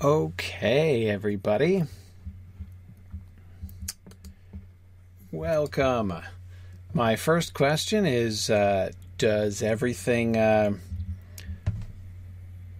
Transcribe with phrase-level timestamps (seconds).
[0.00, 1.82] Okay, everybody.
[5.32, 6.14] Welcome.
[6.94, 10.36] My first question is uh, Does everything.
[10.36, 10.74] Uh,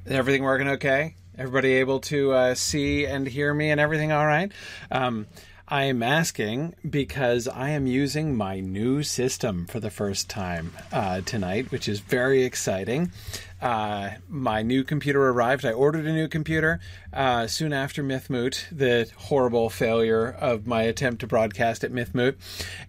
[0.07, 1.17] everything working okay?
[1.37, 4.53] Everybody able to uh, see and hear me and everything all right?
[4.93, 5.27] Um,
[5.71, 11.21] I am asking because I am using my new system for the first time uh,
[11.21, 13.13] tonight, which is very exciting.
[13.61, 15.67] Uh, my new computer arrived.
[15.67, 16.81] I ordered a new computer
[17.13, 22.37] uh, soon after Mythmoot, the horrible failure of my attempt to broadcast at Mythmoot,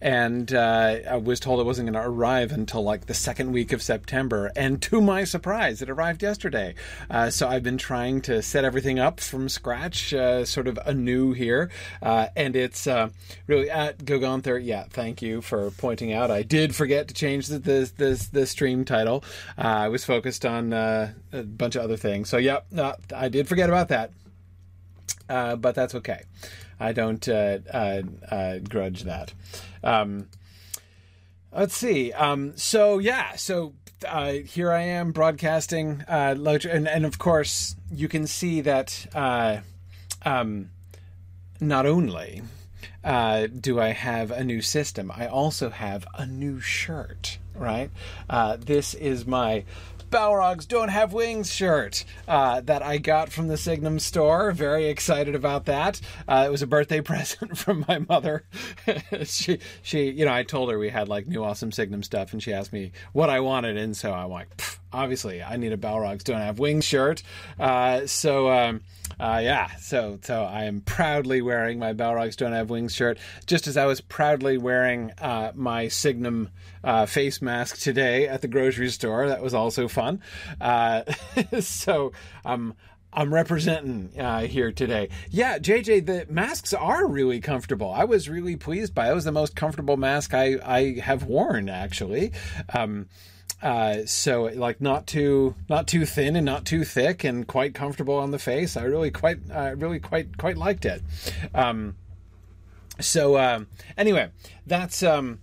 [0.02, 3.72] and uh, I was told it wasn't going to arrive until like the second week
[3.72, 4.52] of September.
[4.56, 6.76] And to my surprise, it arrived yesterday.
[7.10, 11.34] Uh, so I've been trying to set everything up from scratch, uh, sort of anew
[11.34, 11.70] here,
[12.02, 12.88] uh, and it's
[13.48, 14.64] really at Gogonthar.
[14.64, 16.32] Yeah, thank you for pointing out.
[16.32, 19.24] I did forget to change the the, the, the stream title.
[19.58, 22.30] I was focused on uh, a bunch of other things.
[22.30, 24.12] So, yeah, uh, I did forget about that.
[25.30, 26.24] Uh, but that's okay.
[26.80, 29.34] I don't uh, uh, uh, grudge that.
[29.84, 30.28] Um,
[31.52, 32.12] let's see.
[32.14, 33.74] Um, so, yeah, so
[34.46, 36.04] here I am broadcasting.
[36.08, 39.06] and, and of course, you can see that
[40.26, 40.72] um,
[41.60, 42.42] not only
[43.04, 47.90] uh, do I have a new system, I also have a new shirt, right?
[48.30, 49.64] Uh, this is my
[50.10, 54.52] Balrogs Don't Have Wings shirt uh, that I got from the Signum store.
[54.52, 56.02] Very excited about that.
[56.28, 58.44] Uh, it was a birthday present from my mother.
[59.24, 62.42] she, she, you know, I told her we had like new awesome Signum stuff, and
[62.42, 64.50] she asked me what I wanted, and so I'm like,
[64.92, 67.24] obviously, I need a Balrogs Don't Have Wings shirt.
[67.60, 68.50] Uh, so.
[68.50, 68.82] Um,
[69.20, 73.68] uh, yeah, so so I am proudly wearing my Balrogs Don't Have Wings shirt, just
[73.68, 76.50] as I was proudly wearing uh, my Signum
[76.86, 79.28] uh, face mask today at the grocery store.
[79.28, 80.22] That was also fun.
[80.62, 81.04] Uh,
[81.60, 82.14] so
[82.46, 82.76] um,
[83.12, 85.10] I'm representing uh, here today.
[85.30, 87.92] Yeah, JJ, the masks are really comfortable.
[87.92, 89.12] I was really pleased by it.
[89.12, 92.32] It was the most comfortable mask I, I have worn, actually.
[92.74, 93.08] Um,
[93.62, 98.16] uh, so like not too not too thin and not too thick and quite comfortable
[98.16, 98.78] on the face.
[98.78, 101.02] I really quite uh, really quite quite liked it.
[101.54, 101.96] Um,
[103.00, 103.64] so uh,
[103.98, 104.30] anyway,
[104.66, 105.40] that's um,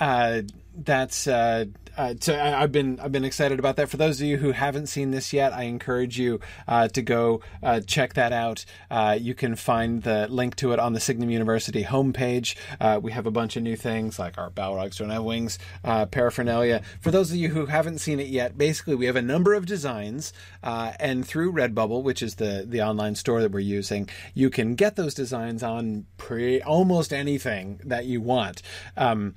[0.00, 0.42] uh,
[0.74, 3.88] that's uh, uh, so I, have been I've been excited about that.
[3.88, 7.42] For those of you who haven't seen this yet, I encourage you uh, to go
[7.62, 8.64] uh, check that out.
[8.90, 12.56] Uh, you can find the link to it on the Signum University homepage.
[12.80, 16.06] Uh, we have a bunch of new things like our Balrogs don't have wings uh,
[16.06, 16.82] paraphernalia.
[17.00, 19.66] For those of you who haven't seen it yet, basically we have a number of
[19.66, 20.32] designs,
[20.62, 24.96] and through Redbubble, which is the the online store that we're using, you can get
[24.96, 28.62] those designs on pre almost anything that you want,
[28.96, 29.34] um,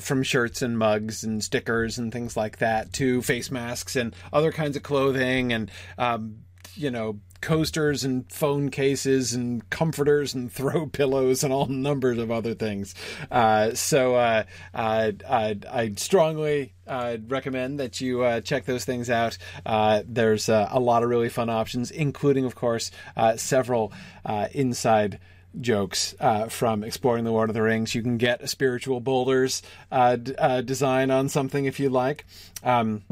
[0.00, 4.52] from shirts and mugs and stickers and things like that to face masks and other
[4.52, 6.38] kinds of clothing and um,
[6.74, 12.30] you know coasters and phone cases and comforters and throw pillows and all numbers of
[12.30, 12.94] other things.
[13.30, 19.36] Uh, so uh, I, I, strongly uh, recommend that you uh, check those things out.
[19.66, 22.90] Uh, there's uh, a lot of really fun options, including, of course,
[23.36, 23.92] several
[24.52, 25.20] inside
[25.60, 27.94] jokes uh, from exploring the Lord of the Rings.
[27.94, 32.24] You can get a spiritual boulders uh, d- uh, design on something if you like.
[32.62, 33.02] Um,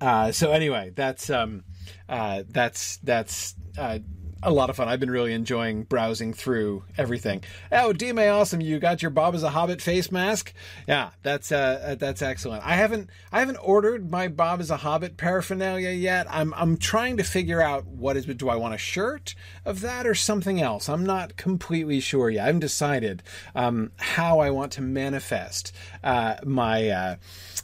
[0.00, 1.64] uh, so anyway, that's um,
[2.08, 3.98] uh, that's that's uh,
[4.44, 4.88] a lot of fun.
[4.88, 7.42] I've been really enjoying browsing through everything.
[7.72, 8.60] Oh, DMA, awesome!
[8.60, 10.52] You got your Bob as a Hobbit face mask.
[10.86, 12.64] Yeah, that's uh, uh, that's excellent.
[12.64, 16.26] I haven't I haven't ordered my Bob as a Hobbit paraphernalia yet.
[16.30, 18.26] I'm I'm trying to figure out what is.
[18.26, 19.34] Do I want a shirt
[19.64, 20.88] of that or something else?
[20.88, 22.42] I'm not completely sure yet.
[22.42, 23.22] I haven't decided
[23.54, 25.72] um, how I want to manifest
[26.02, 27.16] uh, my uh,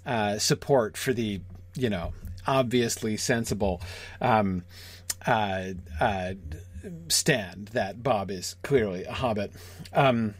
[0.06, 1.40] uh support for the
[1.74, 2.12] you know
[2.46, 3.80] obviously sensible.
[4.20, 4.64] Um,
[5.26, 6.32] uh, uh,
[7.08, 9.52] stand that Bob is clearly a hobbit.
[9.92, 10.34] Um,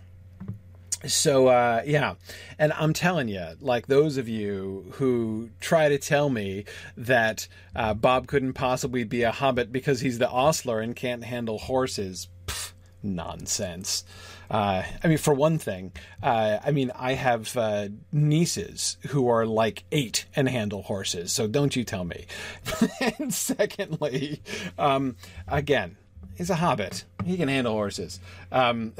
[1.06, 2.14] so uh, yeah,
[2.58, 6.64] and I'm telling you, like those of you who try to tell me
[6.96, 11.58] that uh, Bob couldn't possibly be a hobbit because he's the ostler and can't handle
[11.58, 12.72] horses, pff,
[13.02, 14.04] nonsense.
[14.50, 19.46] Uh, I mean, for one thing, uh, I mean, I have uh, nieces who are
[19.46, 22.26] like eight and handle horses, so don't you tell me.
[23.18, 24.42] and secondly,
[24.76, 25.16] um,
[25.46, 25.96] again,
[26.40, 27.04] He's a hobbit.
[27.26, 28.18] He can handle horses.
[28.50, 28.94] Um,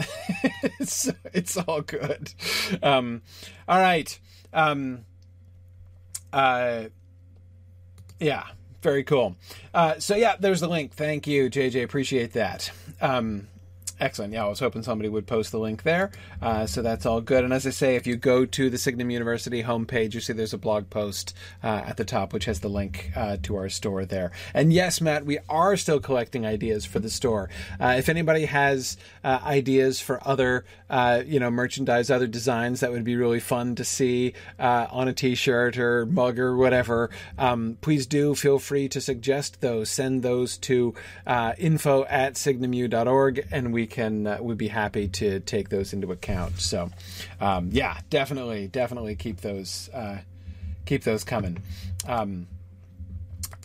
[0.79, 2.35] it's, it's all good.
[2.83, 3.23] Um,
[3.67, 4.19] all right.
[4.53, 5.07] Um,
[6.35, 6.89] uh,
[8.19, 8.45] yeah,
[8.83, 9.37] very cool.
[9.73, 10.93] Uh, so yeah, there's the link.
[10.93, 11.83] Thank you, JJ.
[11.83, 12.71] Appreciate that.
[13.01, 13.49] Um,
[14.01, 14.33] Excellent.
[14.33, 16.11] Yeah, I was hoping somebody would post the link there.
[16.41, 17.45] Uh, so that's all good.
[17.45, 20.55] And as I say, if you go to the Signum University homepage, you see there's
[20.55, 24.07] a blog post uh, at the top which has the link uh, to our store
[24.07, 24.33] there.
[24.55, 27.51] And yes, Matt, we are still collecting ideas for the store.
[27.79, 32.91] Uh, if anybody has uh, ideas for other, uh, you know, merchandise, other designs that
[32.91, 38.07] would be really fun to see on a T-shirt or mug or whatever, um, please
[38.07, 39.91] do feel free to suggest those.
[39.91, 40.95] Send those to
[41.59, 46.59] info at signumu.org, and we can uh, we'd be happy to take those into account.
[46.61, 46.91] So,
[47.41, 50.19] um, yeah, definitely, definitely keep those uh,
[50.87, 51.63] keep those coming.
[52.07, 52.47] Um,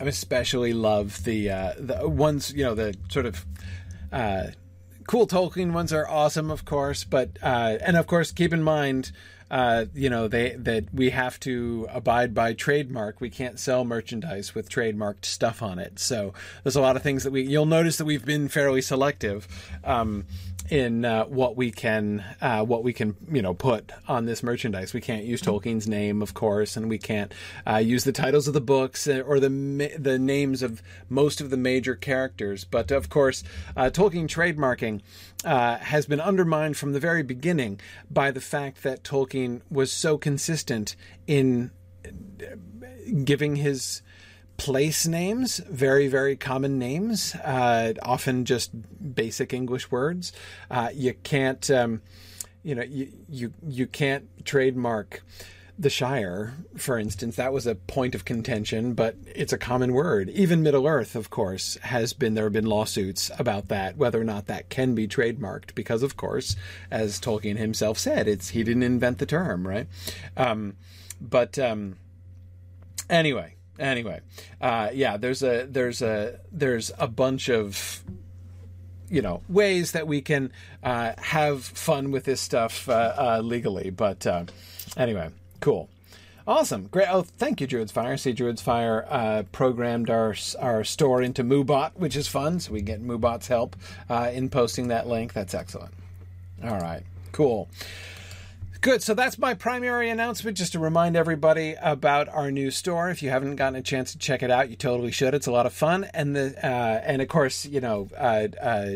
[0.00, 3.46] I especially love the uh, the ones you know the sort of
[4.12, 4.48] uh,
[5.06, 9.12] cool Tolkien ones are awesome, of course, but uh, and of course keep in mind
[9.50, 13.20] uh, you know, they that we have to abide by trademark.
[13.20, 15.98] We can't sell merchandise with trademarked stuff on it.
[15.98, 17.42] So there's a lot of things that we.
[17.42, 19.46] You'll notice that we've been fairly selective.
[19.84, 20.26] Um,
[20.70, 24.92] in uh, what we can uh, what we can you know put on this merchandise.
[24.92, 27.32] We can't use Tolkien's name, of course, and we can't
[27.66, 29.48] uh, use the titles of the books uh, or the
[29.98, 32.64] the names of most of the major characters.
[32.64, 33.42] But of course,
[33.76, 35.02] uh, Tolkien trademarking
[35.44, 37.80] uh, has been undermined from the very beginning
[38.10, 40.96] by the fact that Tolkien was so consistent
[41.26, 41.70] in
[43.24, 44.02] giving his
[44.56, 48.70] place names, very, very common names, uh, often just
[49.14, 50.32] basic English words.
[50.70, 52.02] Uh, you can't, um,
[52.62, 55.22] you know, you, you, you can't trademark
[55.78, 60.30] the Shire, for instance, that was a point of contention, but it's a common word.
[60.30, 64.24] Even Middle Earth, of course, has been there have been lawsuits about that, whether or
[64.24, 66.56] not that can be trademarked, because of course,
[66.90, 69.86] as Tolkien himself said, it's he didn't invent the term, right?
[70.34, 70.76] Um,
[71.20, 71.96] but um,
[73.10, 74.20] anyway, anyway,
[74.60, 78.02] uh, yeah, there's a there's a there's a bunch of
[79.08, 80.52] you know ways that we can
[80.82, 84.44] uh, have fun with this stuff uh, uh legally, but uh,
[84.96, 85.30] anyway.
[85.60, 85.88] Cool.
[86.46, 86.86] Awesome.
[86.86, 87.08] Great.
[87.10, 88.16] Oh, thank you, Druid's Fire.
[88.16, 92.60] See, Druid's Fire uh, programmed our our store into Moobot, which is fun.
[92.60, 93.74] So we get Moobot's help
[94.08, 95.32] in posting that link.
[95.32, 95.92] That's excellent.
[96.62, 97.02] All right.
[97.32, 97.68] Cool.
[98.86, 99.02] Good.
[99.02, 103.10] So that's my primary announcement, just to remind everybody about our new store.
[103.10, 105.34] If you haven't gotten a chance to check it out, you totally should.
[105.34, 108.90] It's a lot of fun, and the uh, and of course, you know, uh, uh,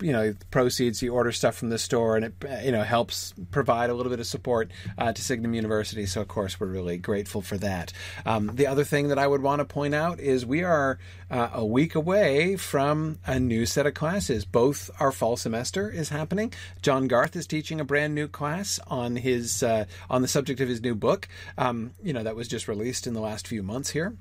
[0.00, 2.34] you know, proceeds you order stuff from the store, and it
[2.64, 6.06] you know helps provide a little bit of support uh, to Signum University.
[6.06, 7.92] So of course, we're really grateful for that.
[8.24, 11.00] Um, the other thing that I would want to point out is we are
[11.32, 14.44] uh, a week away from a new set of classes.
[14.44, 16.52] Both our fall semester is happening.
[16.80, 20.60] John Garth is teaching a brand new class on his his uh, on the subject
[20.60, 21.28] of his new book.
[21.58, 24.16] Um, you know that was just released in the last few months here.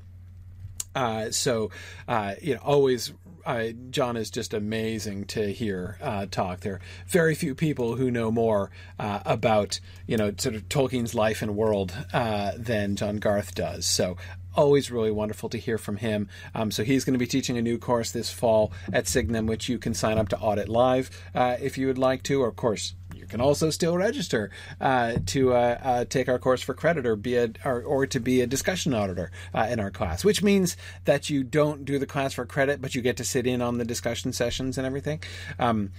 [0.94, 1.72] Uh, so,
[2.08, 3.14] uh, you know, always
[3.46, 6.60] uh, John is just amazing to hear uh, talk.
[6.60, 11.42] There are very few people who know more about you know sort of Tolkien's life
[11.42, 13.86] and world than John Garth does.
[13.86, 14.18] So
[14.56, 16.30] always really wonderful to hear from him.
[16.54, 19.70] Um, so he's going to be teaching a new course this fall at Signum, which
[19.70, 22.56] you can sign up to audit live uh, if you would like to, or of
[22.56, 22.94] course
[23.32, 27.38] can also still register uh, to uh, uh, take our course for credit or be
[27.38, 31.30] a or, or to be a discussion auditor uh, in our class, which means that
[31.30, 33.86] you don't do the class for credit, but you get to sit in on the
[33.86, 35.24] discussion sessions and everything.
[35.58, 35.92] Um,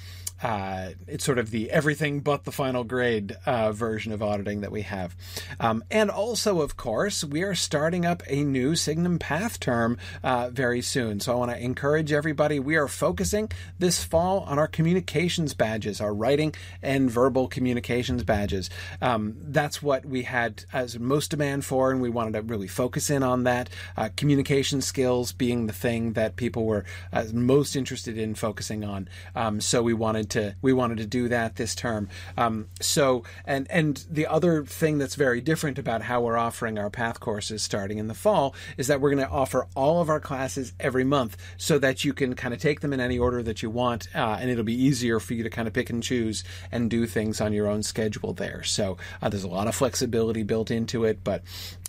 [0.42, 4.82] uh, it's sort of the everything but the final grade version of auditing that we
[4.82, 5.14] have.
[5.60, 9.98] Um, and also, of course, we are starting up a new Signum Path term
[10.50, 11.20] very soon.
[11.20, 12.58] So I want to encourage everybody.
[12.58, 18.68] We are focusing this fall on our communications badges, our writing and verbal communications badges.
[19.00, 23.10] Um, that's what we had as most demand for, and we wanted to really focus
[23.10, 23.70] in on that.
[23.96, 29.08] Uh, communication skills being the thing that people were uh, most interested in focusing on.
[29.36, 32.08] Um, so we wanted to we wanted to do that this term.
[32.36, 36.90] Um, so and and the other thing that's very different about how we're offering our
[36.90, 40.18] path courses starting in the fall is that we're going to offer all of our
[40.18, 43.62] classes every month so that you can kind of take them in any order that
[43.62, 46.42] you want, uh, and it'll be easier for you to kind of pick and choose
[46.72, 48.62] and do things on your own schedule there.
[48.64, 51.42] So uh, there's a lot of flexibility built into it, but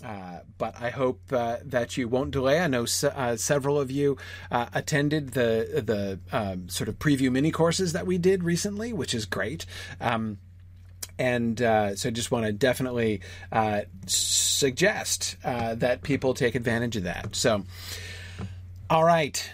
[0.04, 2.60] uh, but I hope uh, that you won't delay.
[2.60, 4.16] I know se- uh, several of you
[4.50, 9.14] uh, attended the the um, sort of preview mini courses that we did recently, which
[9.14, 9.66] is great.
[10.00, 10.38] Um,
[11.18, 13.20] and uh, so I just want to definitely
[13.52, 17.36] uh, suggest uh, that people take advantage of that.
[17.36, 17.64] So,
[18.90, 19.52] all right,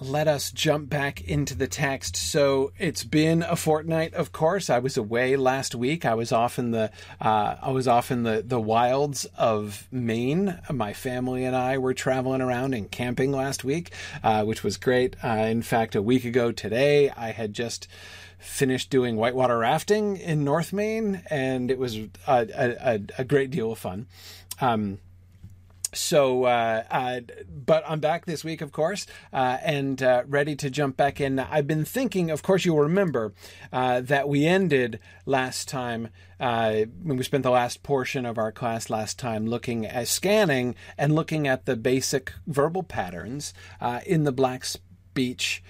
[0.00, 2.16] let us jump back into the text.
[2.16, 4.70] So it's been a fortnight, of course.
[4.70, 6.04] I was away last week.
[6.04, 6.90] I was off in the
[7.20, 10.60] uh, I was off in the the wilds of Maine.
[10.70, 15.16] My family and I were traveling around and camping last week, uh, which was great.
[15.22, 17.88] Uh, in fact, a week ago today, I had just
[18.38, 23.72] finished doing whitewater rafting in North Maine, and it was a, a, a great deal
[23.72, 24.06] of fun.
[24.60, 24.98] Um,
[25.94, 30.70] so, uh, uh, but I'm back this week, of course, uh, and uh, ready to
[30.70, 31.38] jump back in.
[31.38, 33.32] I've been thinking, of course, you'll remember
[33.72, 38.52] uh, that we ended last time uh, when we spent the last portion of our
[38.52, 43.54] class last time looking at scanning and looking at the basic verbal patterns
[44.04, 45.62] in the Black Speech.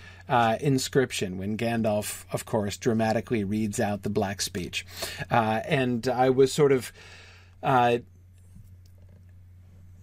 [0.60, 4.84] inscription when Gandalf, of course, dramatically reads out the black speech.
[5.30, 6.92] and I was sort of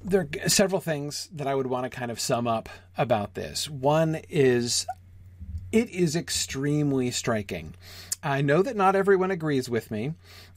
[0.06, 3.70] there are several things that I would want to kind of sum up about this.
[3.70, 4.86] One is
[5.72, 7.76] it is extremely striking.
[8.24, 10.14] I know that not everyone agrees with me,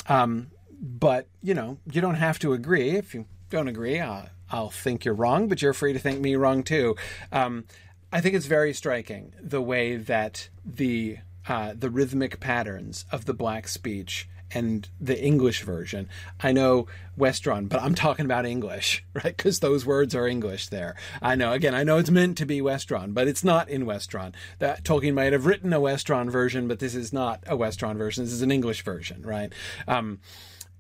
[0.07, 0.51] um,
[0.81, 2.91] but you know, you don't have to agree.
[2.91, 6.37] If you don't agree, I'll, I'll, think you're wrong, but you're free to think me
[6.37, 6.97] wrong too.
[7.33, 7.65] Um,
[8.13, 13.35] I think it's very striking the way that the uh, the rhythmic patterns of the
[13.35, 16.09] black speech and the English version.
[16.41, 16.87] I know
[17.19, 19.37] Westron, but I'm talking about English, right?
[19.37, 20.97] Because those words are English there.
[21.21, 24.35] I know, again, I know it's meant to be Westron, but it's not in Westron.
[24.59, 28.25] That Tolkien might have written a Westron version, but this is not a Westron version.
[28.25, 29.53] This is an English version, right?
[29.87, 30.21] Um,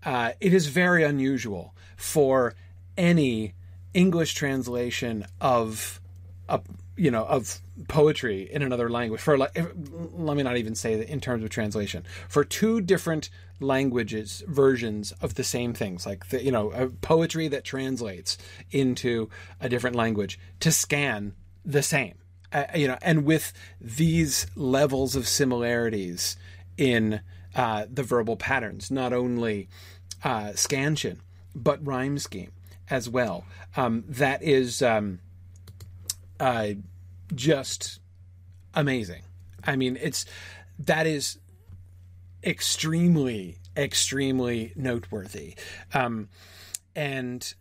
[0.05, 2.55] uh, it is very unusual for
[2.97, 3.55] any
[3.95, 6.01] English translation of
[6.49, 6.61] a
[6.99, 9.57] you know of poetry in another language for like
[10.13, 15.13] let me not even say that in terms of translation for two different languages versions
[15.23, 18.37] of the same things like the, you know poetry that translates
[18.71, 19.29] into
[19.61, 22.15] a different language to scan the same
[22.53, 26.37] uh, you know and with these levels of similarities
[26.77, 27.21] in
[27.55, 29.69] uh, the verbal patterns not only
[30.25, 31.21] uh, scansion
[31.55, 32.53] but rhyme scheme
[32.91, 33.45] as well.
[33.77, 35.21] Um, that is um,
[36.41, 36.69] uh,
[37.35, 38.01] just
[38.75, 39.23] amazing.
[39.65, 40.25] I mean it's
[40.79, 41.39] that is
[42.45, 45.55] extremely, extremely noteworthy.
[45.93, 46.29] Um,
[46.95, 47.55] and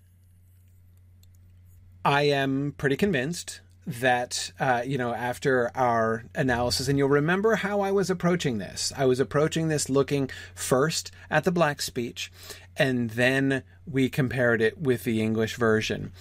[2.05, 7.79] I am pretty convinced that uh, you know after our analysis and you'll remember how
[7.79, 8.91] i was approaching this.
[8.98, 12.29] I was approaching this looking first at the black speech
[12.75, 16.12] and then we compared it with the english version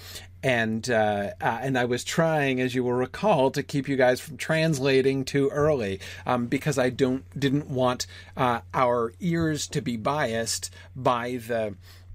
[0.47, 4.21] and uh, uh, and I was trying, as you will recall, to keep you guys
[4.21, 9.97] from translating too early um, because I don't didn't want uh, our ears to be
[9.97, 11.75] biased by the.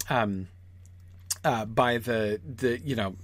[0.09, 0.47] Um,
[1.43, 3.15] uh, by the the you know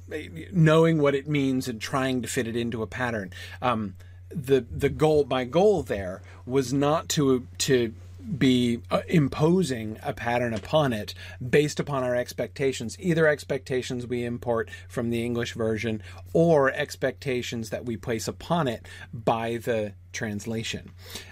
[0.51, 3.31] knowing what it means and trying to fit it into a pattern.
[3.61, 3.95] Um,
[4.29, 7.93] the the goal my goal there was not to to
[8.37, 11.13] be uh, imposing a pattern upon it
[11.47, 16.01] based upon our expectations, either expectations we import from the English version
[16.33, 20.91] or expectations that we place upon it by the translation.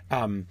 [0.09, 0.47] Um,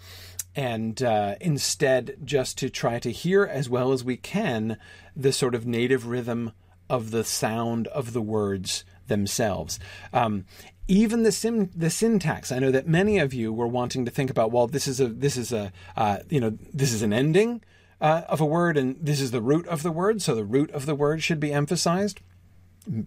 [0.56, 4.78] and uh, instead, just to try to hear as well as we can
[5.16, 6.52] the sort of native rhythm
[6.88, 9.78] of the sound of the words themselves.
[10.12, 10.44] Um,
[10.88, 12.52] even the sim the syntax.
[12.52, 14.50] I know that many of you were wanting to think about.
[14.50, 17.62] Well, this is a this is a uh, you know this is an ending
[18.00, 20.20] uh, of a word, and this is the root of the word.
[20.22, 22.20] So the root of the word should be emphasized,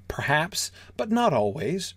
[0.07, 1.93] perhaps, but not always.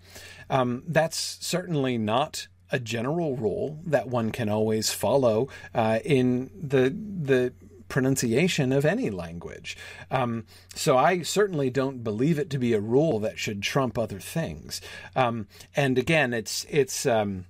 [0.48, 6.90] Um, that's certainly not a general rule that one can always follow uh, in the
[6.90, 7.52] the
[7.90, 9.76] pronunciation of any language.
[10.10, 14.20] Um, so I certainly don't believe it to be a rule that should trump other
[14.20, 14.80] things.
[15.14, 17.04] Um, and again, it's it's.
[17.04, 17.44] Um,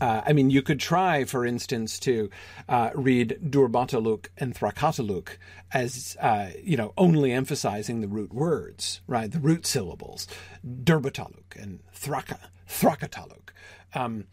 [0.00, 2.28] uh, I mean, you could try, for instance, to
[2.68, 5.36] uh, read Durbatuluk and Thrakatuluk
[5.72, 9.30] as, uh, you know, only emphasizing the root words, right?
[9.30, 10.26] The root syllables.
[10.66, 13.50] Durbatuluk and Thraka, Thrakatuluk.
[13.94, 14.26] Um,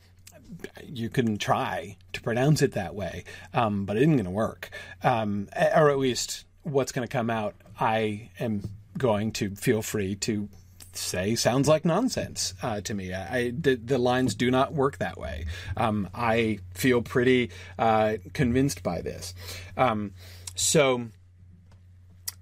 [0.84, 4.70] you can try to pronounce it that way, um, but it isn't going to work.
[5.04, 10.16] Um, or at least what's going to come out, I am going to feel free
[10.16, 10.50] to
[10.94, 13.14] say sounds like nonsense uh, to me.
[13.14, 15.46] I, the, the, lines do not work that way.
[15.78, 19.34] Um, I feel pretty uh, convinced by this.
[19.78, 20.14] Um,
[20.56, 21.08] so,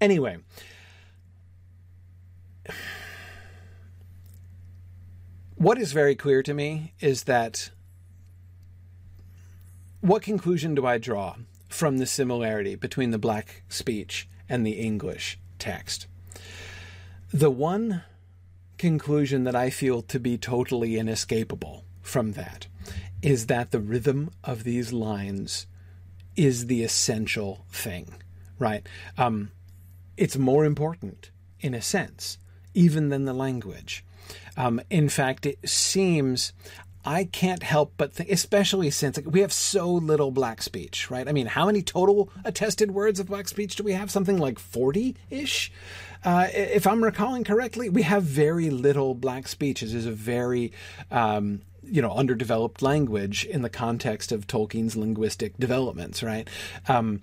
[0.02, 0.38] anyway.
[5.56, 7.72] What is very clear to me is that
[10.02, 11.36] what conclusion do I draw
[11.68, 16.08] from the similarity between the black speech and the English text?
[17.32, 18.04] The one
[18.78, 22.68] conclusion that I feel to be totally inescapable from that
[23.22, 25.68] is that the rhythm of these lines
[26.36, 28.14] is the essential thing,
[28.58, 28.88] right?
[29.18, 29.52] Um,
[30.16, 31.30] it's more important,
[31.60, 32.38] in a sense,
[32.74, 34.06] even than the language.
[34.56, 36.54] Um, in fact, it seems
[37.10, 41.28] I can't help but think, especially since like, we have so little black speech, right?
[41.28, 44.12] I mean, how many total attested words of black speech do we have?
[44.12, 45.72] Something like 40 ish?
[46.24, 49.82] Uh, if I'm recalling correctly, we have very little black speech.
[49.82, 50.72] This is a very,
[51.10, 56.48] um, you know, underdeveloped language in the context of Tolkien's linguistic developments, right?
[56.88, 57.22] Um,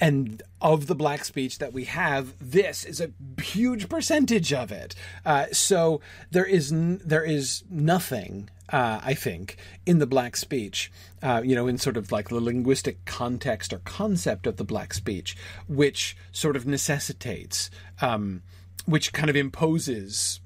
[0.00, 4.94] and of the black speech that we have, this is a huge percentage of it.
[5.24, 6.00] Uh, so
[6.30, 10.90] there is n- there is nothing, uh, I think, in the black speech,
[11.22, 14.94] uh, you know, in sort of like the linguistic context or concept of the black
[14.94, 15.36] speech,
[15.68, 18.42] which sort of necessitates, um,
[18.86, 20.40] which kind of imposes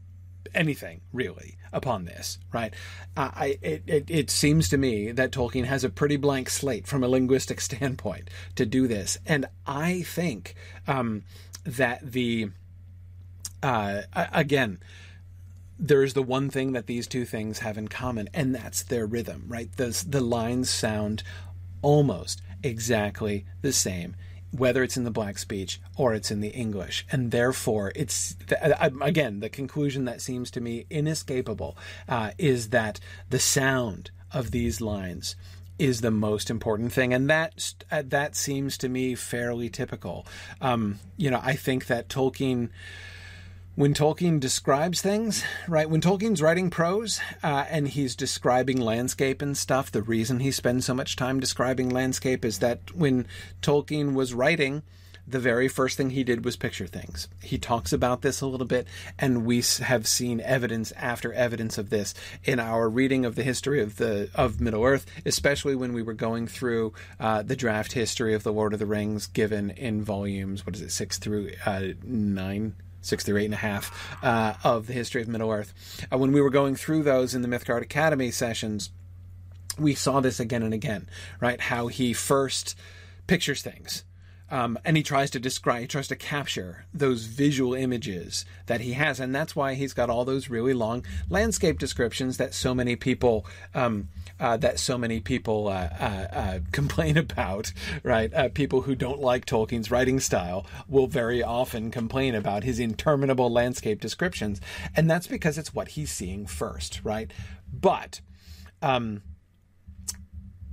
[0.54, 2.74] anything really upon this, right?
[3.16, 6.86] Uh, I, it, it, it, seems to me that Tolkien has a pretty blank slate
[6.86, 10.54] from a linguistic standpoint to do this, and I think
[10.88, 11.22] um,
[11.64, 12.50] that the
[13.62, 14.80] uh, again.
[15.78, 19.44] There's the one thing that these two things have in common, and that's their rhythm,
[19.46, 19.70] right?
[19.76, 21.22] The, the lines sound
[21.82, 24.16] almost exactly the same
[24.52, 27.06] whether it's in the black speech or it's in the English.
[27.10, 28.36] And therefore, it's
[29.00, 31.76] again the conclusion that seems to me inescapable
[32.08, 35.36] uh, is that the sound of these lines
[35.78, 40.26] is the most important thing, and that uh, that seems to me fairly typical.
[40.60, 42.70] Um, you know, I think that Tolkien
[43.76, 45.88] when Tolkien describes things, right?
[45.88, 50.86] When Tolkien's writing prose uh, and he's describing landscape and stuff, the reason he spends
[50.86, 53.26] so much time describing landscape is that when
[53.60, 54.82] Tolkien was writing,
[55.28, 57.28] the very first thing he did was picture things.
[57.42, 58.86] He talks about this a little bit,
[59.18, 62.14] and we have seen evidence after evidence of this
[62.44, 66.14] in our reading of the history of the of Middle Earth, especially when we were
[66.14, 70.64] going through uh, the draft history of the Lord of the Rings, given in volumes.
[70.64, 72.76] What is it, six through uh, nine?
[73.06, 76.06] Six through eight and a half uh, of the history of Middle Earth.
[76.12, 78.90] Uh, when we were going through those in the Mythgard Academy sessions,
[79.78, 81.08] we saw this again and again,
[81.40, 81.60] right?
[81.60, 82.76] How he first
[83.26, 84.04] pictures things
[84.50, 88.92] um, and he tries to describe, he tries to capture those visual images that he
[88.92, 92.94] has, and that's why he's got all those really long landscape descriptions that so many
[92.94, 97.72] people um, uh, that so many people uh, uh, uh complain about.
[98.02, 102.78] Right, uh, people who don't like Tolkien's writing style will very often complain about his
[102.78, 104.60] interminable landscape descriptions,
[104.94, 107.00] and that's because it's what he's seeing first.
[107.02, 107.32] Right,
[107.72, 108.20] but
[108.80, 109.22] um,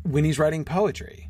[0.04, 1.30] when he's writing poetry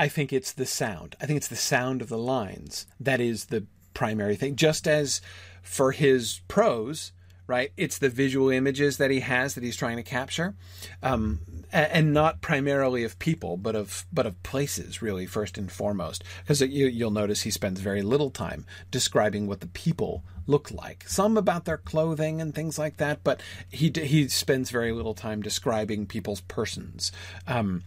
[0.00, 1.14] I think it's the sound.
[1.20, 4.56] I think it's the sound of the lines that is the primary thing.
[4.56, 5.20] Just as
[5.62, 7.12] for his prose,
[7.46, 7.70] right?
[7.76, 10.54] It's the visual images that he has that he's trying to capture,
[11.02, 16.24] um, and not primarily of people, but of but of places, really first and foremost.
[16.40, 21.04] Because you, will notice he spends very little time describing what the people look like.
[21.08, 25.42] Some about their clothing and things like that, but he he spends very little time
[25.42, 27.12] describing people's persons.
[27.46, 27.82] Um,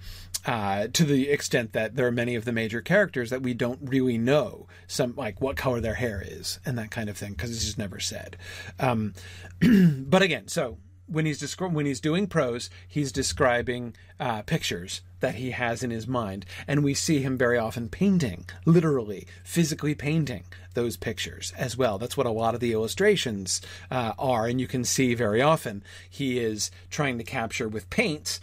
[0.46, 3.80] uh, to the extent that there are many of the major characters that we don't
[3.82, 7.52] really know some like what color their hair is and that kind of thing because
[7.52, 8.38] it's just never said.
[8.80, 9.14] Um,
[9.62, 10.78] but again, so
[11.08, 15.92] when he's descri- when he's doing prose, he's describing uh, pictures that he has in
[15.92, 21.78] his mind, and we see him very often painting, literally, physically painting those pictures as
[21.78, 21.98] well.
[21.98, 25.84] That's what a lot of the illustrations uh, are, and you can see very often
[26.10, 28.40] he is trying to capture with paints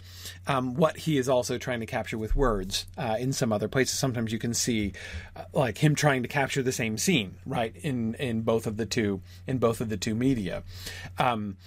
[0.47, 3.97] um, what he is also trying to capture with words uh, in some other places.
[3.97, 4.93] Sometimes you can see
[5.35, 8.85] uh, like him trying to capture the same scene, right, in in both of the
[8.85, 10.63] two in both of the two media.
[11.17, 11.57] Um,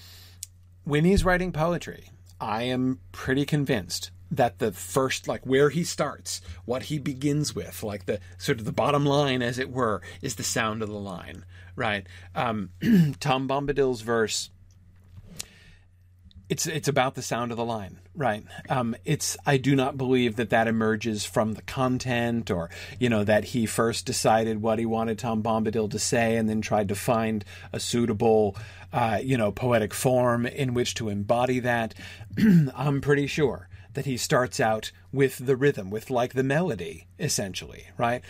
[0.85, 6.41] when he's writing poetry, I am pretty convinced that the first like where he starts
[6.65, 10.37] what he begins with like the sort of the bottom line as it were is
[10.37, 11.45] the sound of the line
[11.77, 12.71] right um,
[13.21, 14.51] tom bombadil's verse
[16.49, 18.45] it's it's about the sound of the line, right?
[18.69, 23.25] Um, it's I do not believe that that emerges from the content, or you know
[23.25, 26.95] that he first decided what he wanted Tom Bombadil to say, and then tried to
[26.95, 28.57] find a suitable,
[28.93, 31.95] uh, you know, poetic form in which to embody that.
[32.77, 37.87] I'm pretty sure that he starts out with the rhythm, with like the melody, essentially,
[37.97, 38.23] right?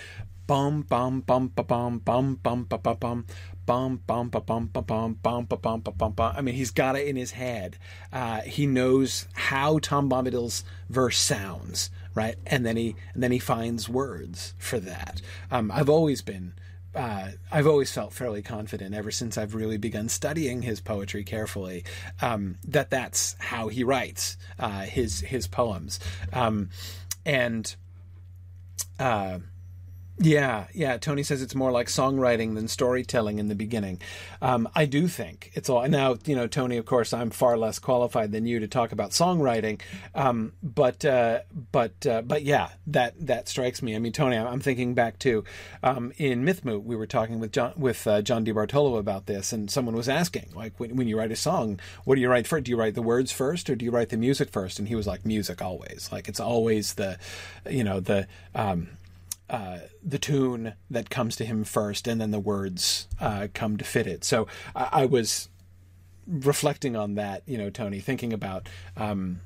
[0.46, 3.24] Bum bum bum ba bum bum bum ba ba bum
[3.66, 6.34] bum bum ba bum ba bum bum ba bum ba bum bum.
[6.36, 7.78] I mean, he's got it in his head.
[8.12, 12.36] Uh, he knows how Tom Bombadil's verse sounds, right?
[12.46, 15.22] And then he and then he finds words for that.
[15.50, 16.52] Um, I've always been
[16.94, 21.84] uh, I've always felt fairly confident ever since I've really begun studying his poetry carefully
[22.20, 26.00] um, that that's how he writes uh, his his poems,
[26.32, 26.70] um,
[27.24, 27.74] and.
[28.98, 29.38] Uh,
[30.18, 30.96] yeah, yeah.
[30.96, 34.00] Tony says it's more like songwriting than storytelling in the beginning.
[34.40, 36.16] Um, I do think it's all now.
[36.24, 36.76] You know, Tony.
[36.76, 39.80] Of course, I'm far less qualified than you to talk about songwriting.
[40.14, 41.40] Um, but uh,
[41.72, 43.96] but uh, but yeah, that that strikes me.
[43.96, 45.44] I mean, Tony, I'm thinking back to
[45.82, 49.70] um, in Mythmoot, we were talking with John with uh, John DiBartolo about this, and
[49.70, 52.64] someone was asking, like, when, when you write a song, what do you write first?
[52.64, 54.78] Do you write the words first, or do you write the music first?
[54.78, 56.08] And he was like, music always.
[56.12, 57.18] Like it's always the,
[57.68, 58.88] you know, the um,
[59.50, 63.84] uh, the tune that comes to him first, and then the words uh, come to
[63.84, 64.24] fit it.
[64.24, 65.48] So I, I, was
[66.26, 69.40] reflecting on that, you know, Tony, thinking about um,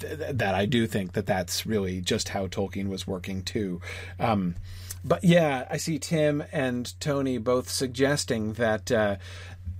[0.00, 0.54] th- that.
[0.54, 3.80] I do think that that's really just how Tolkien was working too.
[4.18, 4.56] Um,
[5.04, 9.16] but yeah, I see Tim and Tony both suggesting that uh,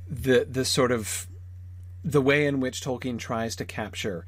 [0.08, 1.26] the the sort of
[2.04, 4.24] the way in which Tolkien tries to capture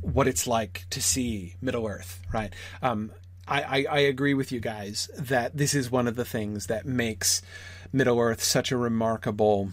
[0.00, 2.52] what it's like to see Middle Earth, right?
[2.82, 3.12] Um,
[3.48, 6.84] I, I, I, agree with you guys that this is one of the things that
[6.84, 7.42] makes
[7.92, 9.70] Middle Earth such a remarkable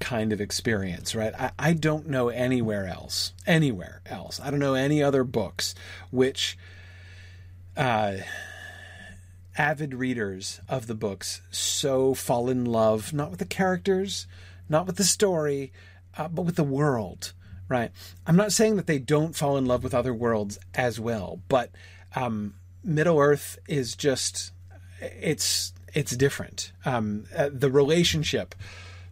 [0.00, 1.32] kind of experience, right?
[1.38, 4.40] I, I don't know anywhere else, anywhere else.
[4.40, 5.74] I don't know any other books
[6.10, 6.58] which
[7.76, 8.16] uh,
[9.56, 14.26] avid readers of the books so fall in love, not with the characters,
[14.68, 15.72] not with the story,
[16.16, 17.32] uh, but with the world,
[17.68, 17.92] right?
[18.26, 21.70] I'm not saying that they don't fall in love with other worlds as well, but
[22.16, 24.52] um, Middle Earth is just
[25.00, 26.72] it's it's different.
[26.84, 28.54] Um, uh, the relationship,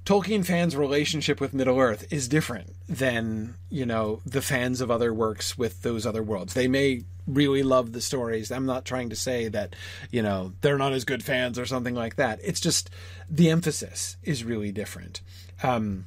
[0.05, 5.13] Tolkien fans' relationship with Middle Earth is different than you know the fans of other
[5.13, 6.55] works with those other worlds.
[6.55, 8.51] They may really love the stories.
[8.51, 9.77] I'm not trying to say that
[10.11, 12.41] you know they're not as good fans or something like that.
[12.43, 12.91] It's just
[13.29, 15.21] the emphasis is really different.
[15.63, 16.07] Um,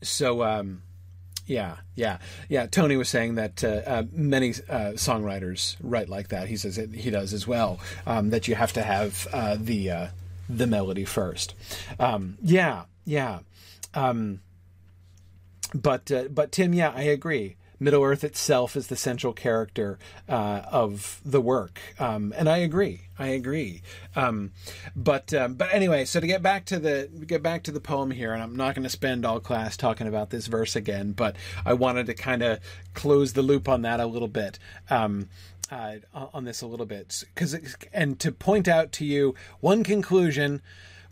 [0.00, 0.82] so um,
[1.46, 2.66] yeah, yeah, yeah.
[2.66, 6.48] Tony was saying that uh, uh, many uh, songwriters write like that.
[6.48, 7.80] He says it, he does as well.
[8.06, 10.06] Um, that you have to have uh, the uh,
[10.48, 11.54] the melody first.
[11.98, 13.40] Um, yeah, yeah.
[13.94, 14.40] Um,
[15.74, 17.56] but uh, but Tim, yeah, I agree.
[17.82, 23.08] Middle Earth itself is the central character uh, of the work, um, and I agree.
[23.18, 23.82] I agree.
[24.14, 24.52] Um,
[24.94, 28.12] but um, but anyway, so to get back to the get back to the poem
[28.12, 31.36] here, and I'm not going to spend all class talking about this verse again, but
[31.64, 32.60] I wanted to kind of
[32.94, 34.58] close the loop on that a little bit.
[34.88, 35.28] Um,
[35.70, 35.96] uh,
[36.34, 37.56] on this a little bit because
[37.94, 40.60] and to point out to you one conclusion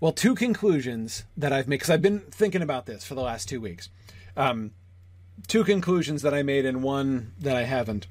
[0.00, 3.48] well two conclusions that i've made because i've been thinking about this for the last
[3.48, 3.88] two weeks
[4.36, 4.72] um,
[5.46, 8.06] two conclusions that I made and one that I haven't.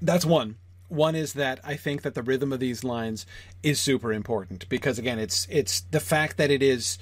[0.00, 0.56] That's one.
[0.88, 3.26] One is that I think that the rhythm of these lines
[3.62, 6.98] is super important because again, it's it's the fact that it is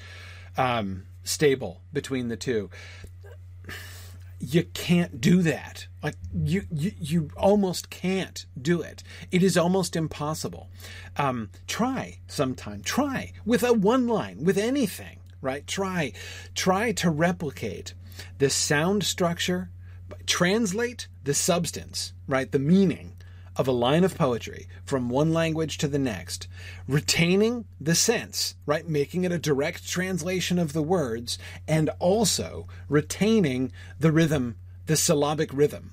[0.57, 2.71] um, stable between the two.
[4.39, 5.87] You can't do that.
[6.03, 9.05] Like you, you, you almost can't do it.
[9.31, 10.69] It is almost impossible.
[11.17, 12.83] Um, try sometime.
[12.83, 15.19] Try with a one line, with anything.
[15.41, 15.67] Right?
[15.67, 16.13] Try,
[16.55, 17.95] try to replicate
[18.39, 19.71] the sound structure,
[20.27, 22.51] translate the substance, right?
[22.51, 23.17] The meaning
[23.57, 26.49] of a line of poetry from one language to the next,
[26.89, 28.89] retaining the sense, right?
[28.89, 35.53] Making it a direct translation of the words, and also retaining the rhythm, the syllabic
[35.53, 35.93] rhythm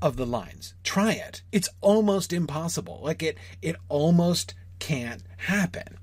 [0.00, 0.74] of the lines.
[0.84, 1.42] Try it.
[1.52, 3.00] It's almost impossible.
[3.02, 5.98] Like it, it almost can't happen.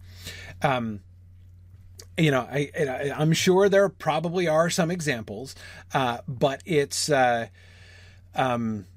[0.62, 1.02] Um,
[2.18, 5.56] you know, I, I am sure there probably are some examples,
[5.94, 7.48] uh, but it's uh,
[8.36, 8.88] um,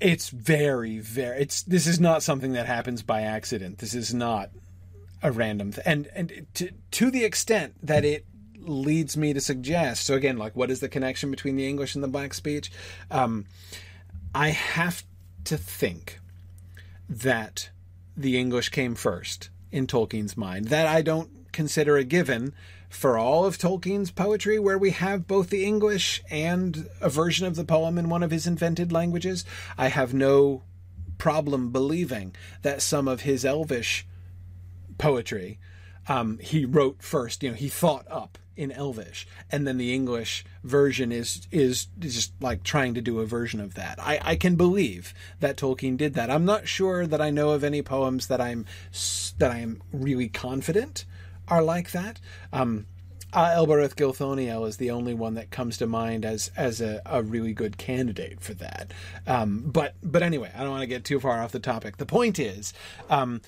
[0.00, 3.78] it's very very it's this is not something that happens by accident.
[3.78, 4.50] This is not
[5.22, 8.24] a random th- and and to to the extent that it
[8.58, 10.06] leads me to suggest.
[10.06, 12.70] So again, like what is the connection between the English and the Black speech?
[13.10, 13.44] Um,
[14.34, 15.04] I have
[15.44, 16.18] to think
[17.08, 17.68] that
[18.16, 20.68] the English came first in Tolkien's mind.
[20.68, 22.52] That I don't consider a given
[22.90, 27.56] for all of Tolkien's poetry, where we have both the English and a version of
[27.56, 29.44] the poem in one of his invented languages.
[29.78, 30.62] I have no
[31.16, 34.06] problem believing that some of his Elvish
[34.98, 35.58] poetry
[36.08, 37.42] um, he wrote first.
[37.42, 42.32] You know, he thought up in Elvish, and then the English version is is just
[42.40, 43.98] like trying to do a version of that.
[43.98, 46.30] I, I can believe that Tolkien did that.
[46.30, 48.66] I'm not sure that I know of any poems that I'm
[49.38, 51.04] that I am really confident
[51.48, 52.20] are like that.
[52.52, 52.86] Um,
[53.34, 57.22] uh, Elbereth Gilthoniel is the only one that comes to mind as as a, a
[57.22, 58.92] really good candidate for that.
[59.26, 61.96] Um, but but anyway, I don't want to get too far off the topic.
[61.96, 62.72] The point is,
[63.10, 63.40] um,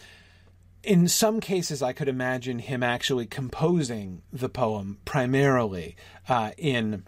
[0.82, 5.96] in some cases, I could imagine him actually composing the poem primarily
[6.28, 7.04] uh, in.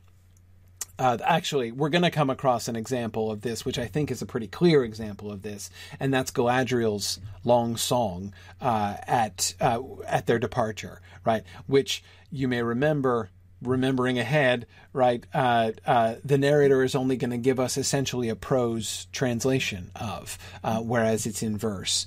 [0.99, 4.21] Uh, actually, we're going to come across an example of this, which I think is
[4.21, 10.27] a pretty clear example of this, and that's Galadriel's long song uh, at uh, at
[10.27, 11.45] their departure, right?
[11.67, 13.31] Which you may remember
[13.63, 18.37] remembering ahead, right, uh, uh, the narrator is only going to give us essentially a
[18.37, 22.07] prose translation of, uh, whereas it's in verse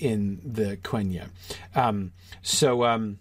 [0.00, 1.28] in the Quenya.
[1.76, 2.12] Um,
[2.42, 3.18] so, um,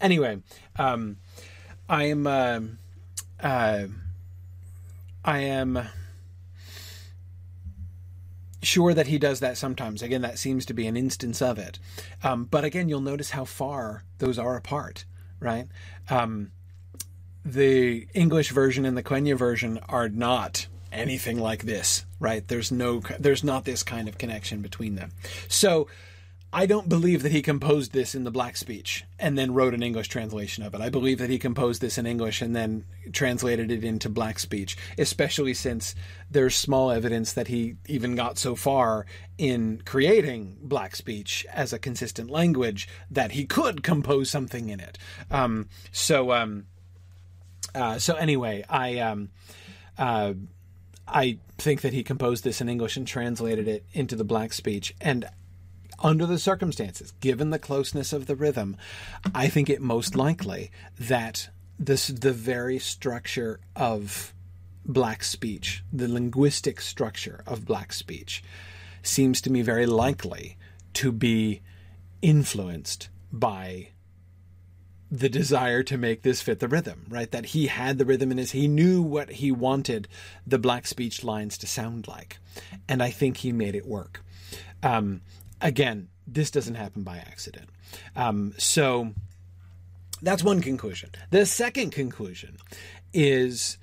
[0.00, 0.40] anyway,
[0.76, 1.16] um,
[1.90, 2.60] I am, uh,
[3.42, 5.78] I am
[8.62, 10.00] sure that he does that sometimes.
[10.02, 11.78] Again, that seems to be an instance of it.
[12.22, 15.04] Um, but again, you'll notice how far those are apart
[15.40, 15.66] right?
[16.08, 16.52] Um,
[17.44, 22.46] the English version and the Quenya version are not anything like this, right?
[22.46, 25.12] There's no, there's not this kind of connection between them.
[25.48, 25.88] So
[26.52, 29.84] I don't believe that he composed this in the Black Speech and then wrote an
[29.84, 30.80] English translation of it.
[30.80, 34.76] I believe that he composed this in English and then translated it into Black Speech,
[34.98, 35.94] especially since
[36.28, 39.06] there's small evidence that he even got so far
[39.38, 44.98] in creating Black Speech as a consistent language that he could compose something in it.
[45.30, 46.66] Um, so, um,
[47.74, 48.98] uh, so anyway, I.
[48.98, 49.30] Um,
[49.98, 50.34] uh,
[51.12, 54.94] I think that he composed this in English and translated it into the Black Speech.
[55.00, 55.28] And
[56.00, 58.76] under the circumstances, given the closeness of the rhythm,
[59.34, 64.34] I think it most likely that this the very structure of
[64.84, 68.42] black speech, the linguistic structure of black speech,
[69.02, 70.56] seems to me very likely
[70.94, 71.60] to be
[72.22, 73.88] influenced by
[75.10, 77.30] the desire to make this fit the rhythm, right?
[77.30, 80.06] That he had the rhythm in his, he knew what he wanted
[80.46, 82.38] the black speech lines to sound like.
[82.88, 84.22] And I think he made it work.
[84.82, 85.22] Um,
[85.60, 87.68] again, this doesn't happen by accident.
[88.16, 89.12] Um, so
[90.22, 91.10] that's one conclusion.
[91.30, 92.58] The second conclusion
[93.12, 93.78] is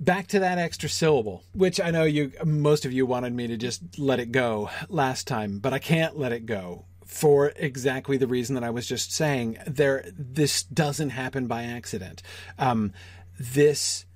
[0.00, 3.56] back to that extra syllable, which I know you most of you wanted me to
[3.56, 8.26] just let it go last time, but I can't let it go for exactly the
[8.26, 9.58] reason that I was just saying.
[9.66, 12.22] There, this doesn't happen by accident.
[12.58, 12.92] Um,
[13.38, 14.06] this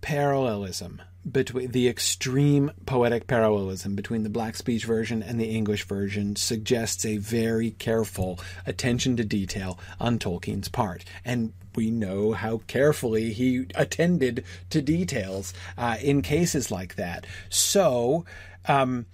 [0.00, 6.36] parallelism between the extreme poetic parallelism between the black speech version and the English version
[6.36, 11.04] suggests a very careful attention to detail on Tolkien's part.
[11.24, 17.26] And we know how carefully he attended to details uh, in cases like that.
[17.48, 18.24] So,
[18.66, 19.06] um,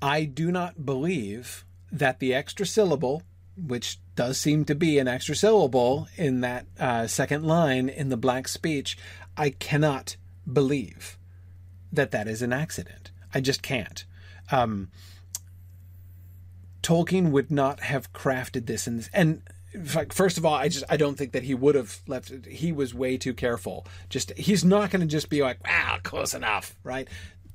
[0.00, 3.22] I do not believe that the extra syllable,
[3.56, 8.16] which does seem to be an extra syllable in that uh, second line in the
[8.16, 8.96] black speech,
[9.36, 10.16] I cannot
[10.50, 11.18] believe
[11.92, 13.10] that that is an accident.
[13.34, 14.04] I just can't.
[14.50, 14.90] Um,
[16.82, 19.42] Tolkien would not have crafted this and and
[20.10, 22.46] first of all, I just I don't think that he would have left.
[22.46, 23.86] He was way too careful.
[24.08, 27.08] Just he's not going to just be like, "Wow, close enough," right?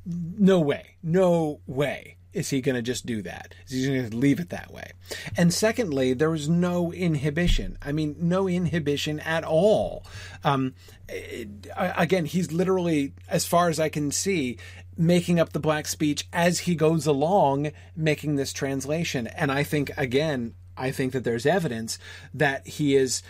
[0.06, 3.56] No way, no way is he going to just do that?
[3.68, 4.92] Is he going to leave it that way?
[5.36, 7.78] And secondly, there was no inhibition.
[7.82, 10.06] I mean, no inhibition at all.
[10.44, 10.76] Um,
[11.10, 14.58] it, again, he's literally, as far as I can see,
[14.98, 19.28] making up the black speech as he goes along, making this translation.
[19.28, 21.98] And I think, again, I think that there's evidence
[22.34, 23.24] that he is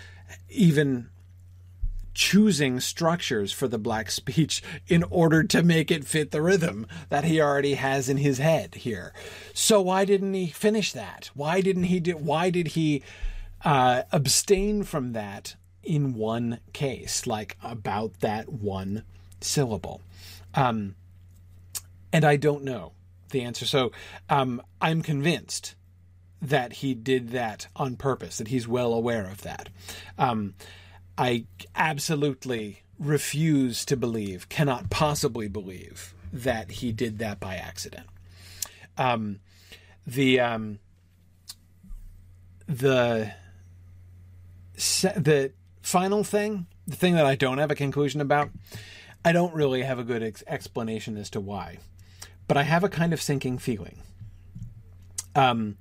[0.50, 1.10] even
[2.18, 7.24] choosing structures for the black speech in order to make it fit the rhythm that
[7.24, 9.14] he already has in his head here.
[9.54, 11.30] So why didn't he finish that?
[11.36, 13.04] Why didn't he do, why did he
[13.64, 19.04] uh, abstain from that in one case, like about that one
[19.40, 20.02] syllable?
[20.56, 20.96] Um,
[22.12, 22.94] and I don't know
[23.30, 23.68] the answer.
[23.68, 23.92] So
[24.28, 25.76] um, I'm convinced
[26.42, 29.70] that he did that on purpose, that he's well aware of that.
[30.18, 30.56] Um,
[31.18, 38.08] I absolutely refuse to believe, cannot possibly believe that he did that by accident.
[38.98, 39.40] Um,
[40.06, 40.80] the um,
[42.68, 43.32] the
[44.76, 45.52] the
[45.82, 48.50] final thing, the thing that I don't have a conclusion about,
[49.26, 51.78] I don't really have a good ex- explanation as to why,
[52.48, 54.02] but I have a kind of sinking feeling.
[55.36, 55.78] Um,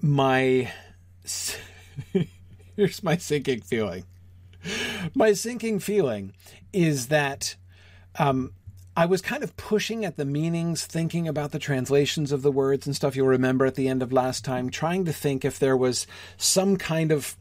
[0.00, 0.72] my
[2.76, 4.04] here's my sinking feeling
[5.14, 6.32] my sinking feeling
[6.72, 7.56] is that
[8.18, 8.52] um,
[8.96, 12.86] I was kind of pushing at the meanings, thinking about the translations of the words
[12.86, 13.16] and stuff.
[13.16, 16.76] You'll remember at the end of last time, trying to think if there was some
[16.76, 17.36] kind of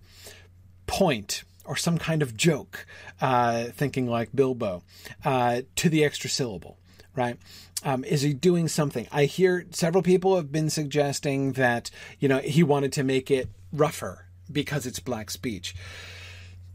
[0.87, 2.85] point or some kind of joke,
[3.21, 4.83] uh, thinking like Bilbo,
[5.23, 6.77] uh, to the extra syllable
[7.15, 7.37] right?
[7.83, 9.07] Um, is he doing something?
[9.11, 13.49] I hear several people have been suggesting that you know he wanted to make it
[13.71, 15.75] rougher because it's black speech.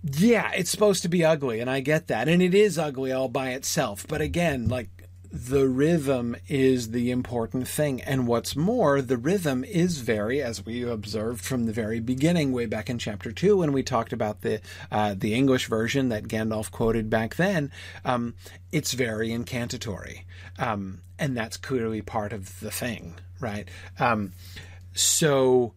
[0.03, 3.29] Yeah, it's supposed to be ugly, and I get that, and it is ugly all
[3.29, 4.07] by itself.
[4.09, 4.89] But again, like
[5.31, 8.01] the rhythm is the important thing.
[8.03, 12.67] And what's more, the rhythm is very, as we observed from the very beginning, way
[12.67, 16.71] back in chapter two, when we talked about the uh, the English version that Gandalf
[16.71, 17.71] quoted back then.
[18.05, 18.35] Um,
[18.73, 20.27] it's very incantatory,
[20.59, 23.69] um, and that's clearly part of the thing, right?
[23.99, 24.33] Um,
[24.95, 25.75] so,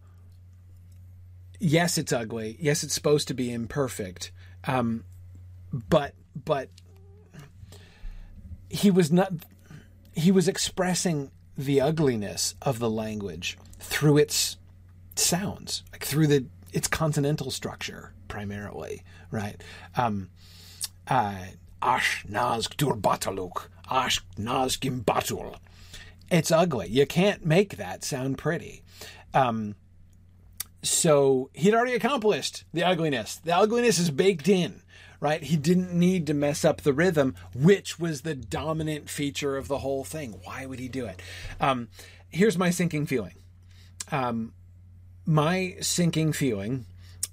[1.62, 2.56] yes, it's ugly.
[2.60, 4.32] Yes, it's supposed to be imperfect,
[4.64, 5.04] um,
[5.72, 6.68] but but
[8.68, 9.32] he was not
[10.14, 14.56] he was expressing the ugliness of the language through its
[15.14, 19.62] sounds like through the its consonantal structure primarily right?
[19.96, 20.30] Um
[21.08, 21.36] uh
[21.82, 25.56] ash nazg durbatuluk ash nazgim batul.
[26.30, 26.88] It's ugly.
[26.88, 28.82] You can't make that sound pretty.
[29.34, 29.74] Um
[30.82, 34.82] so he'd already accomplished the ugliness the ugliness is baked in
[35.22, 35.44] right?
[35.44, 39.78] He didn't need to mess up the rhythm, which was the dominant feature of the
[39.78, 40.40] whole thing.
[40.42, 41.22] Why would he do it?
[41.60, 41.88] Um,
[42.28, 43.36] here's my sinking feeling.
[44.10, 44.52] Um,
[45.24, 46.86] my sinking feeling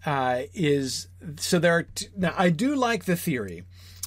[0.06, 1.08] uh, is
[1.38, 1.84] so there are.
[1.84, 3.64] T- now I do like the theory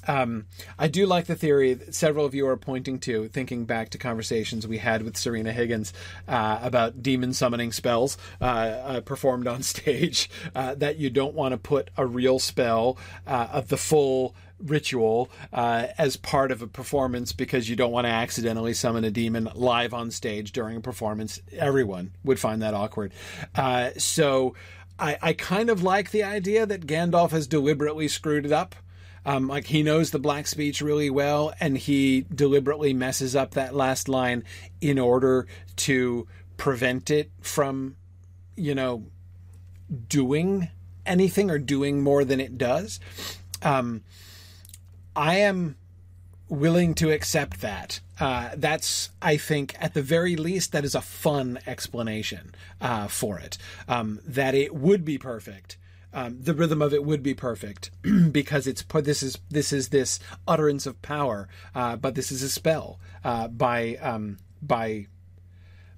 [0.06, 0.46] um,
[0.78, 3.98] I do like the theory that several of you are pointing to, thinking back to
[3.98, 5.92] conversations we had with Serena Higgins
[6.28, 11.52] uh, about demon summoning spells uh, uh, performed on stage, uh, that you don't want
[11.52, 16.66] to put a real spell uh, of the full ritual uh, as part of a
[16.68, 20.80] performance because you don't want to accidentally summon a demon live on stage during a
[20.80, 21.40] performance.
[21.52, 23.12] Everyone would find that awkward.
[23.98, 24.54] so
[24.98, 28.76] I, I kind of like the idea that Gandalf has deliberately screwed it up.
[29.24, 33.74] Um, like he knows the black speech really well, and he deliberately messes up that
[33.74, 34.44] last line
[34.80, 37.96] in order to prevent it from,
[38.56, 39.04] you know,
[40.08, 40.68] doing
[41.06, 42.98] anything or doing more than it does.
[43.62, 44.02] Um,
[45.14, 45.76] I am
[46.48, 48.00] willing to accept that.
[48.20, 53.38] Uh, that's, I think, at the very least, that is a fun explanation uh, for
[53.38, 53.56] it.
[53.88, 55.76] Um, that it would be perfect
[56.12, 57.90] um, the rhythm of it would be perfect
[58.32, 62.48] because it's this is this is this utterance of power, uh, but this is a
[62.48, 65.06] spell uh, by um, by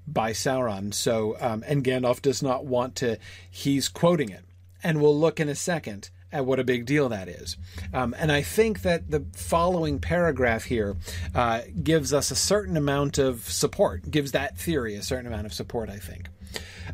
[0.07, 0.95] by Sauron.
[0.95, 3.19] So um, and Gandalf does not want to.
[3.51, 4.45] He's quoting it,
[4.83, 7.57] and we'll look in a second at what a big deal that is.
[7.93, 10.97] Um, and I think that the following paragraph here
[11.33, 15.53] uh, gives us a certain amount of support, gives that theory a certain amount of
[15.53, 15.91] support.
[15.91, 16.29] I think.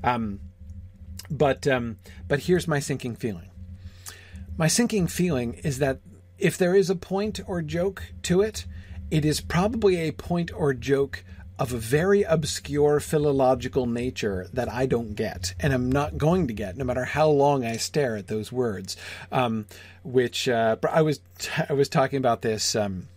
[0.03, 0.41] Um,
[1.31, 3.51] but um, but here's my sinking feeling.
[4.57, 6.01] My sinking feeling is that
[6.39, 8.67] if there is a point or joke to it,
[9.11, 11.25] it is probably a point or joke
[11.59, 16.55] of a very obscure philological nature that I don't get, and I'm not going to
[16.55, 18.97] get, no matter how long I stare at those words.
[19.31, 19.67] Um,
[20.03, 21.21] which uh, I was
[21.69, 22.75] I was talking about this.
[22.75, 23.09] Um,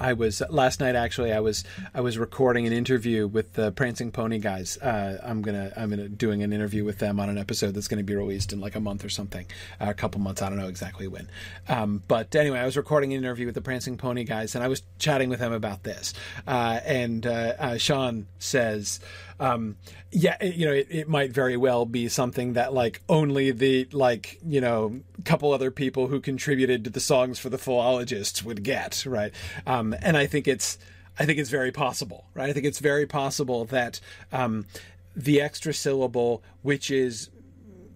[0.00, 1.32] I was last night actually.
[1.32, 1.64] I was
[1.94, 4.76] I was recording an interview with the Prancing Pony guys.
[4.78, 8.02] Uh, I'm gonna I'm gonna doing an interview with them on an episode that's to
[8.02, 9.46] be released in like a month or something,
[9.80, 10.42] uh, a couple months.
[10.42, 11.28] I don't know exactly when.
[11.68, 14.68] Um, but anyway, I was recording an interview with the Prancing Pony guys, and I
[14.68, 16.14] was chatting with them about this.
[16.46, 18.98] Uh, and uh, uh, Sean says
[19.42, 19.76] um,
[20.12, 24.38] yeah, you know, it, it, might very well be something that like only the like
[24.46, 29.04] you know couple other people who contributed to the songs for the philologists would get,
[29.04, 29.32] right?
[29.66, 30.78] Um, and I think it's
[31.18, 32.50] I think it's very possible, right?
[32.50, 33.98] I think it's very possible that
[34.30, 34.66] um,
[35.16, 37.28] the extra syllable, which is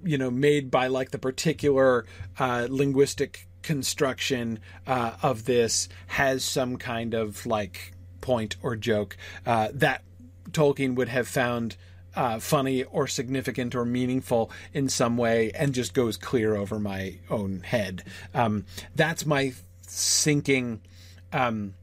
[0.02, 2.06] you know made by like the particular
[2.40, 9.68] uh, linguistic construction uh, of this, has some kind of like point or joke uh,
[9.72, 10.02] that
[10.50, 11.76] Tolkien would have found
[12.14, 17.18] uh, funny or significant or meaningful in some way and just goes clear over my
[17.28, 18.02] own head.
[18.34, 19.52] Um, that's my
[19.86, 20.80] sinking.
[21.32, 21.74] Um,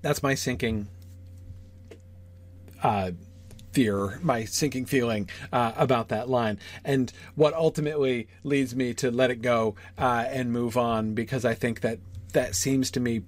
[0.00, 0.88] that's my sinking
[2.82, 3.10] uh,
[3.72, 9.30] fear, my sinking feeling uh, about that line, and what ultimately leads me to let
[9.30, 11.98] it go uh, and move on because I think that
[12.32, 13.22] that seems to me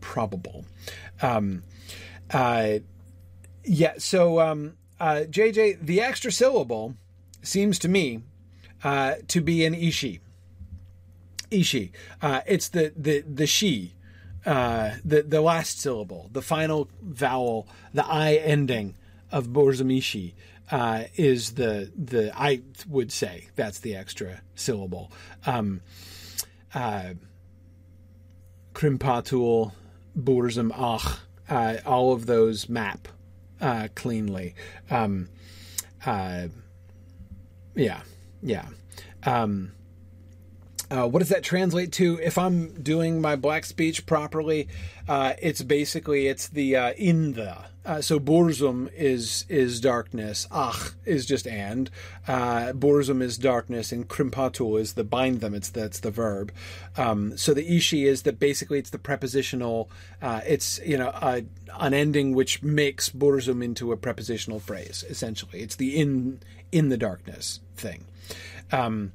[0.00, 0.64] probable.
[1.22, 1.64] Um,
[2.30, 2.78] uh,
[3.66, 3.94] yeah.
[3.98, 6.94] So, um, uh, JJ, the extra syllable
[7.42, 8.22] seems to me
[8.82, 10.20] uh, to be an ishi.
[11.50, 11.92] Ishi.
[12.22, 13.92] Uh, it's the the the she.
[14.44, 18.94] Uh, the the last syllable, the final vowel, the i ending
[19.32, 20.34] of Burzumishi
[20.70, 25.10] uh, is the the I would say that's the extra syllable.
[25.46, 25.80] Um,
[26.72, 27.14] uh,
[28.72, 29.72] Krimpatul,
[30.16, 31.18] Burzum, Ach,
[31.84, 33.08] all of those map
[33.60, 34.54] uh, cleanly.
[34.90, 35.28] Um,
[36.04, 36.48] uh,
[37.74, 38.02] yeah,
[38.42, 38.66] yeah.
[39.24, 39.72] Um,
[40.90, 42.20] uh, what does that translate to?
[42.22, 44.68] If I'm doing my black speech properly,
[45.08, 47.56] uh, it's basically it's the uh, in the.
[47.84, 50.46] Uh, so Burzum is is darkness.
[50.50, 51.90] Ach is just and.
[52.26, 55.54] Uh, Burzum is darkness, and Krimpatul is the bind them.
[55.54, 56.52] It's that's the verb.
[56.96, 59.90] Um, so the ishi is that basically it's the prepositional.
[60.20, 61.10] Uh, it's you know
[61.78, 65.04] an ending which makes Burzum into a prepositional phrase.
[65.08, 68.04] Essentially, it's the in in the darkness thing.
[68.72, 69.12] Um,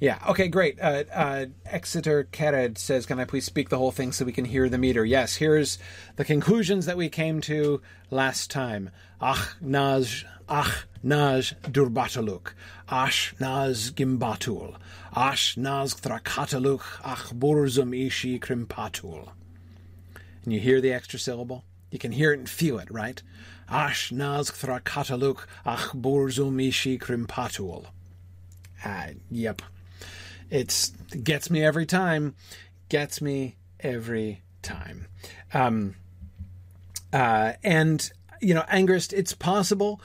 [0.00, 0.18] yeah.
[0.28, 0.48] Okay.
[0.48, 0.80] Great.
[0.80, 4.46] Uh, uh, Exeter Kered says, "Can I please speak the whole thing so we can
[4.46, 5.36] hear the meter?" Yes.
[5.36, 5.78] Here's
[6.16, 7.80] the conclusions that we came to
[8.10, 8.90] last time.
[9.20, 12.54] Ach naz, ach naz durbatuluk,
[12.88, 14.76] ash naz gimbatul,
[15.14, 19.28] ash naz thrakatuluk, ach burzum ishi krimpatul.
[20.44, 21.64] And you hear the extra syllable.
[21.90, 23.22] You can hear it and feel it, right?
[23.68, 27.86] Ash naz thrakatuluk, ach burzum ishi krimpatul.
[28.84, 29.60] Ah, yep.
[30.50, 32.34] It's it gets me every time.
[32.88, 35.06] Gets me every time.
[35.54, 35.94] Um,
[37.12, 40.00] uh, and you know, Angrist, it's possible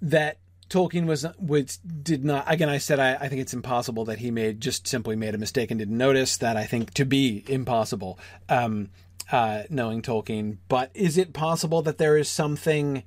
[0.00, 0.38] that
[0.68, 4.30] Tolkien was was did not again I said I, I think it's impossible that he
[4.30, 8.18] made just simply made a mistake and didn't notice that I think to be impossible
[8.48, 8.90] um,
[9.32, 13.02] uh, knowing Tolkien but is it possible that there is something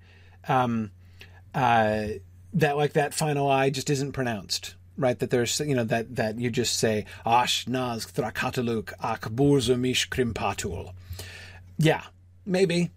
[0.47, 0.91] um,
[1.53, 2.07] uh,
[2.53, 5.17] that like that final I just isn't pronounced right?
[5.19, 10.93] That there's, you know, that, that you just say, Ash naz thrakatuluk ak burzumish krimpatul.
[11.77, 12.03] Yeah,
[12.45, 12.91] maybe.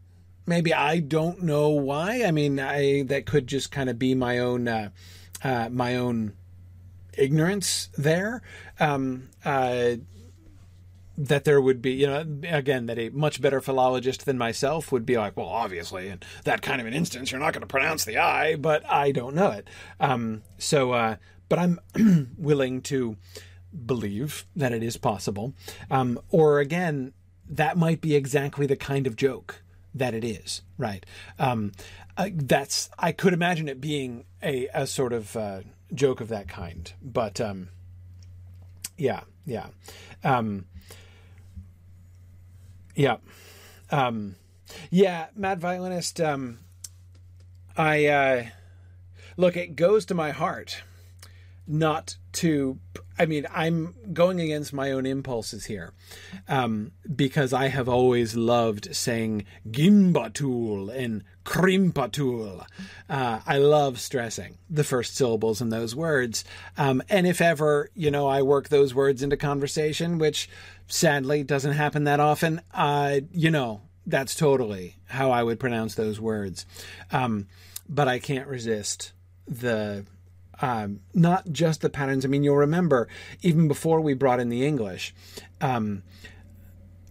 [0.46, 2.22] Maybe I don't know why.
[2.24, 4.90] I mean, I that could just kind of be my own, uh,
[5.42, 6.34] uh, my own
[7.16, 8.42] ignorance there.
[8.78, 9.96] Um, uh,
[11.16, 15.06] that there would be, you know, again, that a much better philologist than myself would
[15.06, 18.04] be like, well, obviously, in that kind of an instance, you're not going to pronounce
[18.04, 19.68] the I, but I don't know it.
[20.00, 21.16] Um, so, uh,
[21.48, 21.80] but I'm
[22.38, 23.16] willing to
[23.86, 25.54] believe that it is possible.
[25.90, 27.12] Um, or again,
[27.48, 29.62] that might be exactly the kind of joke
[29.94, 31.04] that it is, right?
[31.38, 31.72] Um,
[32.16, 35.60] uh, that's I could imagine it being a, a sort of uh,
[35.92, 37.68] joke of that kind, but um,
[38.96, 39.68] yeah, yeah,
[40.22, 40.66] um,
[42.94, 43.16] yeah,
[43.90, 44.36] um,
[44.90, 45.26] yeah.
[45.36, 46.20] Mad Violinist.
[46.20, 46.58] Um,
[47.76, 48.44] I uh,
[49.36, 49.56] look.
[49.56, 50.82] It goes to my heart
[51.66, 52.78] not to
[53.16, 55.92] I mean, I'm going against my own impulses here
[56.48, 62.66] um, because I have always loved saying Gimbatul and Krimpatul.
[63.08, 66.44] Uh, I love stressing the first syllables in those words.
[66.76, 70.48] Um, and if ever, you know, I work those words into conversation, which
[70.88, 76.20] sadly doesn't happen that often, uh, you know, that's totally how I would pronounce those
[76.20, 76.66] words.
[77.12, 77.46] Um,
[77.88, 79.12] but I can't resist
[79.46, 80.04] the
[80.60, 82.24] um, not just the patterns.
[82.24, 83.08] I mean, you'll remember
[83.42, 85.14] even before we brought in the English,
[85.60, 86.02] um,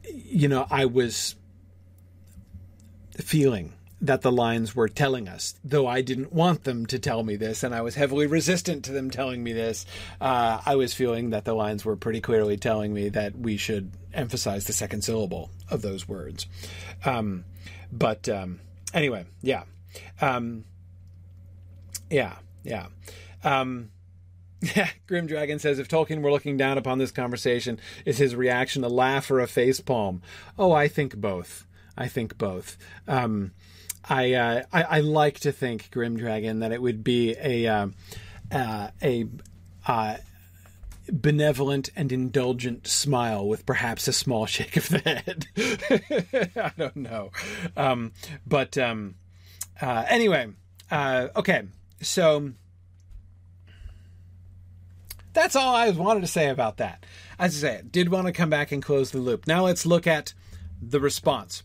[0.04, 1.36] you know, I was
[3.18, 3.74] feeling
[4.04, 7.64] that the lines were telling us, though I didn't want them to tell me this,
[7.64, 9.86] and I was heavily resistant to them telling me this.
[10.20, 13.92] Uh, I was feeling that the lines were pretty clearly telling me that we should
[14.14, 16.48] emphasize the second syllable of those words.
[17.06, 17.46] Um,
[17.94, 18.60] but um,
[18.94, 19.64] anyway, yeah,
[20.20, 20.66] um,
[22.10, 22.88] yeah, yeah.
[23.44, 23.90] Um,
[25.08, 28.90] Grim Dragon says if Tolkien were looking down upon this conversation, is his reaction a
[28.90, 30.22] laugh or a face palm?
[30.58, 31.66] Oh, I think both.
[31.98, 32.78] I think both.
[33.08, 33.52] Um,
[34.08, 37.88] I, uh, I, I like to think Grim Dragon that it would be a uh,
[38.52, 39.26] uh, a
[39.88, 40.18] uh,
[41.12, 45.48] benevolent and indulgent smile with perhaps a small shake of the head.
[46.58, 47.32] I don't know,
[47.78, 48.12] um,
[48.46, 49.16] but um,
[49.82, 50.50] uh, anyway,
[50.92, 51.64] uh, okay,
[52.02, 52.52] so
[55.34, 57.06] that's all I wanted to say about that.
[57.38, 59.48] As I say, did want to come back and close the loop.
[59.48, 60.34] Now let's look at
[60.82, 61.64] the response.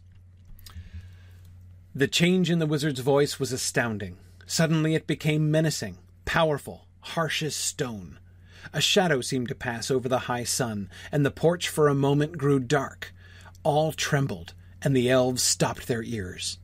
[1.94, 4.18] The change in the wizard's voice was astounding.
[4.46, 8.18] Suddenly it became menacing, powerful, harsh as stone.
[8.72, 12.38] A shadow seemed to pass over the high sun, and the porch for a moment
[12.38, 13.12] grew dark.
[13.62, 16.58] All trembled, and the elves stopped their ears.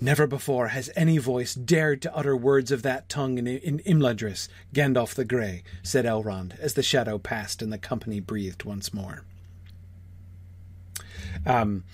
[0.00, 4.48] Never before has any voice dared to utter words of that tongue in, in Imladris,
[4.74, 9.24] Gandalf the Grey, said Elrond, as the shadow passed and the company breathed once more.
[11.46, 11.84] Um,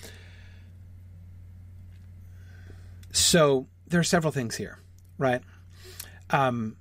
[3.13, 4.79] so there are several things here,
[5.17, 5.43] right?
[6.31, 6.77] Um,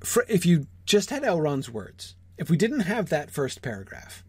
[0.00, 4.24] for, if you just had Elrond's words, if we didn't have that first paragraph,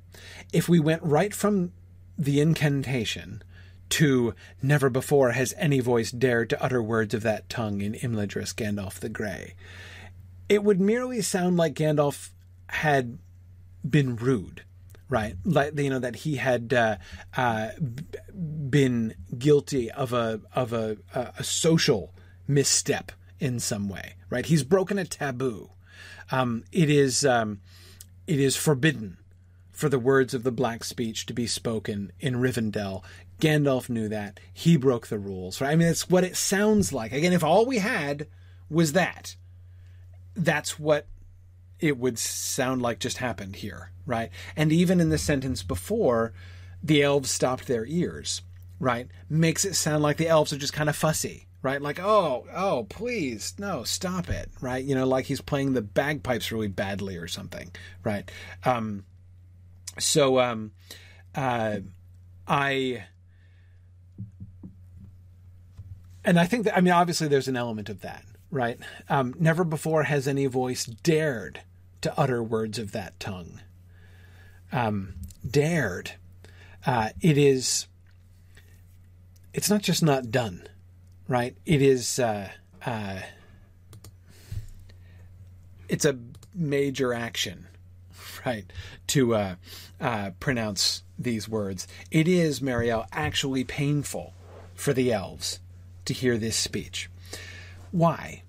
[0.51, 1.71] if we went right from
[2.17, 3.43] the incantation
[3.89, 8.53] to never before has any voice dared to utter words of that tongue in Imladris
[8.53, 9.55] Gandalf the Grey,
[10.49, 12.31] it would merely sound like Gandalf
[12.67, 13.17] had
[13.87, 14.63] been rude,
[15.09, 15.35] right?
[15.43, 16.97] Like you know that he had uh,
[17.35, 17.69] uh,
[18.69, 22.13] been guilty of a of a, a social
[22.47, 24.45] misstep in some way, right?
[24.45, 25.71] He's broken a taboo.
[26.31, 27.61] Um, it is um,
[28.25, 29.17] it is forbidden
[29.71, 33.03] for the words of the black speech to be spoken in Rivendell.
[33.39, 34.39] Gandalf knew that.
[34.53, 35.61] He broke the rules.
[35.61, 35.71] Right?
[35.71, 37.11] I mean, it's what it sounds like.
[37.11, 38.27] Again, if all we had
[38.69, 39.35] was that,
[40.35, 41.07] that's what
[41.79, 44.29] it would sound like just happened here, right?
[44.55, 46.33] And even in the sentence before,
[46.81, 48.41] the elves stopped their ears,
[48.79, 49.07] right?
[49.29, 51.81] Makes it sound like the elves are just kind of fussy, right?
[51.81, 54.83] Like, oh, oh, please, no, stop it, right?
[54.83, 57.71] You know, like he's playing the bagpipes really badly or something,
[58.03, 58.29] right?
[58.65, 59.05] Um,
[59.99, 60.71] so, um,
[61.35, 61.77] uh,
[62.47, 63.03] I,
[66.27, 68.77] and I think that, I mean, obviously there's an element of that, right?
[69.07, 71.61] Um, never before has any voice dared
[72.01, 73.61] to utter words of that tongue.
[74.73, 75.13] Um,
[75.49, 76.11] dared.
[76.85, 77.87] Uh, it is,
[79.53, 80.67] it's not just not done,
[81.29, 81.55] right?
[81.65, 82.49] It is, uh,
[82.85, 83.21] uh,
[85.87, 86.19] it's a
[86.53, 87.67] major action,
[88.45, 88.65] right?
[89.07, 89.55] To uh,
[90.01, 91.87] uh, pronounce these words.
[92.11, 94.33] It is, Marielle, actually painful
[94.75, 95.61] for the elves
[96.07, 97.09] to hear this speech.
[97.91, 98.43] Why?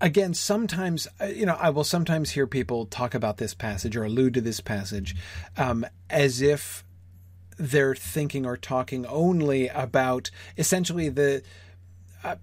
[0.00, 4.04] Again, sometimes, uh, you know, I will sometimes hear people talk about this passage or
[4.04, 5.14] allude to this passage
[5.58, 6.84] um, as if
[7.58, 11.42] they're thinking or talking only about essentially the
[12.24, 12.36] uh,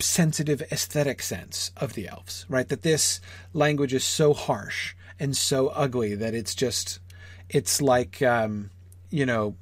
[0.00, 2.68] sensitive aesthetic sense of the elves, right?
[2.68, 3.20] That this
[3.52, 6.98] language is so harsh and so ugly that it's just,
[7.48, 8.70] it's like, um,
[9.10, 9.54] you know,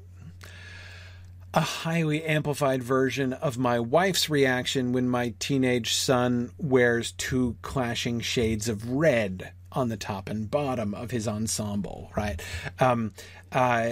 [1.53, 8.21] a highly amplified version of my wife's reaction when my teenage son wears two clashing
[8.21, 12.41] shades of red on the top and bottom of his ensemble, right?
[12.79, 13.13] Um,
[13.53, 13.91] uh,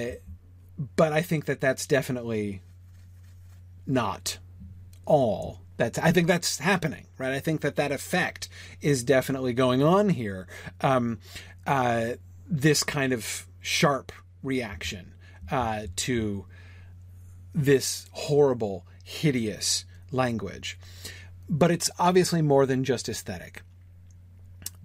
[0.97, 2.63] but I think that that's definitely
[3.87, 4.39] not
[5.07, 7.33] all that's I think that's happening, right?
[7.33, 8.49] I think that that effect
[8.83, 10.47] is definitely going on here.
[10.81, 11.21] Um,
[11.67, 12.15] uh,
[12.47, 15.15] this kind of sharp reaction
[15.51, 16.47] uh, to
[17.55, 20.79] this horrible, hideous language.
[21.49, 23.63] But it's obviously more than just aesthetic.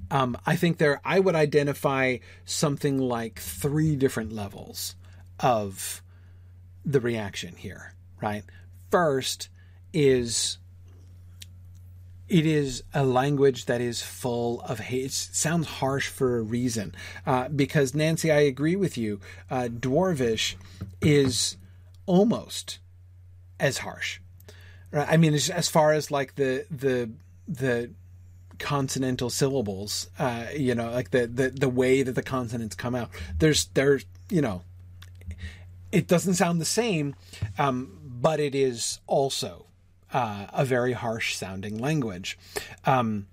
[0.10, 4.96] Um, I think there, I would identify something like three different levels
[5.40, 6.02] of
[6.86, 8.44] the reaction here, right?
[8.92, 9.50] First
[9.92, 10.60] is
[12.30, 15.06] it is a language that is full of hate.
[15.06, 16.96] It sounds harsh for a reason.
[17.28, 19.20] Uh, because, Nancy, I agree with you.
[19.52, 20.56] Uh, Dwarvish
[21.02, 21.58] is
[22.06, 22.80] almost
[23.60, 24.20] as harsh.
[24.92, 25.08] Right?
[25.10, 27.10] I mean, as far as like the the
[27.48, 27.92] the
[28.60, 33.10] consonantal syllables, uh, you know, like the, the the way that the consonants come out.
[33.38, 34.64] There's there's you know,
[35.92, 37.16] it doesn't sound the same,
[37.58, 39.66] um, but it is also
[40.14, 42.38] uh, a very harsh sounding language.
[42.86, 43.28] Um,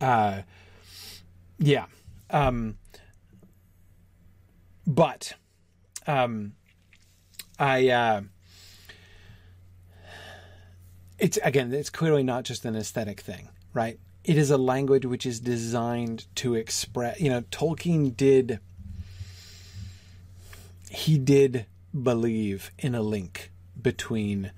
[0.00, 0.42] uh,
[1.58, 1.86] yeah.
[2.30, 2.76] Um,
[4.86, 5.34] but
[6.06, 6.54] um,
[7.58, 7.88] I.
[7.88, 8.20] Uh,
[11.18, 13.98] it's again, it's clearly not just an aesthetic thing, right?
[14.24, 17.20] It is a language which is designed to express.
[17.20, 18.60] You know, Tolkien did.
[20.90, 21.66] He did
[22.02, 23.50] believe in a link
[23.80, 24.52] between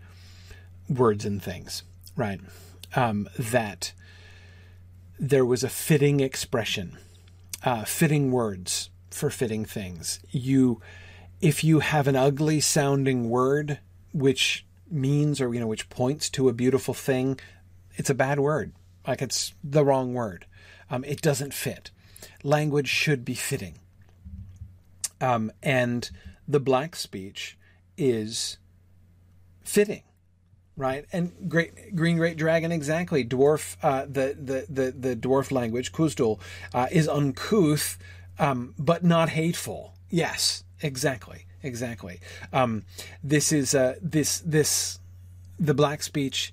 [0.88, 1.82] words and things,
[2.16, 2.40] right?
[2.94, 3.92] Um, that
[5.18, 6.98] there was a fitting expression,
[7.62, 10.20] uh, fitting words for fitting things.
[10.30, 10.80] You,
[11.40, 13.78] if you have an ugly sounding word
[14.12, 17.38] which means or you know which points to a beautiful thing,
[17.94, 18.72] it's a bad word.
[19.06, 20.46] Like it's the wrong word.
[20.90, 21.90] Um, it doesn't fit.
[22.42, 23.78] Language should be fitting.
[25.20, 26.10] Um, and
[26.48, 27.56] the black speech
[27.96, 28.58] is
[29.62, 30.02] fitting
[30.76, 31.04] right?
[31.12, 33.22] And great green great dragon exactly.
[33.22, 36.40] Dwarf uh, the, the the the dwarf language Khuzdul
[36.72, 37.98] uh, is uncouth,
[38.38, 39.94] um, but not hateful.
[40.08, 42.20] Yes, exactly, exactly.
[42.52, 42.84] Um,
[43.22, 44.98] this is uh, this this
[45.58, 46.52] the black speech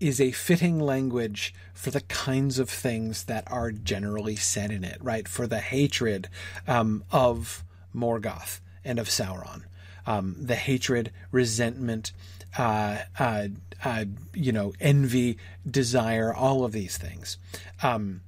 [0.00, 4.98] is a fitting language for the kinds of things that are generally said in it,
[5.00, 5.26] right?
[5.26, 6.28] For the hatred
[6.66, 7.64] um, of
[7.94, 9.64] Morgoth and of Sauron,
[10.06, 12.12] um, the hatred, resentment,
[12.58, 13.48] uh, uh,
[13.84, 14.04] uh,
[14.34, 17.38] you know, envy, desire, all of these things.
[17.82, 18.22] Um,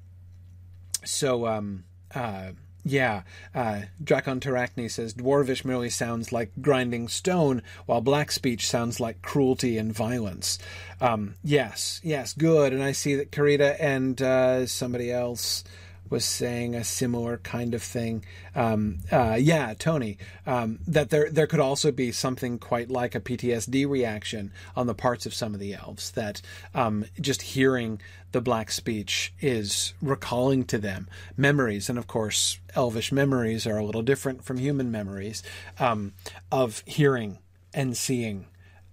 [1.05, 1.84] so, um,
[2.14, 2.53] uh,
[2.89, 3.22] Yeah,
[3.53, 9.22] uh, Drakon Tarakni says Dwarvish merely sounds like grinding stone, while Black speech sounds like
[9.22, 10.61] cruelty and violence.
[11.01, 12.72] Um, yes, yes, good.
[12.72, 15.64] And I see that Karita and uh, somebody else
[16.11, 18.25] was saying a similar kind of thing.
[18.55, 23.21] Um, uh, yeah, Tony, um, that there there could also be something quite like a
[23.21, 26.11] PTSD reaction on the parts of some of the elves.
[26.13, 26.43] That
[26.75, 28.01] um, just hearing
[28.33, 33.85] the black speech is recalling to them memories, and of course, elvish memories are a
[33.85, 35.43] little different from human memories
[35.79, 36.13] um,
[36.51, 37.39] of hearing
[37.75, 38.47] and seeing.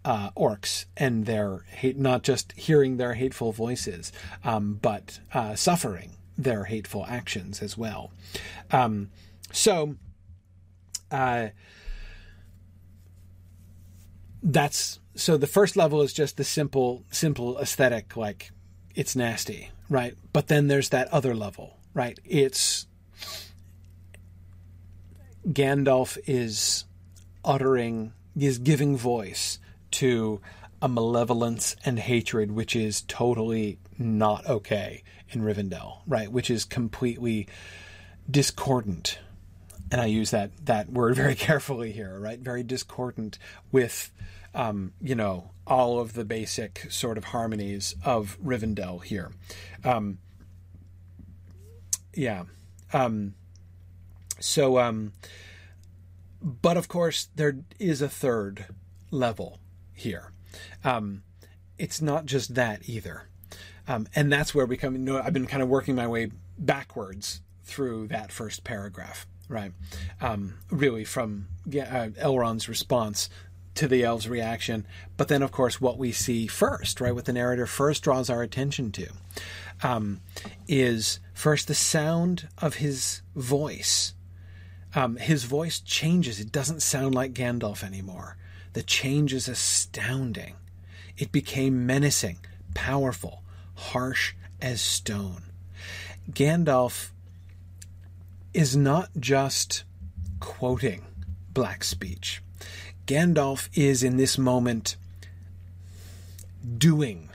[0.06, 4.12] Uh, orcs and their hate, not just hearing their hateful voices,
[4.44, 8.12] um, but uh, suffering their hateful actions as well.
[8.72, 9.10] Um,
[9.52, 9.96] so,
[11.12, 11.50] uh,
[14.42, 18.52] that's so the first level is just the simple, simple aesthetic, like
[18.96, 20.16] it's nasty, right?
[20.34, 22.20] But then there's that other level, right?
[22.26, 22.88] It's
[25.48, 26.86] Gandalf is
[27.46, 29.60] uttering, is giving voice
[29.92, 30.42] to
[30.84, 36.30] a malevolence and hatred which is totally not okay in Rivendell, right?
[36.30, 37.48] Which is completely
[38.30, 39.18] discordant.
[39.90, 42.38] And I use that that word very carefully here, right?
[42.38, 43.40] Very discordant
[43.72, 44.12] with
[44.54, 49.32] um, you know, all of the basic sort of harmonies of Rivendell here.
[49.86, 50.20] Um,
[52.14, 52.44] yeah.
[52.92, 53.36] Um,
[54.40, 55.14] so, um,
[56.42, 58.66] but of course, there is a third
[59.10, 59.60] level
[59.94, 60.34] here.
[60.84, 61.24] Um,
[61.78, 63.24] it's not just that either.
[63.88, 64.94] Um, and that's where we come.
[64.94, 69.72] You know, I've been kind of working my way backwards through that first paragraph, right?
[70.22, 73.30] Um, really, from uh, Elrond's response
[73.76, 74.86] to the elves' reaction,
[75.18, 78.44] but then, of course, what we see first, right, what the narrator first draws our
[78.44, 79.08] attention to,
[79.82, 80.22] um,
[80.68, 84.14] is first the sound of his voice.
[84.96, 88.38] Um, his voice changes; it doesn't sound like Gandalf anymore.
[88.74, 90.56] The change is astounding.
[91.18, 92.40] It became menacing,
[92.74, 93.44] powerful,
[93.76, 95.44] harsh as stone.
[96.32, 97.10] Gandalf
[98.54, 99.84] is not just
[100.40, 101.06] quoting
[101.54, 102.42] black speech.
[103.06, 104.96] Gandalf is in this moment
[106.78, 107.30] doing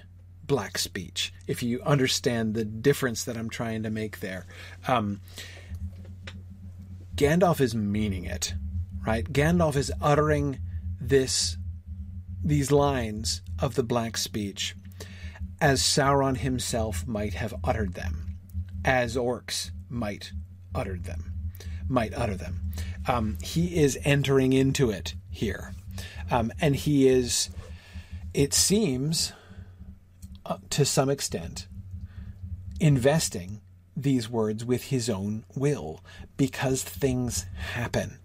[0.44, 4.46] black speech, if you understand the difference that I'm trying to make there.
[4.86, 5.20] Um,
[7.14, 8.54] Gandalf is meaning it,
[9.06, 9.30] right?
[9.30, 10.58] Gandalf is uttering
[11.00, 11.56] this
[12.44, 14.74] these lines of the black speech
[15.60, 18.38] as Sauron himself might have uttered them,
[18.84, 20.32] as orcs might
[20.74, 21.32] uttered them,
[21.88, 22.70] might utter them.
[23.06, 25.74] Um, he is entering into it here,
[26.30, 27.50] um, and he is,
[28.34, 29.32] it seems,
[30.46, 31.66] uh, to some extent,
[32.78, 33.60] investing
[33.96, 36.04] these words with his own will,
[36.36, 38.18] because things happen.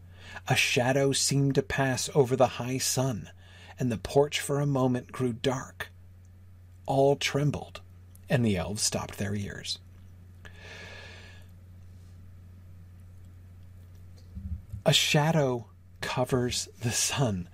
[0.48, 3.30] A shadow seemed to pass over the high sun,
[3.80, 5.90] and the porch for a moment grew dark
[6.86, 7.82] all trembled,
[8.30, 9.80] and the elves stopped their ears.
[14.86, 15.68] A shadow
[16.02, 17.48] covers the sun.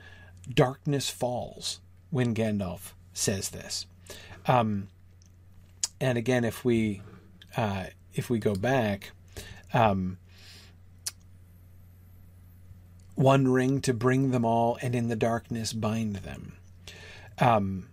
[0.52, 1.80] Darkness falls
[2.10, 3.86] when Gandalf says this.
[4.48, 4.88] Um,
[6.02, 7.04] and again, if we
[7.56, 9.12] uh, if we go back,
[9.74, 10.18] um,
[13.20, 16.54] one ring to bring them all, and in the darkness bind them.
[17.38, 17.90] Um,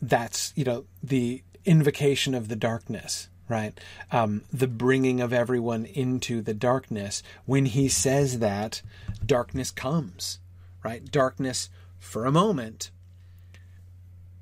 [0.00, 3.78] that's you know the invocation of the darkness right?
[4.10, 7.22] Um, the bringing of everyone into the darkness.
[7.44, 8.82] When he says that
[9.24, 10.40] darkness comes
[10.82, 11.04] right?
[11.10, 12.90] Darkness for a moment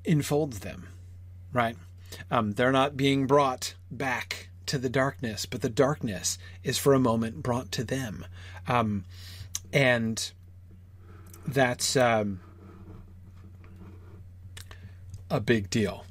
[0.05, 0.87] enfolds them
[1.51, 1.75] right?
[2.31, 6.99] Um, they're not being brought back to the darkness but the darkness is for a
[6.99, 8.25] moment brought to them.
[8.67, 9.05] Um,
[9.73, 10.31] and
[11.47, 12.39] that's um,
[15.29, 16.05] a big deal,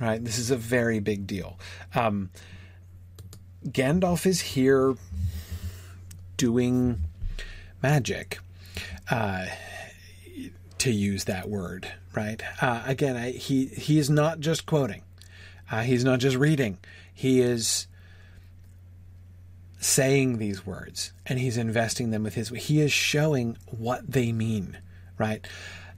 [0.00, 0.22] right?
[0.24, 1.58] This is a very big deal.
[1.94, 2.30] Um,
[3.66, 4.96] Gandalf is here
[6.36, 7.00] doing
[7.82, 8.38] magic,
[9.10, 9.46] uh,
[10.78, 12.42] to use that word, right?
[12.62, 15.02] Uh, again, I, he he is not just quoting.
[15.70, 16.78] Uh, he's not just reading.
[17.12, 17.86] He is
[19.80, 22.50] saying these words and he's investing them with his.
[22.50, 24.78] He is showing what they mean,
[25.18, 25.46] right?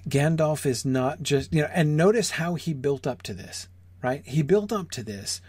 [0.09, 3.68] Gandalf is not just, you know, and notice how he built up to this,
[4.03, 4.22] right?
[4.24, 5.41] He built up to this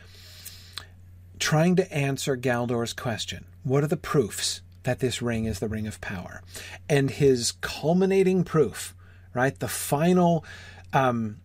[1.40, 5.88] trying to answer Galdor's question What are the proofs that this ring is the ring
[5.88, 6.42] of power?
[6.90, 8.96] And his culminating proof,
[9.34, 9.58] right?
[9.58, 10.44] The final.
[10.92, 11.38] Um,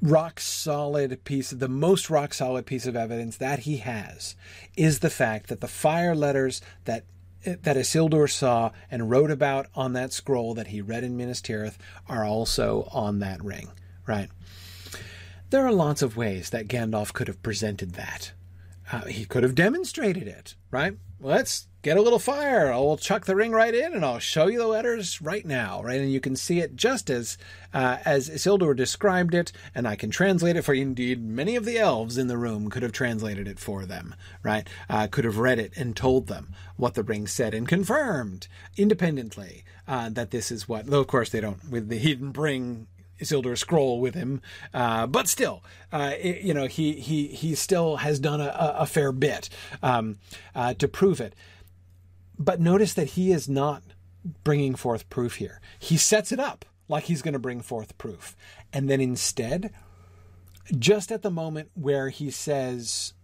[0.00, 4.36] rock solid piece, the most rock solid piece of evidence that he has
[4.76, 7.04] is the fact that the fire letters that
[7.44, 11.76] that Isildur saw and wrote about on that scroll that he read in Minas Tirith
[12.08, 13.68] are also on that ring,
[14.06, 14.28] right?
[15.50, 18.32] There are lots of ways that Gandalf could have presented that.
[18.90, 20.96] Uh, he could have demonstrated it, right?
[21.20, 22.72] Let's get a little fire.
[22.72, 26.00] I'll chuck the ring right in, and I'll show you the letters right now, right?
[26.00, 27.36] And you can see it just as
[27.74, 30.82] uh, as Isildur described it, and I can translate it for you.
[30.82, 34.14] Indeed, many of the elves in the room could have translated it for them,
[34.44, 34.68] right?
[34.88, 38.46] Uh, could have read it and told them what the ring said and confirmed
[38.76, 40.86] independently uh, that this is what.
[40.86, 41.68] Though of course they don't.
[41.68, 42.86] With the, he didn't bring
[43.20, 44.40] Isildur scroll with him,
[44.72, 45.62] uh, but still,
[45.92, 49.48] uh, it, you know, he he he still has done a, a fair bit
[49.82, 50.18] um,
[50.54, 51.34] uh, to prove it.
[52.38, 53.82] But notice that he is not
[54.44, 55.60] bringing forth proof here.
[55.78, 58.36] He sets it up like he's going to bring forth proof,
[58.72, 59.72] and then instead,
[60.78, 63.14] just at the moment where he says,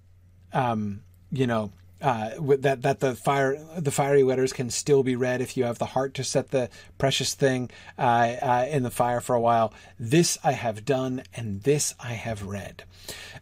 [0.53, 1.73] um, you know,
[2.05, 5.79] uh, that that the fire the fiery letters can still be read if you have
[5.79, 9.73] the heart to set the precious thing uh, uh, in the fire for a while.
[9.99, 12.85] This I have done, and this I have read.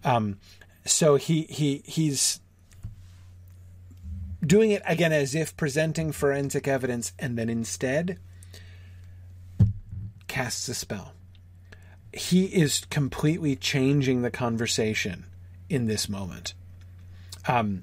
[0.05, 0.39] Um,
[0.85, 2.39] so he he he's
[4.47, 8.21] doing it again as if presenting forensic evidence, and then instead
[10.29, 11.15] casts a spell.
[12.13, 15.25] He is completely changing the conversation
[15.69, 16.55] in this moment.
[17.49, 17.83] Um,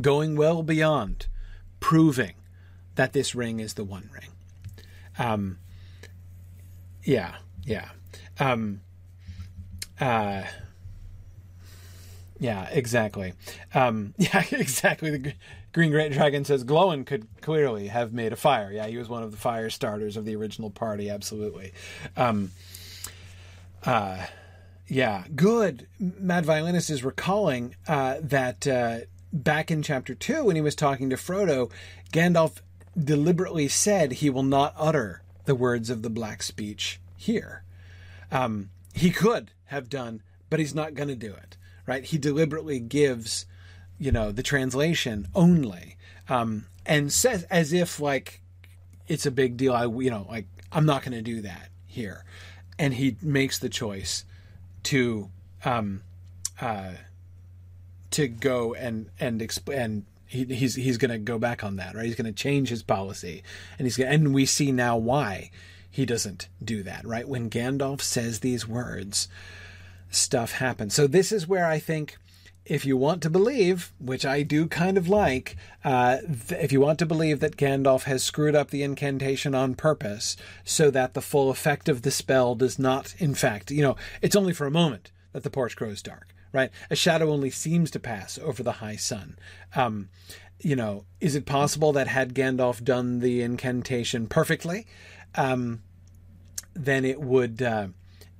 [0.00, 1.26] going well beyond
[1.80, 2.34] proving
[2.94, 4.30] that this ring is the one ring.
[5.18, 5.58] Um,
[7.04, 7.88] yeah, yeah.
[8.38, 8.80] Um,
[10.00, 10.44] uh,
[12.38, 13.34] yeah, exactly.
[13.74, 15.10] Um, yeah, exactly.
[15.10, 15.34] The
[15.72, 18.70] Green Great Dragon says Glóin could clearly have made a fire.
[18.72, 21.08] Yeah, he was one of the fire starters of the original party.
[21.08, 21.72] Absolutely.
[22.16, 22.50] Um,
[23.84, 24.26] uh,
[24.86, 25.86] yeah, good.
[25.98, 28.98] Mad Violinist is recalling uh, that uh,
[29.32, 31.70] back in chapter 2 when he was talking to Frodo,
[32.12, 32.60] Gandalf
[32.98, 37.62] deliberately said he will not utter the words of the black speech here.
[38.30, 41.56] Um, he could have done, but he's not going to do it,
[41.86, 42.04] right?
[42.04, 43.46] He deliberately gives,
[43.98, 45.96] you know, the translation only,
[46.28, 48.42] um, and says as if like
[49.08, 49.72] it's a big deal.
[49.72, 52.24] I, you know, like I'm not going to do that here,
[52.78, 54.24] and he makes the choice
[54.84, 55.30] to,
[55.64, 56.02] um,
[56.60, 56.92] uh,
[58.12, 61.94] to go and and exp- and he, he's he's going to go back on that,
[61.94, 62.06] right?
[62.06, 63.42] He's going to change his policy,
[63.78, 65.50] and he's gonna, and we see now why
[65.90, 67.28] he doesn't do that, right?
[67.28, 69.28] When Gandalf says these words,
[70.10, 70.94] stuff happens.
[70.94, 72.16] So this is where I think.
[72.64, 76.80] If you want to believe, which I do kind of like, uh, th- if you
[76.80, 81.20] want to believe that Gandalf has screwed up the incantation on purpose so that the
[81.20, 84.70] full effect of the spell does not, in fact, you know, it's only for a
[84.70, 86.70] moment that the porch grows dark right?
[86.90, 89.38] A shadow only seems to pass over the high sun.
[89.74, 90.08] Um,
[90.60, 94.86] you know, is it possible that had Gandalf done the incantation perfectly,
[95.34, 95.82] um,
[96.74, 97.88] then it would uh,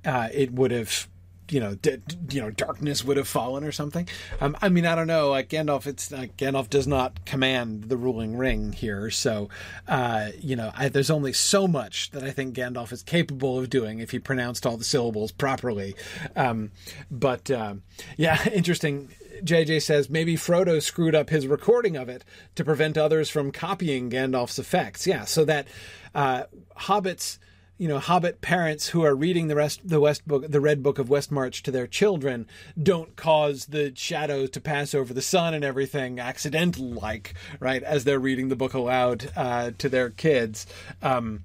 [0.05, 1.07] uh, it would have
[1.53, 2.01] you know, d-
[2.31, 4.07] you know, darkness would have fallen or something.
[4.41, 5.29] Um, I mean, I don't know.
[5.29, 9.49] Like Gandalf, it's Gandalf does not command the ruling ring here, so
[9.87, 13.69] uh, you know, I, there's only so much that I think Gandalf is capable of
[13.69, 15.95] doing if he pronounced all the syllables properly.
[16.35, 16.71] Um,
[17.11, 17.75] but uh,
[18.17, 19.09] yeah, interesting.
[19.43, 22.23] JJ says maybe Frodo screwed up his recording of it
[22.55, 25.05] to prevent others from copying Gandalf's effects.
[25.05, 25.67] Yeah, so that
[26.15, 26.43] uh,
[26.77, 27.39] hobbits
[27.77, 30.99] you know hobbit parents who are reading the rest the west book the red book
[30.99, 32.47] of westmarch to their children
[32.81, 38.03] don't cause the shadows to pass over the sun and everything accidental like right as
[38.03, 40.65] they're reading the book aloud uh, to their kids.
[41.01, 41.43] Um,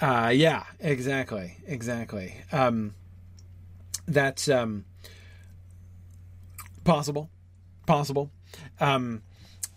[0.00, 2.36] uh, yeah exactly exactly.
[2.52, 2.94] Um,
[4.06, 4.84] that's um,
[6.84, 7.28] possible
[7.86, 8.30] possible.
[8.78, 9.22] Um,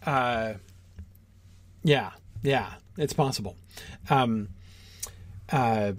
[0.05, 0.53] uh,
[1.83, 2.11] yeah
[2.43, 3.55] yeah it's possible.
[4.09, 4.49] Um,
[5.51, 5.93] uh,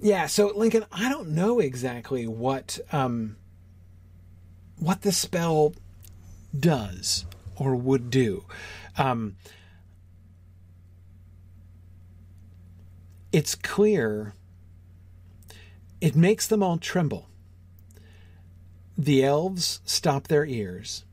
[0.00, 3.36] yeah, so Lincoln, I don't know exactly what um,
[4.78, 5.74] what the spell
[6.58, 7.24] does
[7.56, 8.44] or would do.
[8.98, 9.36] Um,
[13.32, 14.34] it's clear
[16.00, 17.28] it makes them all tremble.
[18.98, 21.04] The elves stop their ears,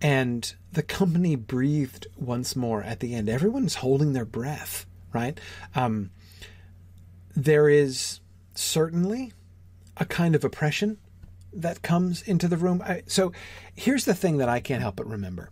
[0.00, 3.28] and the company breathed once more at the end.
[3.28, 5.38] Everyone's holding their breath right?
[5.74, 6.10] Um,
[7.34, 8.20] there is
[8.54, 9.32] certainly
[9.96, 10.98] a kind of oppression
[11.52, 12.82] that comes into the room.
[12.84, 13.32] I, so
[13.74, 15.50] here's the thing that I can't help but remember.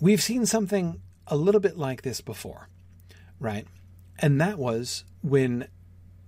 [0.00, 2.68] We've seen something a little bit like this before,
[3.38, 3.66] right?
[4.18, 5.68] And that was when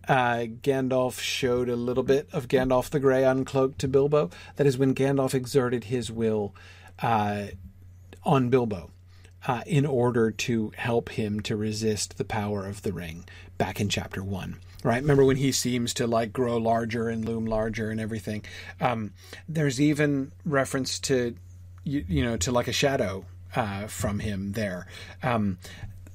[0.09, 4.31] uh, Gandalf showed a little bit of Gandalf the Grey uncloaked to Bilbo.
[4.57, 6.55] That is when Gandalf exerted his will
[7.01, 7.47] uh,
[8.23, 8.91] on Bilbo
[9.47, 13.25] uh, in order to help him to resist the power of the ring
[13.59, 14.57] back in chapter one.
[14.83, 15.01] Right?
[15.01, 18.45] Remember when he seems to like grow larger and loom larger and everything?
[18.81, 19.13] Um,
[19.49, 21.35] there's even reference to,
[21.85, 23.25] you, you, know, to like a shadow
[23.57, 24.87] uh, from him there.
[25.23, 25.59] Um,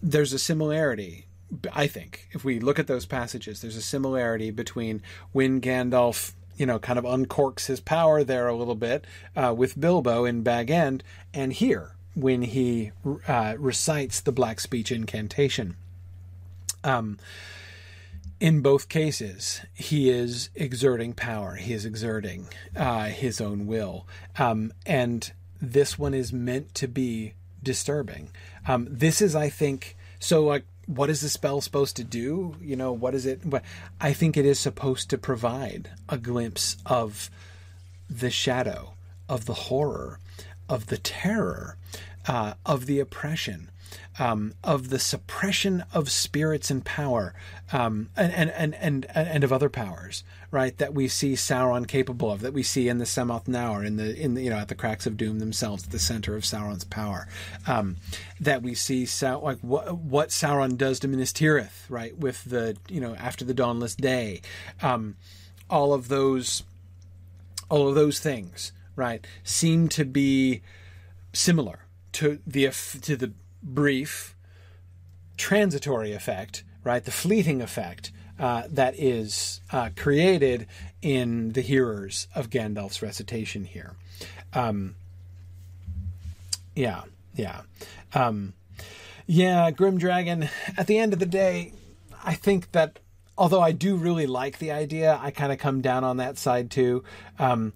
[0.03, 1.25] there's a similarity
[1.73, 5.01] I think if we look at those passages, there's a similarity between
[5.31, 9.05] when Gandalf, you know, kind of uncorks his power there a little bit
[9.35, 11.03] uh, with Bilbo in Bag End,
[11.33, 12.91] and here when he
[13.27, 15.75] uh, recites the Black Speech incantation.
[16.83, 17.17] Um,
[18.39, 21.55] in both cases, he is exerting power.
[21.55, 24.07] He is exerting uh, his own will,
[24.37, 28.29] um, and this one is meant to be disturbing.
[28.65, 32.55] Um, this is, I think, so like what is the spell supposed to do?
[32.59, 33.41] You know, what is it?
[34.01, 37.29] I think it is supposed to provide a glimpse of
[38.09, 38.93] the shadow,
[39.27, 40.19] of the horror,
[40.67, 41.77] of the terror,
[42.27, 43.69] uh, of the oppression,
[44.19, 47.33] um, of the suppression of spirits and power,
[47.71, 50.77] um, and, and, and, and, and of other powers, right?
[50.77, 54.15] That we see Sauron capable of, that we see in the Sammath Naur, in the,
[54.19, 56.83] in the, you know, at the cracks of doom themselves, at the center of Sauron's
[56.83, 57.27] power,
[57.65, 57.97] um,
[58.39, 62.17] that we see Sau- like what, what Sauron does to Minas Tirith, right?
[62.17, 64.41] With the, you know, after the dawnless day,
[64.81, 65.15] um,
[65.69, 66.63] all of those,
[67.69, 70.61] all of those things, right, seem to be
[71.31, 71.79] similar
[72.13, 72.69] to the
[73.01, 74.35] to the brief,
[75.37, 77.03] transitory effect, right?
[77.03, 80.67] The fleeting effect uh, that is uh, created
[81.01, 83.95] in the hearers of Gandalf's recitation here.
[84.53, 84.95] Um,
[86.75, 87.01] yeah,
[87.35, 87.61] yeah.
[88.13, 88.53] Um,
[89.27, 91.73] yeah, Grim Dragon, at the end of the day,
[92.23, 92.99] I think that
[93.37, 96.71] although I do really like the idea, I kind of come down on that side
[96.71, 97.03] too.
[97.37, 97.73] Um,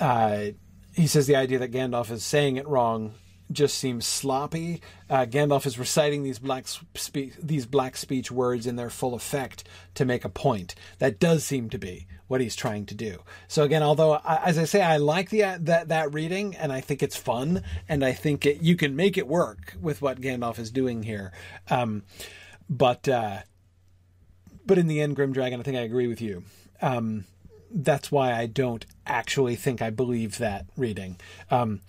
[0.00, 0.46] uh,
[0.94, 3.14] he says the idea that Gandalf is saying it wrong
[3.50, 4.80] just seems sloppy.
[5.08, 9.64] Uh, Gandalf is reciting these black spe- these black speech words in their full effect
[9.94, 10.74] to make a point.
[10.98, 13.22] That does seem to be what he's trying to do.
[13.46, 16.80] So again, although I, as I say, I like the that that reading, and I
[16.80, 20.58] think it's fun, and I think it, you can make it work with what Gandalf
[20.58, 21.32] is doing here.
[21.70, 22.02] Um,
[22.68, 23.38] but uh,
[24.64, 26.42] but in the end, Grim Dragon, I think I agree with you.
[26.82, 27.24] Um,
[27.70, 31.16] that's why I don't actually think I believe that reading.
[31.50, 31.82] Um,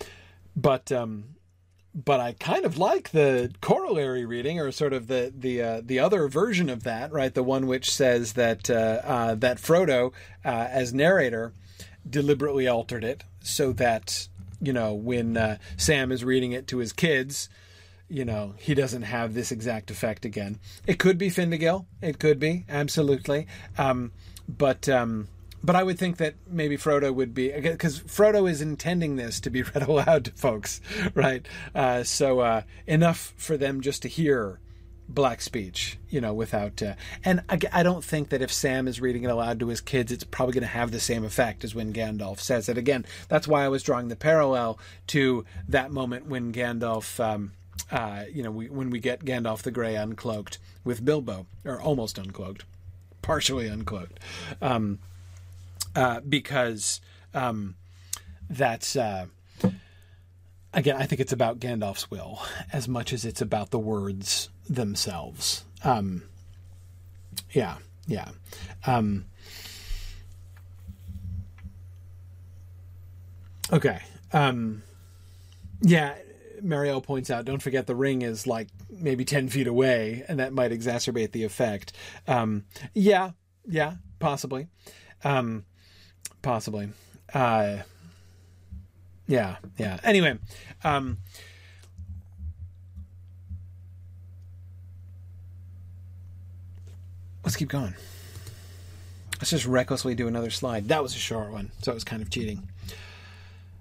[0.55, 1.36] but um,
[1.98, 5.98] but I kind of like the corollary reading, or sort of the the uh, the
[5.98, 7.34] other version of that, right?
[7.34, 10.14] The one which says that uh, uh, that Frodo,
[10.45, 11.54] uh, as narrator,
[12.08, 14.28] deliberately altered it so that
[14.62, 17.50] you know when uh, Sam is reading it to his kids,
[18.08, 20.60] you know he doesn't have this exact effect again.
[20.86, 24.12] It could be Findegil, it could be absolutely, um,
[24.48, 24.88] but.
[24.88, 25.30] Um,
[25.64, 29.49] but I would think that maybe Frodo would be because Frodo is intending this to
[29.49, 30.82] be read aloud to folks,
[31.14, 31.45] right?
[31.74, 34.60] Uh, so uh, enough for them just to hear
[35.10, 36.82] black speech, you know, without.
[36.82, 39.82] Uh, and I, I, don't think that if Sam is reading it aloud to his
[39.82, 42.78] kids, it's probably going to have the same effect as when Gandalf says it.
[42.78, 47.20] Again, that's why I was drawing the parallel to that moment when Gandalf.
[47.24, 47.53] Um,
[47.91, 52.18] uh, you know, we, when we get Gandalf the Grey uncloaked with Bilbo, or almost
[52.18, 52.62] uncloaked,
[53.22, 54.18] partially uncloaked.
[54.62, 54.99] Um,
[55.96, 57.02] uh, because
[57.34, 57.76] um,
[58.50, 59.28] that's uh,
[60.74, 65.66] again, I think it's about Gandalf's will as much as it's about the words themselves.
[65.84, 66.24] Um,
[67.52, 67.78] yeah,
[68.08, 68.30] yeah.
[68.86, 69.26] Um,
[73.72, 74.00] okay.
[74.34, 74.84] Um,
[75.82, 76.16] yeah,
[76.64, 80.54] Marielle points out, don't forget the ring is like maybe 10 feet away, and that
[80.54, 81.94] might exacerbate the effect.
[82.28, 83.32] Um, yeah,
[83.68, 84.68] yeah, possibly.
[85.24, 85.66] Um,
[86.42, 86.90] possibly.
[87.34, 87.80] Uh,
[89.28, 90.00] yeah, yeah.
[90.04, 90.38] Anyway,
[90.84, 91.18] um,
[97.44, 97.94] let's keep going.
[99.40, 100.88] Let's just recklessly do another slide.
[100.88, 102.70] That was a short one, so it was kind of cheating.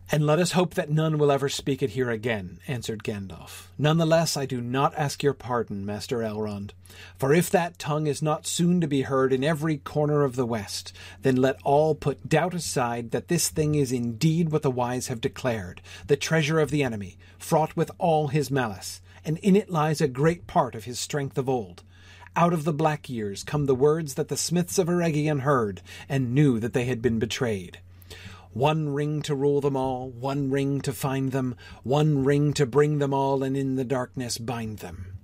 [0.08, 3.66] And let us hope that none will ever speak it here again, answered Gandalf.
[3.76, 6.70] Nonetheless, I do not ask your pardon, Master Elrond.
[7.18, 10.46] For if that tongue is not soon to be heard in every corner of the
[10.46, 10.92] West,
[11.22, 15.20] then let all put doubt aside that this thing is indeed what the wise have
[15.20, 20.00] declared, the treasure of the enemy, fraught with all his malice, and in it lies
[20.00, 21.82] a great part of his strength of old.
[22.36, 26.32] Out of the black years come the words that the smiths of Eregion heard, and
[26.32, 27.80] knew that they had been betrayed.
[28.56, 33.00] One ring to rule them all, one ring to find them, one ring to bring
[33.00, 35.18] them all and in the darkness bind them.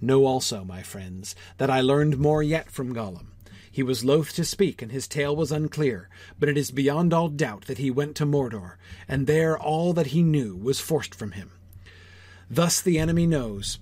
[0.00, 3.28] Know also, my friends, that I learned more yet from Gollum.
[3.70, 7.28] He was loath to speak, and his tale was unclear, but it is beyond all
[7.28, 11.30] doubt that he went to Mordor, and there all that he knew was forced from
[11.30, 11.52] him.
[12.50, 13.78] Thus the enemy knows,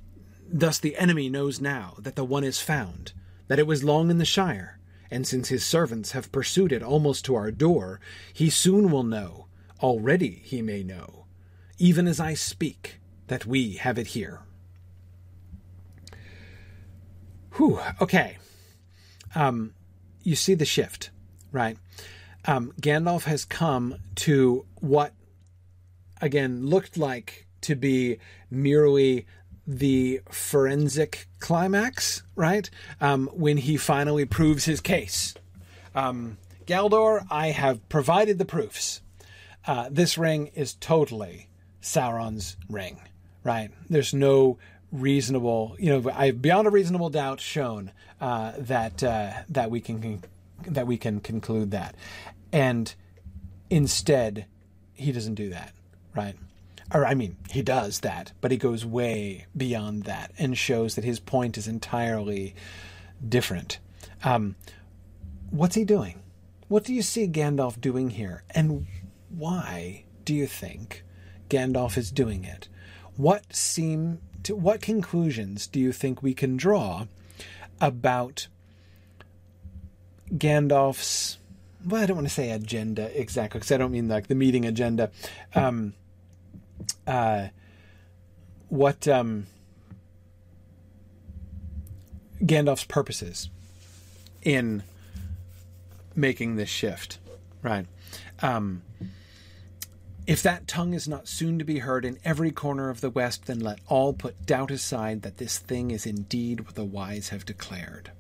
[0.47, 3.15] thus the enemy knows now that the one is found,
[3.49, 4.79] that it was long in the Shire,
[5.13, 8.01] and since his servants have pursued it almost to our door,
[8.33, 9.47] he soon will know,
[9.83, 11.27] already he may know,
[11.79, 14.41] even as I speak, that we have it here.
[17.57, 18.39] Whew, okay.
[19.35, 19.75] Um,
[20.23, 21.11] you see the shift,
[21.53, 21.77] right?
[22.47, 25.13] Um, Gandalf has come to what,
[26.23, 28.19] again, looked like to be
[28.51, 29.27] merely
[29.79, 32.69] the forensic climax, right?
[33.01, 35.35] Um, when he finally proves his case.
[35.95, 39.01] Um, Galdor, I have provided the proofs.
[39.67, 41.49] Uh, this ring is totally
[41.81, 43.01] Sauron's ring,
[43.45, 43.71] right?
[43.89, 44.59] There's no
[44.91, 50.23] reasonable, you know, I beyond a reasonable doubt shown uh, that uh, that we can
[50.67, 51.95] that we can conclude that,
[52.53, 52.95] and
[53.71, 54.47] instead,
[54.93, 55.73] he doesn't do that,
[56.15, 56.37] right?
[56.93, 61.05] Or I mean, he does that, but he goes way beyond that and shows that
[61.05, 62.55] his point is entirely
[63.27, 63.79] different.
[64.25, 64.57] Um,
[65.51, 66.21] what's he doing?
[66.69, 68.43] What do you see Gandalf doing here?
[68.51, 68.87] And
[69.29, 71.05] why do you think
[71.49, 72.69] Gandalf is doing it?
[73.17, 77.07] What seem to what conclusions do you think we can draw
[77.81, 78.49] about
[80.33, 81.39] Gandalf's
[81.85, 84.65] well, I don't want to say agenda exactly because I don't mean like the meeting
[84.65, 85.11] agenda.
[85.55, 85.95] Um,
[87.07, 87.49] uh,
[88.69, 89.47] what um,
[92.43, 93.51] Gandalf's purposes
[94.43, 94.83] in
[96.15, 97.19] making this shift,
[97.63, 97.87] right?
[98.41, 98.83] Um,
[100.27, 103.47] if that tongue is not soon to be heard in every corner of the West,
[103.47, 107.45] then let all put doubt aside that this thing is indeed what the wise have
[107.45, 108.11] declared.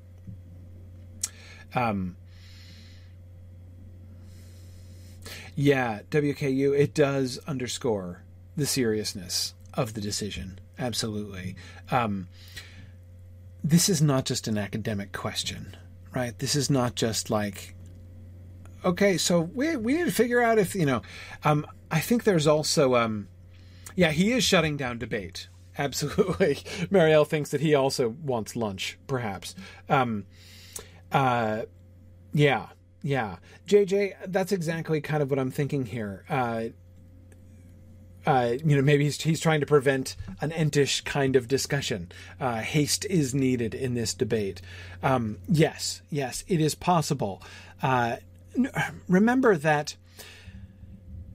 [1.74, 2.16] Um,
[5.54, 8.22] yeah, WKU, it does underscore
[8.56, 10.60] the seriousness of the decision.
[10.78, 11.56] Absolutely.
[11.90, 12.28] Um,
[13.64, 15.76] this is not just an academic question,
[16.14, 16.36] right?
[16.38, 17.74] This is not just like,
[18.84, 21.02] okay, so we we need to figure out if you know.
[21.44, 23.28] Um, I think there's also, um,
[23.94, 25.48] yeah, he is shutting down debate.
[25.78, 26.56] Absolutely,
[26.90, 29.54] Marielle thinks that he also wants lunch, perhaps.
[29.88, 30.26] Um,
[31.10, 31.62] uh,
[32.34, 32.66] yeah,
[33.02, 33.36] yeah,
[33.66, 36.24] JJ, that's exactly kind of what I'm thinking here.
[36.28, 36.64] Uh,
[38.26, 42.10] uh, you know, maybe he's he's trying to prevent an entish kind of discussion.
[42.40, 44.62] Uh, haste is needed in this debate.
[45.02, 47.42] Um, yes, yes, it is possible.
[47.82, 48.16] Uh,
[49.08, 49.96] remember that.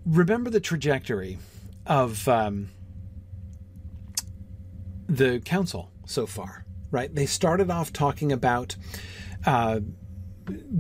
[0.06, 1.38] Remember the trajectory
[1.86, 2.70] of um,
[5.08, 7.14] the council so far, right?
[7.14, 8.78] They started off talking about
[9.46, 9.82] uh,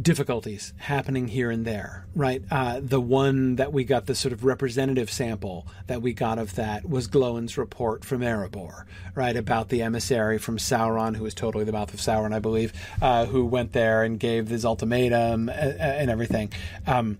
[0.01, 2.43] difficulties happening here and there, right?
[2.49, 6.55] Uh, the one that we got, the sort of representative sample that we got of
[6.55, 9.35] that was Glóin's report from Erebor, right?
[9.35, 13.25] About the emissary from Sauron, who was totally the mouth of Sauron, I believe, uh,
[13.25, 16.51] who went there and gave this ultimatum and, and everything.
[16.85, 17.17] Um,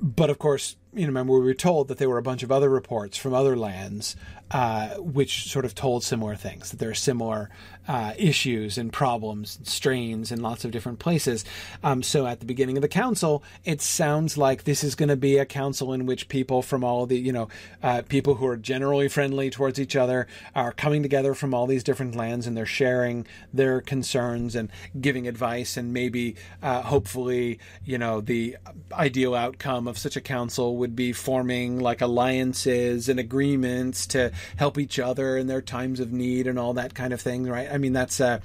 [0.00, 2.52] but of course, you know, remember we were told that there were a bunch of
[2.52, 4.16] other reports from other lands
[4.50, 7.50] uh, which sort of told similar things that there are similar
[7.86, 11.44] uh, issues and problems, and strains in lots of different places.
[11.82, 15.16] Um, so at the beginning of the council, it sounds like this is going to
[15.16, 17.48] be a council in which people from all the, you know,
[17.82, 21.84] uh, people who are generally friendly towards each other are coming together from all these
[21.84, 24.70] different lands and they're sharing their concerns and
[25.00, 28.56] giving advice and maybe, uh, hopefully, you know, the
[28.92, 34.78] ideal outcome of such a council would be forming like alliances and agreements to help
[34.78, 37.68] each other in their times of need and all that kind of thing, right?
[37.74, 38.38] I mean, that's uh,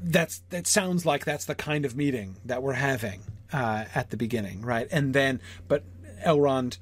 [0.00, 3.20] that's that sounds like that's the kind of meeting that we're having
[3.52, 4.88] uh, at the beginning, right?
[4.90, 5.84] And then, but
[6.26, 6.78] Elrond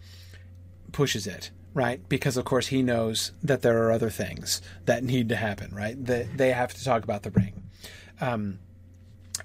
[0.92, 2.08] pushes it, right?
[2.08, 6.02] Because of course he knows that there are other things that need to happen, right?
[6.04, 7.64] That they have to talk about the ring.
[8.20, 8.60] Um,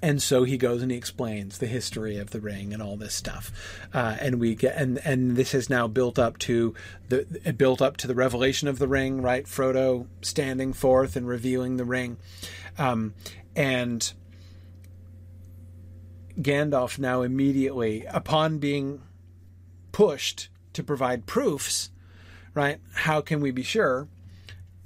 [0.02, 3.14] and so he goes and he explains the history of the ring and all this
[3.14, 3.50] stuff,
[3.92, 6.74] uh, and we get and and this has now built up to
[7.08, 7.24] the
[7.56, 9.46] built up to the revelation of the ring, right?
[9.46, 12.16] Frodo standing forth and revealing the ring,
[12.78, 13.14] um,
[13.56, 14.12] and
[16.40, 19.02] Gandalf now immediately upon being
[19.90, 21.90] pushed to provide proofs,
[22.54, 22.78] right?
[22.94, 24.06] How can we be sure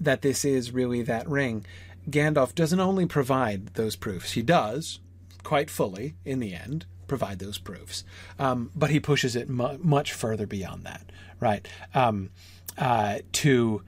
[0.00, 1.66] that this is really that ring?
[2.10, 5.00] Gandalf doesn't only provide those proofs, he does,
[5.42, 8.04] quite fully in the end, provide those proofs,
[8.38, 11.66] um, but he pushes it mu- much further beyond that, right?
[11.94, 12.30] Um,
[12.78, 13.82] uh, to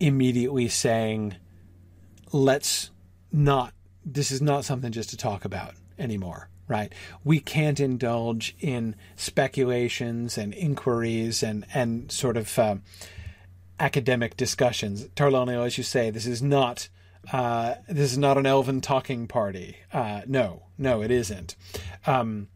[0.00, 1.36] immediately saying,
[2.32, 2.90] let's
[3.30, 3.74] not,
[4.04, 6.92] this is not something just to talk about anymore, right?
[7.24, 12.76] We can't indulge in speculations and inquiries and and sort of uh,
[13.78, 15.04] academic discussions.
[15.16, 16.88] Tarlonio, as you say, this is not
[17.30, 19.76] uh, this is not an elven talking party.
[19.92, 21.54] Uh, no, no, it isn't.
[22.06, 22.48] Um,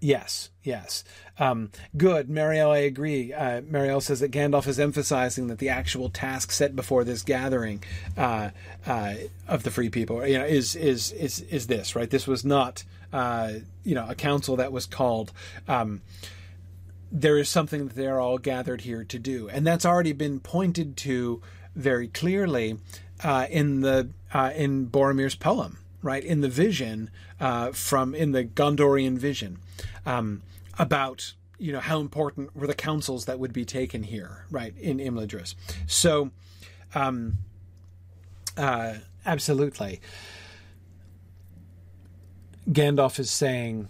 [0.00, 1.04] yes, yes.
[1.38, 3.32] Um, good, Marielle, I agree.
[3.32, 7.82] Uh, Marielle says that Gandalf is emphasizing that the actual task set before this gathering
[8.16, 8.50] uh,
[8.86, 9.14] uh,
[9.48, 12.10] of the free people, you know, is is is is this right?
[12.10, 13.52] This was not, uh,
[13.84, 15.32] you know, a council that was called.
[15.68, 16.02] Um,
[17.14, 20.96] there is something that they're all gathered here to do, and that's already been pointed
[20.98, 21.42] to
[21.74, 22.78] very clearly
[23.22, 26.24] uh, in the uh, in Boromir's poem, right?
[26.24, 27.10] In the vision
[27.40, 29.58] uh, from in the Gondorian vision
[30.06, 30.42] um,
[30.78, 34.76] about you know how important were the councils that would be taken here, right?
[34.78, 35.54] In Imladris.
[35.86, 36.30] So,
[36.94, 37.38] um,
[38.56, 38.94] uh,
[39.24, 40.00] absolutely,
[42.68, 43.88] Gandalf is saying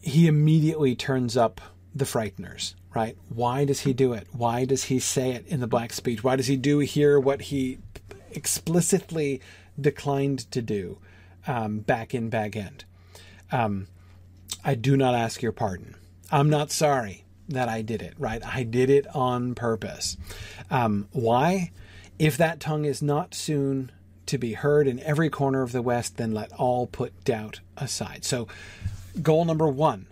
[0.00, 1.60] he immediately turns up
[1.94, 3.16] the frighteners right?
[3.28, 4.26] Why does he do it?
[4.32, 6.24] Why does he say it in the black speech?
[6.24, 7.78] Why does he do here what he
[8.32, 9.40] explicitly
[9.80, 10.98] declined to do
[11.46, 12.84] um, back in Bag End?
[13.52, 13.86] Um,
[14.64, 15.94] I do not ask your pardon.
[16.32, 18.44] I'm not sorry that I did it, right?
[18.44, 20.16] I did it on purpose.
[20.68, 21.70] Um, why?
[22.18, 23.92] If that tongue is not soon
[24.26, 28.24] to be heard in every corner of the West, then let all put doubt aside.
[28.24, 28.48] So,
[29.22, 30.08] goal number one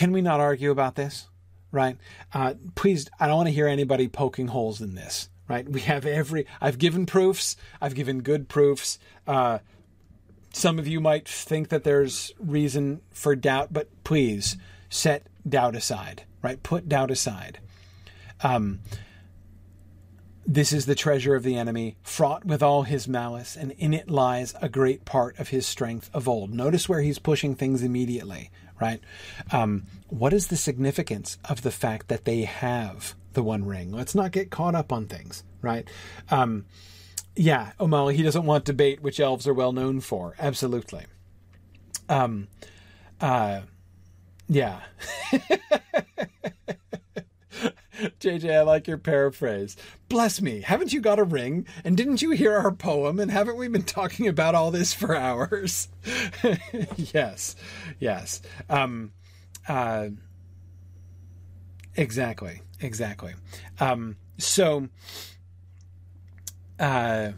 [0.00, 1.28] can we not argue about this?
[1.72, 1.96] Right?
[2.32, 5.68] Uh, please, I don't want to hear anybody poking holes in this, right?
[5.68, 8.98] We have every, I've given proofs, I've given good proofs.
[9.26, 9.58] Uh,
[10.52, 14.56] some of you might think that there's reason for doubt, but please
[14.88, 16.62] set doubt aside, right?
[16.62, 17.58] Put doubt aside.
[18.42, 18.80] Um,
[20.46, 24.10] this is the treasure of the enemy, fraught with all his malice, and in it
[24.10, 26.52] lies a great part of his strength of old.
[26.52, 29.00] Notice where he's pushing things immediately, right?
[29.52, 33.92] Um, what is the significance of the fact that they have the One Ring?
[33.92, 35.88] Let's not get caught up on things, right?
[36.30, 36.64] Um,
[37.36, 40.34] yeah, O'Malley, he doesn't want debate, which elves are well known for.
[40.38, 41.04] Absolutely.
[42.08, 42.48] Um,
[43.20, 43.60] uh,
[44.48, 44.80] yeah.
[48.20, 49.76] JJ, I like your paraphrase.
[50.08, 51.66] Bless me, haven't you got a ring?
[51.84, 53.20] And didn't you hear our poem?
[53.20, 55.88] And haven't we been talking about all this for hours?
[56.96, 57.56] yes,
[57.98, 58.40] yes.
[58.68, 59.12] Um,
[59.68, 60.08] uh,
[61.94, 63.34] exactly, exactly.
[63.78, 64.88] Um, so,
[66.78, 67.32] uh,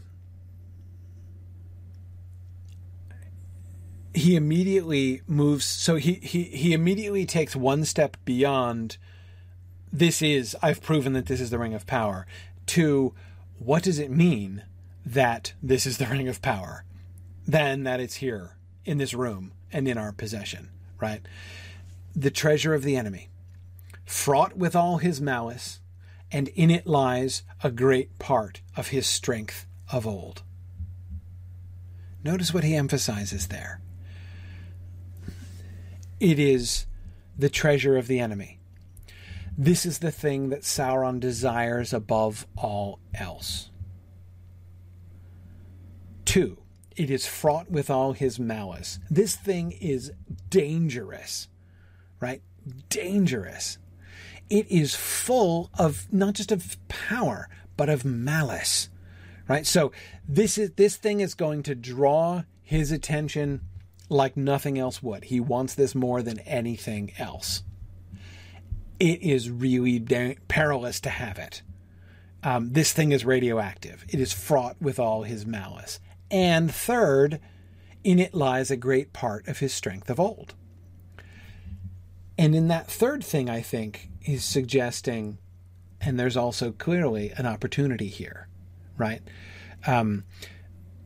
[4.14, 5.64] he immediately moves.
[5.64, 8.98] So he, he, he immediately takes one step beyond
[9.92, 12.26] this is, I've proven that this is the ring of power,
[12.66, 13.14] to
[13.58, 14.64] what does it mean
[15.04, 16.84] that this is the ring of power?
[17.46, 20.70] Then that it's here in this room and in our possession,
[21.00, 21.20] right?
[22.16, 23.28] The treasure of the enemy,
[24.04, 25.80] fraught with all his malice,
[26.30, 30.42] and in it lies a great part of his strength of old.
[32.24, 33.80] Notice what he emphasizes there.
[36.20, 36.86] It is
[37.36, 38.60] the treasure of the enemy.
[39.56, 43.70] This is the thing that Sauron desires above all else.
[46.24, 46.58] Two,
[46.96, 48.98] it is fraught with all his malice.
[49.10, 50.12] This thing is
[50.48, 51.48] dangerous,
[52.18, 52.42] right?
[52.88, 53.78] Dangerous.
[54.48, 58.88] It is full of not just of power, but of malice,
[59.48, 59.66] right?
[59.66, 59.92] So
[60.26, 63.60] this is this thing is going to draw his attention
[64.08, 65.24] like nothing else would.
[65.24, 67.62] He wants this more than anything else
[69.02, 71.62] it is really da- perilous to have it.
[72.44, 74.04] Um, this thing is radioactive.
[74.08, 75.98] It is fraught with all his malice.
[76.30, 77.40] And third,
[78.04, 80.54] in it lies a great part of his strength of old.
[82.38, 85.38] And in that third thing, I think, he's suggesting,
[86.00, 88.46] and there's also clearly an opportunity here,
[88.96, 89.20] right?
[89.84, 90.22] Um,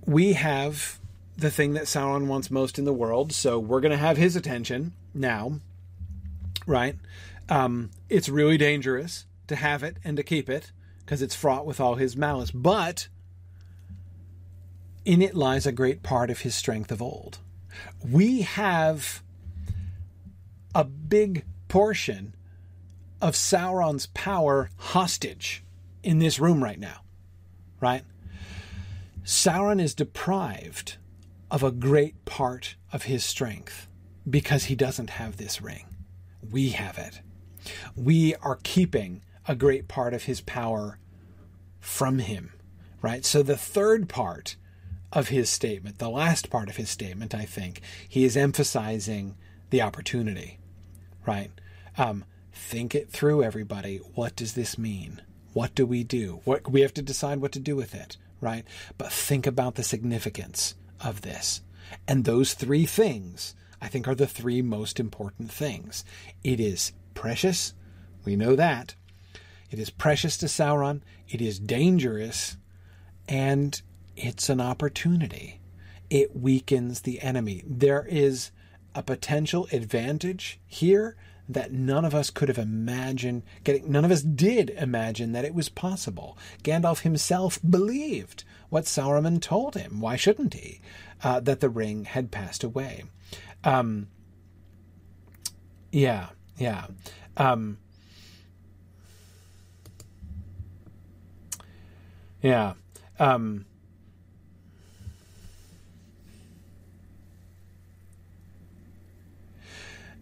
[0.04, 1.00] we have
[1.38, 4.36] the thing that Sauron wants most in the world, so we're going to have his
[4.36, 5.60] attention now,
[6.66, 6.96] right?
[7.48, 11.80] Um, it's really dangerous to have it and to keep it because it's fraught with
[11.80, 12.50] all his malice.
[12.50, 13.08] But
[15.04, 17.38] in it lies a great part of his strength of old.
[18.04, 19.22] We have
[20.74, 22.34] a big portion
[23.20, 25.64] of Sauron's power hostage
[26.02, 27.02] in this room right now,
[27.80, 28.04] right?
[29.24, 30.98] Sauron is deprived
[31.50, 33.88] of a great part of his strength
[34.28, 35.86] because he doesn't have this ring.
[36.50, 37.20] We have it
[37.94, 40.98] we are keeping a great part of his power
[41.80, 42.52] from him,
[43.02, 43.24] right?
[43.24, 44.56] So the third part
[45.12, 49.36] of his statement, the last part of his statement, I think, he is emphasizing
[49.70, 50.58] the opportunity,
[51.26, 51.50] right?
[51.96, 53.98] Um, think it through, everybody.
[54.14, 55.22] What does this mean?
[55.52, 56.40] What do we do?
[56.44, 58.64] What we have to decide what to do with it, right?
[58.98, 61.62] But think about the significance of this.
[62.06, 66.04] And those three things, I think, are the three most important things.
[66.42, 67.74] It is precious,
[68.24, 68.94] we know that.
[69.70, 72.56] It is precious to Sauron, it is dangerous,
[73.28, 73.80] and
[74.14, 75.60] it's an opportunity.
[76.08, 77.64] It weakens the enemy.
[77.66, 78.52] There is
[78.94, 81.16] a potential advantage here
[81.48, 85.54] that none of us could have imagined getting none of us did imagine that it
[85.54, 86.36] was possible.
[86.62, 90.00] Gandalf himself believed what sauron told him.
[90.00, 90.80] Why shouldn't he?
[91.22, 93.04] Uh, that the ring had passed away.
[93.64, 94.08] Um,
[95.92, 96.86] yeah yeah
[97.36, 97.78] um,
[102.42, 102.74] yeah
[103.18, 103.64] um,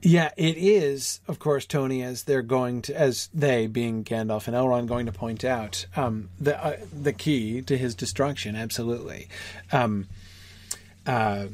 [0.07, 4.55] Yeah, it is, of course, Tony, as they're going to, as they, being Gandalf and
[4.55, 8.55] Elrond, going to point out, um, the uh, the key to his destruction.
[8.55, 9.29] Absolutely.
[9.73, 10.09] Um,
[11.07, 11.47] uh,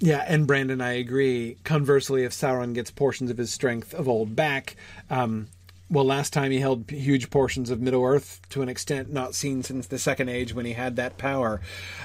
[0.00, 1.56] yeah, and Brandon, I agree.
[1.64, 4.76] Conversely, if Sauron gets portions of his strength of old back,
[5.10, 5.48] um,
[5.90, 9.62] well, last time he held huge portions of Middle Earth to an extent not seen
[9.62, 11.60] since the Second Age when he had that power.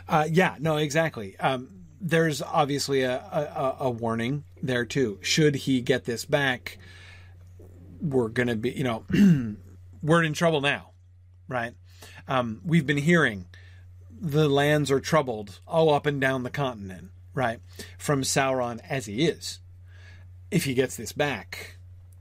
[0.08, 1.38] Uh, yeah, no, exactly.
[1.40, 5.20] Um, there's obviously a, a, a, warning there too.
[5.22, 6.78] Should he get this back,
[8.02, 9.06] we're going to be, you know,
[10.02, 10.92] we're in trouble now,
[11.48, 11.74] right?
[12.28, 13.46] Um, we've been hearing
[14.20, 17.60] the lands are troubled all up and down the continent, right?
[17.98, 19.60] From Sauron as he is.
[20.52, 21.78] If he gets this back,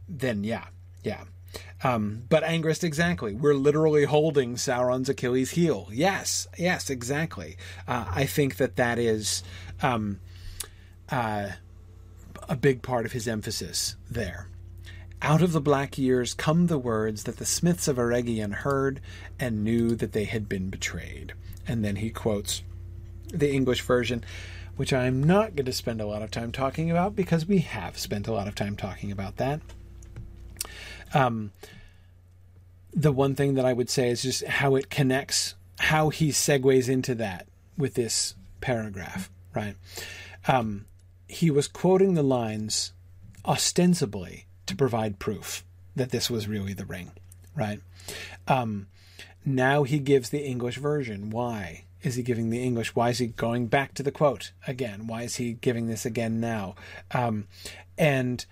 [0.09, 0.67] then yeah,
[1.03, 1.25] yeah.
[1.85, 3.35] Um, but Angrist, exactly.
[3.35, 5.89] We're literally holding Sauron's Achilles heel.
[5.93, 7.57] Yes, yes, exactly.
[7.87, 9.43] Uh, I think that that is
[9.83, 10.21] um,
[11.11, 11.51] uh,
[12.49, 14.49] a big part of his emphasis there.
[15.21, 19.01] Out of the black years come the words that the smiths of Eregion heard
[19.39, 21.35] and knew that they had been betrayed.
[21.67, 22.63] And then he quotes
[23.29, 24.25] the English version,
[24.83, 27.97] which I'm not going to spend a lot of time talking about because we have
[27.97, 29.61] spent a lot of time talking about that.
[31.15, 31.53] Um,
[32.93, 36.89] the one thing that I would say is just how it connects, how he segues
[36.89, 37.47] into that
[37.79, 39.77] with this paragraph right?
[40.49, 40.87] Um,
[41.29, 42.93] he was quoting the lines
[43.45, 45.65] ostensibly to provide proof
[45.95, 47.13] that this was really the ring,
[47.55, 47.81] right?
[48.49, 48.89] Um,
[49.45, 51.31] now he gives the English version.
[51.31, 52.95] Why is he giving the English?
[52.95, 55.07] Why is he going back to the quote again?
[55.07, 56.75] Why is he giving this again now?
[57.13, 57.47] Um,
[57.97, 58.45] and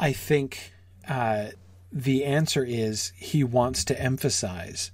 [0.00, 0.72] I think
[1.08, 1.48] uh,
[1.92, 4.90] the answer is he wants to emphasize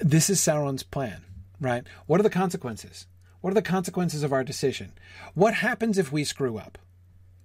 [0.00, 1.22] this is Sauron's plan
[1.60, 1.84] right?
[2.06, 3.06] What are the consequences?
[3.40, 4.92] What are the consequences of our decision?
[5.34, 6.78] What happens if we screw up,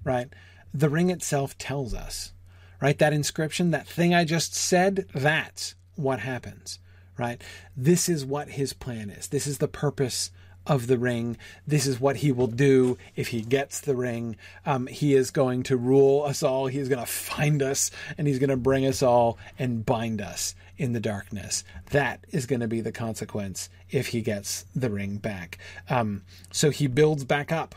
[0.04, 0.28] right?
[0.74, 2.34] The ring itself tells us,
[2.82, 2.98] right?
[2.98, 6.80] That inscription, that thing I just said, that's what happens,
[7.18, 7.42] right?
[7.76, 9.28] This is what his plan is.
[9.28, 10.32] This is the purpose
[10.66, 11.38] of the ring.
[11.68, 14.38] This is what he will do if he gets the ring.
[14.66, 16.68] Um, he is going to rule us all.
[16.68, 20.22] He is going to find us and he's going to bring us all and bind
[20.22, 21.64] us in the darkness.
[21.92, 25.58] That is going to be the consequence if he gets the ring back.
[25.90, 27.76] Um, so he builds back up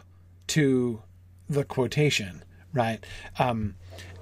[0.48, 1.02] to
[1.48, 3.04] the quotation, right?
[3.38, 3.74] Um,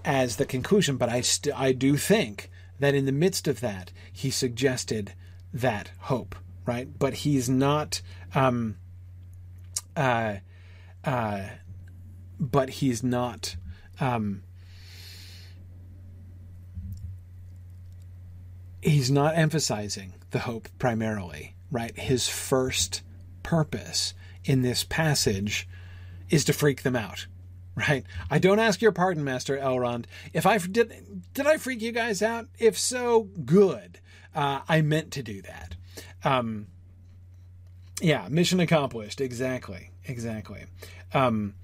[0.05, 3.93] as the conclusion, but I st- I do think that in the midst of that,
[4.13, 5.15] he suggested
[5.53, 6.35] that hope,
[6.67, 6.89] right?
[6.99, 8.03] But he's not
[8.35, 8.77] um,
[9.97, 10.37] uh,
[11.05, 11.43] uh,
[12.39, 13.57] but he's not.
[14.01, 14.43] Um,
[18.83, 21.97] he's not emphasizing the hope primarily, right?
[21.97, 23.03] His first
[23.43, 24.15] purpose
[24.45, 25.69] in this passage
[26.29, 27.27] is to freak them out,
[27.89, 28.05] right?
[28.31, 30.05] I don't ask your pardon, Master Elrond.
[30.33, 32.47] If I did, did I freak you guys out?
[32.59, 34.01] If so, good.
[34.35, 35.75] Uh, I meant to do that.
[36.25, 36.69] Um,
[38.01, 39.21] yeah, mission accomplished.
[39.21, 39.91] Exactly.
[40.07, 40.65] Exactly.
[41.13, 41.55] Um,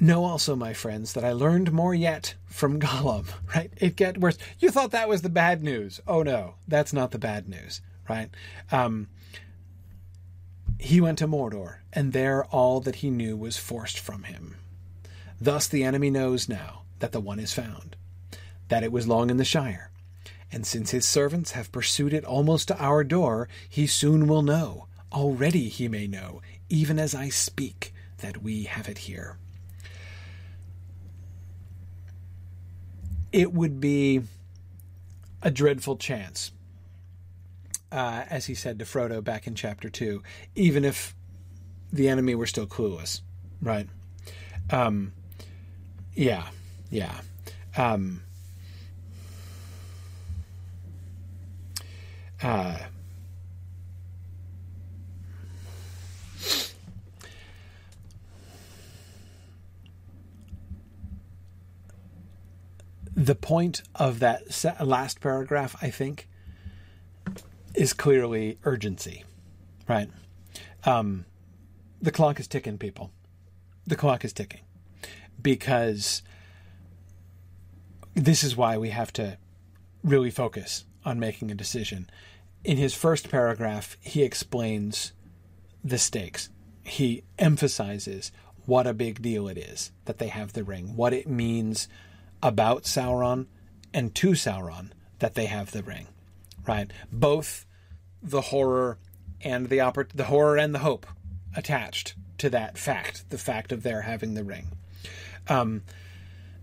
[0.00, 3.72] know also, my friends, that I learned more yet from Gollum, right?
[3.76, 4.38] It get worse.
[4.58, 6.00] You thought that was the bad news.
[6.06, 8.30] Oh no, that's not the bad news, right?
[8.70, 9.08] Um,
[10.82, 14.56] he went to Mordor, and there all that he knew was forced from him.
[15.40, 17.96] Thus the enemy knows now that the one is found,
[18.68, 19.90] that it was long in the Shire,
[20.50, 24.86] and since his servants have pursued it almost to our door, he soon will know.
[25.12, 29.38] Already he may know, even as I speak, that we have it here.
[33.30, 34.22] It would be
[35.42, 36.50] a dreadful chance
[37.92, 40.22] uh, as he said to Frodo back in chapter two,
[40.54, 41.14] even if
[41.92, 43.20] the enemy were still clueless,
[43.60, 43.86] right?
[44.70, 45.12] Um,
[46.14, 46.48] yeah,
[46.90, 47.20] yeah.
[47.76, 48.22] Um,
[52.42, 52.78] uh,
[63.14, 64.42] the point of that
[64.80, 66.28] last paragraph, I think,
[67.74, 69.24] is clearly urgency,
[69.88, 70.08] right?
[70.84, 71.24] Um,
[72.00, 73.12] the clock is ticking, people.
[73.86, 74.60] The clock is ticking
[75.40, 76.22] because
[78.14, 79.38] this is why we have to
[80.04, 82.08] really focus on making a decision.
[82.64, 85.12] In his first paragraph, he explains
[85.82, 86.48] the stakes.
[86.84, 88.30] He emphasizes
[88.66, 91.88] what a big deal it is that they have the ring, what it means
[92.42, 93.46] about Sauron
[93.92, 96.06] and to Sauron that they have the ring,
[96.66, 96.90] right?
[97.10, 97.66] Both
[98.22, 98.98] the horror
[99.40, 101.06] and the the horror and the hope
[101.56, 104.68] attached to that fact, the fact of their having the ring.
[105.48, 105.82] Um,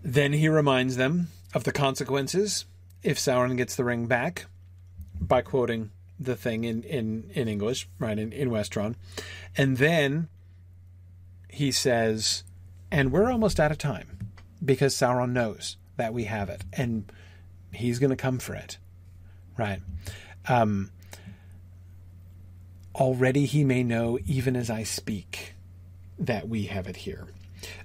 [0.02, 2.64] then he reminds them of the consequences
[3.02, 4.46] if Sauron gets the ring back
[5.20, 8.94] by quoting the thing in, in, in English, right, in, in Westron.
[9.56, 10.28] And then
[11.48, 12.44] he says,
[12.90, 14.18] and we're almost out of time
[14.64, 17.10] because Sauron knows that we have it, and
[17.72, 18.78] he's going to come for it,
[19.60, 19.80] right?
[20.48, 20.90] Um,
[22.94, 25.54] already he may know, even as I speak,
[26.18, 27.28] that we have it here.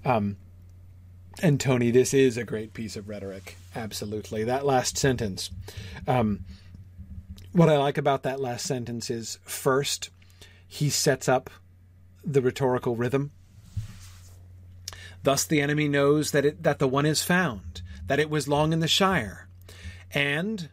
[0.03, 0.37] Um,
[1.41, 3.57] and Tony, this is a great piece of rhetoric.
[3.75, 4.43] Absolutely.
[4.45, 5.51] That last sentence.
[6.07, 6.45] Um,
[7.51, 10.09] what I like about that last sentence is first,
[10.67, 11.49] he sets up
[12.23, 13.31] the rhetorical rhythm
[15.25, 18.71] Thus the enemy knows that it, that the one is found, that it was long
[18.71, 19.47] in the Shire.
[20.13, 20.69] And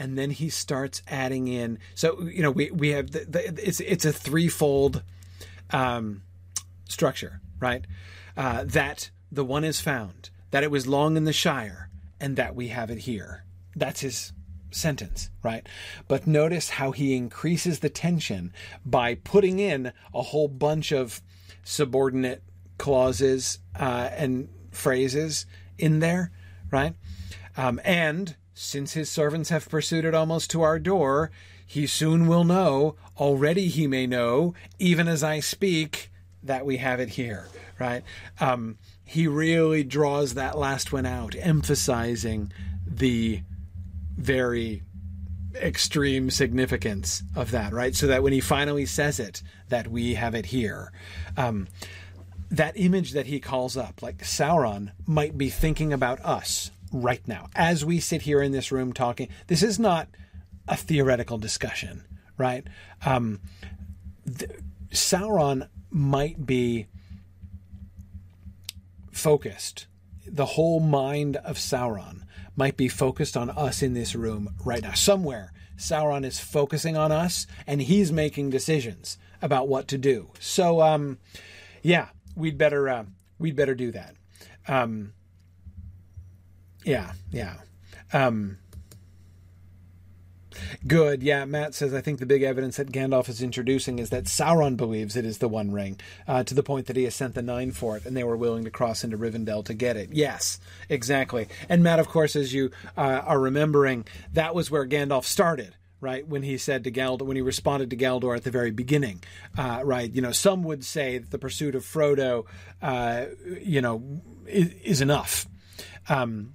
[0.00, 3.78] and then he starts adding in so you know we we have the, the, it's
[3.80, 5.02] it's a threefold
[5.72, 6.22] um,
[6.88, 7.86] structure, right?
[8.36, 11.88] Uh, that the one is found, that it was long in the Shire,
[12.20, 13.44] and that we have it here.
[13.74, 14.32] That's his
[14.70, 15.66] sentence, right?
[16.08, 18.52] But notice how he increases the tension
[18.84, 21.22] by putting in a whole bunch of
[21.64, 22.42] subordinate
[22.78, 25.46] clauses uh, and phrases
[25.78, 26.30] in there,
[26.70, 26.94] right?
[27.56, 31.30] Um, and since his servants have pursued it almost to our door,
[31.66, 36.10] he soon will know, already he may know, even as I speak,
[36.42, 38.02] that we have it here, right?
[38.38, 42.52] Um, he really draws that last one out, emphasizing
[42.86, 43.40] the
[44.18, 44.82] very
[45.54, 47.96] extreme significance of that, right?
[47.96, 50.92] So that when he finally says it, that we have it here.
[51.34, 51.66] Um,
[52.50, 57.48] that image that he calls up, like Sauron, might be thinking about us right now
[57.54, 59.28] as we sit here in this room talking.
[59.46, 60.08] This is not
[60.68, 62.04] a theoretical discussion,
[62.36, 62.66] right?
[63.04, 63.40] Um,
[64.26, 64.50] th-
[64.90, 66.86] Sauron might be
[69.12, 69.86] focused.
[70.26, 72.22] The whole mind of Sauron
[72.56, 74.92] might be focused on us in this room right now.
[74.92, 80.30] Somewhere, Sauron is focusing on us and he's making decisions about what to do.
[80.38, 81.18] So, um,
[81.82, 83.04] yeah, we'd better uh,
[83.38, 84.14] we'd better do that.
[84.68, 85.14] Um,
[86.84, 87.56] yeah, yeah.
[88.12, 88.58] Um,
[90.86, 91.22] good.
[91.22, 94.76] Yeah, Matt says I think the big evidence that Gandalf is introducing is that Sauron
[94.76, 97.42] believes it is the One Ring, uh, to the point that he has sent the
[97.42, 100.10] Nine for it, and they were willing to cross into Rivendell to get it.
[100.12, 100.58] Yes,
[100.88, 101.48] exactly.
[101.68, 106.26] And Matt, of course, as you uh, are remembering, that was where Gandalf started right?
[106.26, 109.22] When he said to Galdor, when he responded to Galdor at the very beginning,
[109.58, 110.10] uh, right?
[110.10, 112.46] You know, some would say that the pursuit of Frodo,
[112.80, 113.26] uh,
[113.60, 115.46] you know, is, is enough
[116.08, 116.54] um,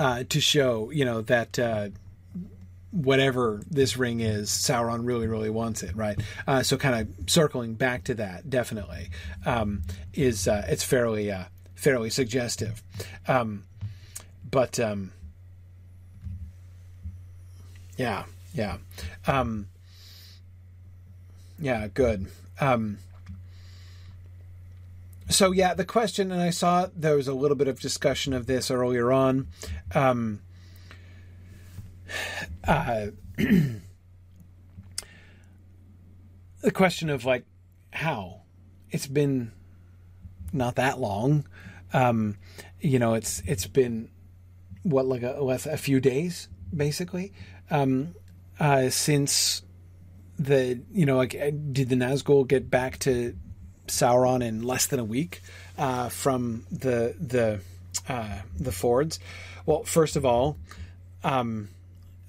[0.00, 1.58] uh, to show, you know, that.
[1.58, 1.88] Uh,
[2.92, 6.20] whatever this ring is, Sauron really, really wants it, right?
[6.44, 9.10] Uh, so, kind of circling back to that, definitely
[9.46, 9.82] um,
[10.12, 11.32] is uh, it's fairly
[11.76, 12.82] fairly suggestive,
[13.28, 13.62] um,
[14.50, 15.12] but um,
[17.96, 18.24] yeah,
[18.54, 18.78] yeah.
[19.28, 19.68] Um,
[21.60, 22.26] yeah, good.
[25.30, 28.46] So yeah, the question, and I saw there was a little bit of discussion of
[28.46, 29.46] this earlier on.
[29.94, 30.40] Um,
[32.66, 33.80] uh, the
[36.72, 37.44] question of like
[37.92, 38.42] how
[38.90, 39.52] it's been
[40.52, 41.46] not that long.
[41.92, 42.36] Um,
[42.80, 44.10] you know, it's it's been
[44.82, 47.32] what like a, a few days basically
[47.70, 48.14] um,
[48.58, 49.62] uh, since
[50.38, 51.32] the you know like
[51.72, 53.36] did the Nazgul get back to
[53.90, 55.42] Sauron in less than a week
[55.78, 57.60] uh, from the the
[58.08, 59.18] uh, the Fords?
[59.66, 60.56] Well, first of all,
[61.22, 61.68] um,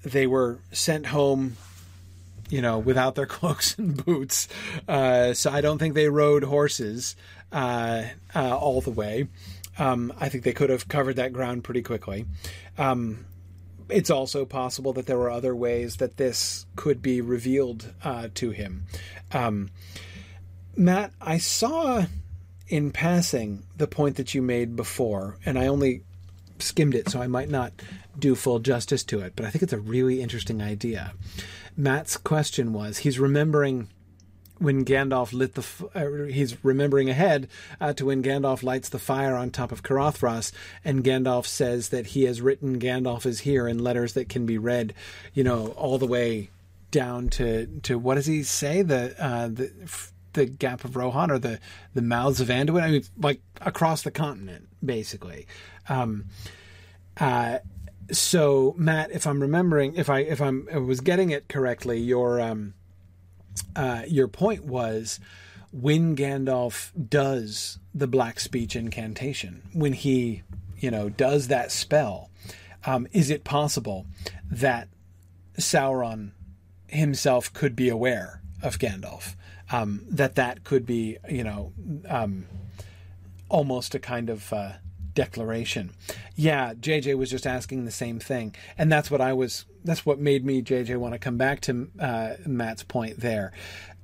[0.04, 1.56] they were sent home
[2.52, 4.46] you know, without their cloaks and boots.
[4.86, 7.16] Uh, so I don't think they rode horses
[7.50, 9.28] uh, uh, all the way.
[9.78, 12.26] Um, I think they could have covered that ground pretty quickly.
[12.76, 13.24] Um,
[13.88, 18.50] it's also possible that there were other ways that this could be revealed uh, to
[18.50, 18.84] him.
[20.76, 22.06] Matt, I saw
[22.68, 26.02] in passing the point that you made before, and I only
[26.58, 27.72] skimmed it, so I might not
[28.18, 31.12] do full justice to it, but I think it's a really interesting idea.
[31.76, 33.88] Matt's question was he's remembering
[34.58, 35.62] when Gandalf lit the.
[35.62, 37.48] F- uh, he's remembering ahead
[37.80, 40.52] uh, to when Gandalf lights the fire on top of Caradhras,
[40.84, 44.58] and Gandalf says that he has written "Gandalf is here" in letters that can be
[44.58, 44.94] read,
[45.34, 46.50] you know, all the way
[46.90, 49.72] down to to what does he say the uh, the
[50.32, 51.58] the Gap of Rohan or the
[51.94, 52.82] the mouths of Anduin?
[52.82, 55.46] I mean, like across the continent, basically.
[55.88, 56.26] Um,
[57.18, 57.58] uh,
[58.10, 62.40] so Matt, if I'm remembering, if I if I'm I was getting it correctly, your
[62.40, 62.74] um,
[63.76, 65.20] uh, your point was
[65.72, 70.42] when Gandalf does the black speech incantation, when he
[70.78, 72.30] you know does that spell,
[72.84, 74.06] um, is it possible
[74.50, 74.88] that
[75.58, 76.32] Sauron
[76.88, 79.34] himself could be aware of Gandalf?
[79.72, 81.72] Um, that that could be you know
[82.08, 82.46] um,
[83.48, 84.72] almost a kind of uh,
[85.14, 85.92] declaration.
[86.34, 89.64] Yeah, JJ was just asking the same thing, and that's what I was.
[89.84, 93.52] That's what made me JJ want to come back to uh, Matt's point there,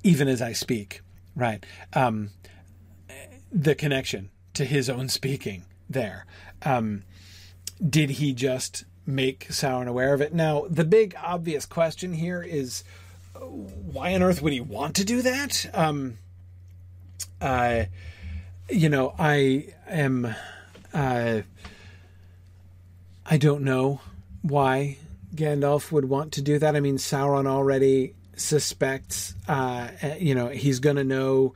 [0.03, 1.01] even as I speak.
[1.35, 2.31] Right, um,
[3.51, 6.25] the connection to his own speaking there.
[6.63, 7.03] Um,
[7.87, 10.33] did he just make Sauron aware of it?
[10.33, 12.83] Now, the big obvious question here is,
[13.39, 15.69] why on earth would he want to do that?
[15.73, 16.17] Um,
[17.41, 17.85] uh,
[18.69, 20.35] you know, I am
[20.93, 21.41] uh,
[23.25, 24.01] I don't know
[24.41, 24.97] why
[25.35, 26.75] Gandalf would want to do that.
[26.75, 29.89] I mean, Sauron already suspects, uh,
[30.19, 31.53] you know, he's going to know.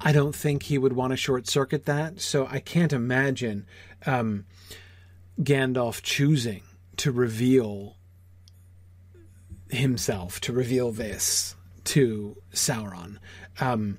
[0.00, 2.20] I don't think he would want to short circuit that.
[2.20, 3.66] So I can't imagine
[4.06, 4.46] um,
[5.40, 6.62] Gandalf choosing
[6.98, 7.96] to reveal
[9.70, 13.18] himself, to reveal this to Sauron.
[13.60, 13.98] Um,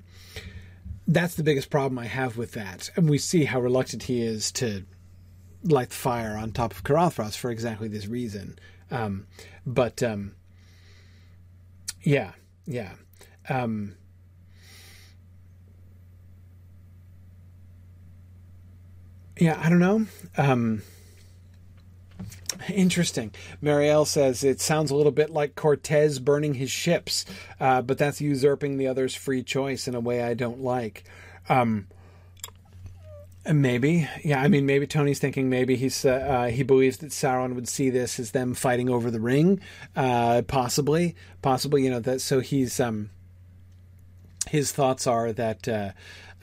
[1.06, 2.90] that's the biggest problem I have with that.
[2.96, 4.84] And we see how reluctant he is to
[5.64, 8.58] light the fire on top of Caradhras for exactly this reason.
[8.90, 9.26] Um,
[9.66, 10.34] but um,
[12.02, 12.32] yeah,
[12.66, 12.92] yeah.
[13.48, 13.96] Um,
[19.36, 20.06] yeah, I don't know.
[22.68, 23.32] Interesting.
[23.62, 27.24] Marielle says it sounds a little bit like Cortez burning his ships,
[27.58, 31.04] uh, but that's usurping the other's free choice in a way I don't like.
[31.48, 31.86] Um,
[33.50, 34.42] maybe, yeah.
[34.42, 37.90] I mean, maybe Tony's thinking maybe he's uh, uh, he believes that Sauron would see
[37.90, 39.60] this as them fighting over the ring.
[39.96, 42.20] Uh, possibly, possibly, you know that.
[42.20, 43.10] So he's um,
[44.48, 45.92] his thoughts are that uh,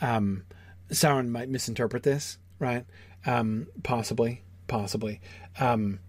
[0.01, 0.43] um,
[0.89, 2.85] Sauron might misinterpret this, right?
[3.25, 5.21] Um, possibly, possibly.
[5.59, 5.99] Um,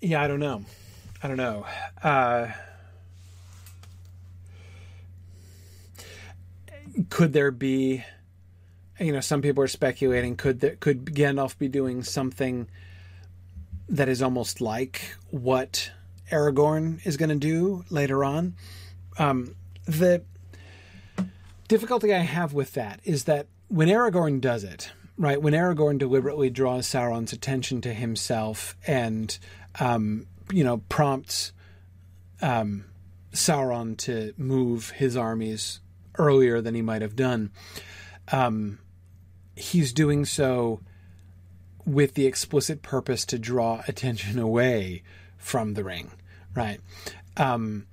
[0.00, 0.64] yeah, I don't know.
[1.22, 1.66] I don't know.
[2.02, 2.48] Uh,
[7.10, 8.04] could there be?
[9.00, 10.36] You know, some people are speculating.
[10.36, 12.68] Could there, could Gandalf be doing something
[13.88, 15.90] that is almost like what
[16.30, 18.54] Aragorn is going to do later on?
[19.18, 19.54] Um,
[19.86, 20.22] the
[21.68, 26.50] difficulty I have with that is that when Aragorn does it, right, when Aragorn deliberately
[26.50, 29.38] draws Sauron's attention to himself and
[29.80, 31.52] um, you know, prompts
[32.40, 32.84] um,
[33.32, 35.80] Sauron to move his armies
[36.16, 37.50] earlier than he might have done.
[38.32, 38.78] Um,
[39.56, 40.80] he's doing so
[41.84, 45.02] with the explicit purpose to draw attention away
[45.36, 46.10] from the ring,
[46.54, 46.80] right?
[47.36, 47.86] Um,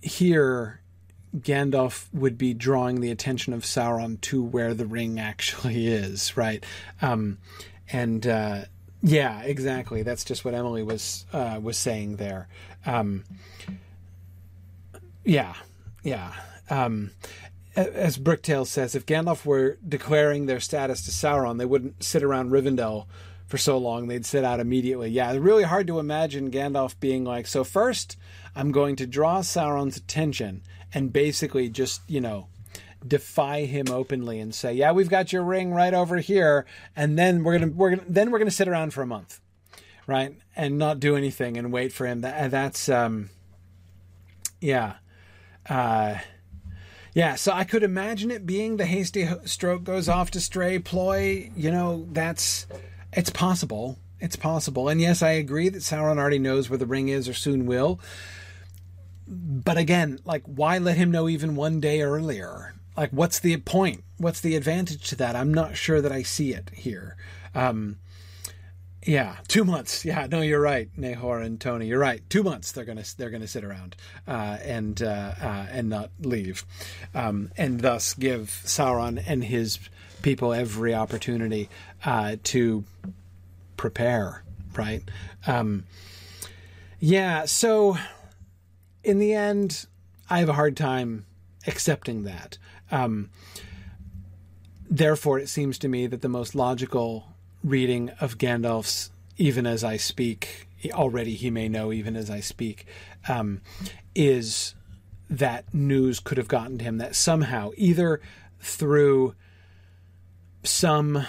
[0.00, 0.80] here,
[1.36, 6.64] Gandalf would be drawing the attention of Sauron to where the ring actually is, right?
[7.00, 7.38] Um,
[7.90, 8.64] and uh,
[9.02, 10.02] yeah, exactly.
[10.02, 12.48] That's just what Emily was uh, was saying there.
[12.86, 13.24] Um,
[15.24, 15.54] yeah,
[16.02, 16.32] yeah.
[16.70, 17.10] Um,
[17.74, 22.50] as Bricktail says, if Gandalf were declaring their status to Sauron, they wouldn't sit around
[22.50, 23.06] Rivendell
[23.46, 24.08] for so long.
[24.08, 25.10] They'd sit out immediately.
[25.10, 28.16] Yeah, really hard to imagine Gandalf being like, so first,
[28.54, 30.62] I'm going to draw Sauron's attention
[30.94, 32.48] and basically just, you know,
[33.06, 36.66] defy him openly and say, "Yeah, we've got your ring right over here,"
[36.96, 39.40] and then we're gonna we're gonna then we're gonna sit around for a month,
[40.06, 42.20] right, and not do anything and wait for him.
[42.20, 43.30] That that's um,
[44.60, 44.94] yeah,
[45.68, 46.16] uh,
[47.14, 47.34] yeah.
[47.34, 51.50] So I could imagine it being the hasty stroke goes off to stray ploy.
[51.56, 52.66] You know, that's
[53.12, 53.98] it's possible.
[54.20, 54.88] It's possible.
[54.88, 57.98] And yes, I agree that Sauron already knows where the ring is or soon will.
[59.26, 62.74] But again, like, why let him know even one day earlier?
[62.96, 64.04] Like, what's the point?
[64.18, 65.34] What's the advantage to that?
[65.34, 67.16] I'm not sure that I see it here.
[67.54, 67.96] Um,
[69.04, 70.04] yeah, two months.
[70.04, 71.86] Yeah, no, you're right, Nahor and Tony.
[71.86, 72.22] You're right.
[72.30, 72.72] Two months.
[72.72, 73.96] They're gonna they're gonna sit around
[74.28, 76.64] uh, and uh, uh, and not leave,
[77.14, 79.80] um, and thus give Sauron and his
[80.22, 81.68] people every opportunity
[82.04, 82.84] uh, to
[83.76, 84.44] prepare.
[84.76, 85.02] Right.
[85.46, 85.84] Um,
[87.00, 87.44] yeah.
[87.46, 87.96] So,
[89.02, 89.86] in the end,
[90.30, 91.26] I have a hard time
[91.66, 92.56] accepting that.
[92.92, 93.30] Um,
[94.88, 97.26] therefore, it seems to me that the most logical
[97.64, 102.86] reading of Gandalf's even as I speak, already he may know even as I speak,
[103.28, 103.60] um,
[104.14, 104.74] is
[105.30, 108.20] that news could have gotten to him that somehow, either
[108.60, 109.34] through
[110.62, 111.26] some,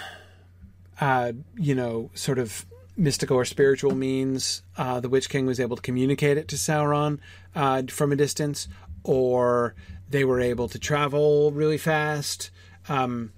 [1.00, 2.66] uh, you know, sort of
[2.98, 7.20] mystical or spiritual means, uh, the Witch King was able to communicate it to Sauron
[7.56, 8.68] uh, from a distance,
[9.04, 9.74] or
[10.14, 12.52] they were able to travel really fast.
[12.88, 13.34] Um,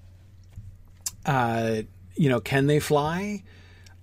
[1.26, 1.82] uh,
[2.16, 3.44] you know, can they fly?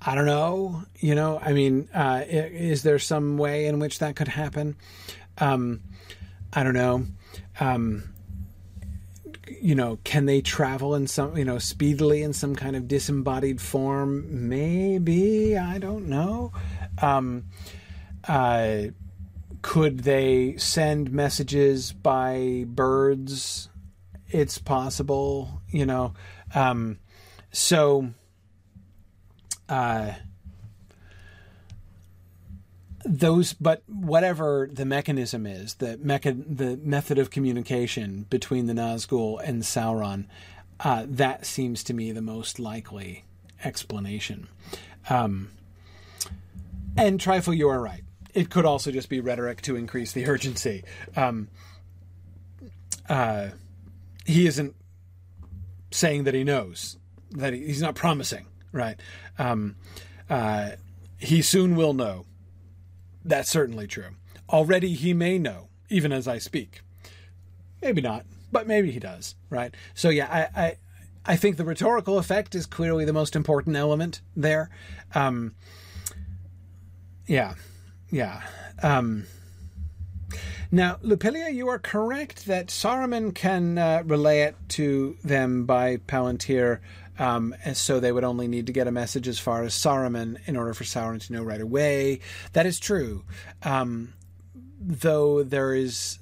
[0.01, 0.83] I don't know.
[0.97, 4.75] You know, I mean, uh, is there some way in which that could happen?
[5.39, 5.83] Um,
[6.53, 7.07] I don't know.
[7.61, 8.05] Um,
[9.61, 13.61] you know, can they travel in some, you know, speedily in some kind of disembodied
[13.61, 14.49] form?
[14.49, 15.57] Maybe.
[15.57, 16.53] I don't know.
[17.01, 17.45] Um,
[18.27, 18.87] uh,
[19.63, 23.69] could they send messages by birds?
[24.29, 26.15] It's possible, you know.
[26.55, 26.99] Um,
[27.53, 28.13] so,
[29.69, 30.13] uh,
[33.05, 39.41] those, but whatever the mechanism is, the mecha- the method of communication between the Nazgul
[39.43, 40.27] and Sauron,
[40.81, 43.25] uh, that seems to me the most likely
[43.65, 44.49] explanation.
[45.09, 45.51] Um,
[46.97, 48.03] and trifle, you are right.
[48.35, 50.85] It could also just be rhetoric to increase the urgency.
[51.17, 51.49] Um,
[53.09, 53.49] uh,
[54.25, 54.75] he isn't
[55.91, 56.97] saying that he knows
[57.33, 58.99] that he, he's not promising, right?
[59.39, 59.77] Um,
[60.31, 60.71] uh,
[61.19, 62.25] he soon will know.
[63.25, 64.11] That's certainly true.
[64.49, 66.83] Already he may know, even as I speak.
[67.81, 69.75] Maybe not, but maybe he does, right?
[69.95, 70.77] So yeah, I, I,
[71.25, 74.71] I think the rhetorical effect is clearly the most important element there.
[75.15, 75.55] Um,
[77.27, 77.55] yeah,
[78.13, 78.43] yeah.
[78.83, 79.25] Um,
[80.71, 86.79] now, Lupilia, you are correct that Saruman can uh, relay it to them by Palantir
[87.19, 90.39] um, and so they would only need to get a message as far as Saruman
[90.47, 92.21] in order for Sauron to know right away.
[92.53, 93.25] That is true.
[93.63, 94.15] Um,
[94.81, 96.19] though there is,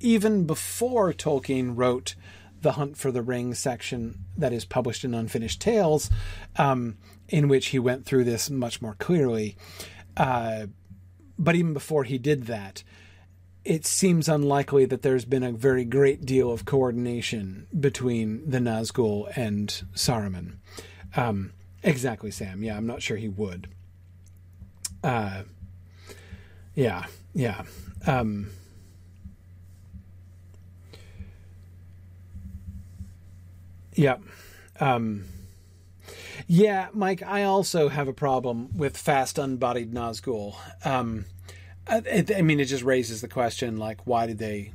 [0.00, 2.14] even before Tolkien wrote
[2.62, 6.10] the Hunt for the Ring section that is published in Unfinished Tales,
[6.56, 6.96] um,
[7.28, 9.56] in which he went through this much more clearly.
[10.16, 10.66] Uh,
[11.38, 12.82] but even before he did that,
[13.64, 19.30] it seems unlikely that there's been a very great deal of coordination between the Nazgul
[19.36, 20.56] and Saruman.
[21.16, 21.52] Um,
[21.82, 22.62] exactly, Sam.
[22.62, 23.68] Yeah, I'm not sure he would.
[25.02, 25.42] Uh,
[26.74, 27.62] yeah, yeah.
[28.06, 28.48] Um,
[33.94, 34.16] yeah.
[34.80, 35.24] Um,
[36.46, 40.56] yeah, Mike, I also have a problem with fast unbodied Nazgul.
[40.84, 41.26] Um,
[41.86, 44.72] I, I mean, it just raises the question, like, why did they,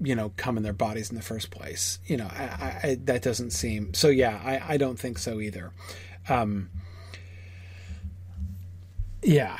[0.00, 1.98] you know, come in their bodies in the first place?
[2.06, 4.08] You know, I, I, that doesn't seem so.
[4.08, 5.72] Yeah, I, I don't think so either.
[6.28, 6.70] Um,
[9.22, 9.58] yeah,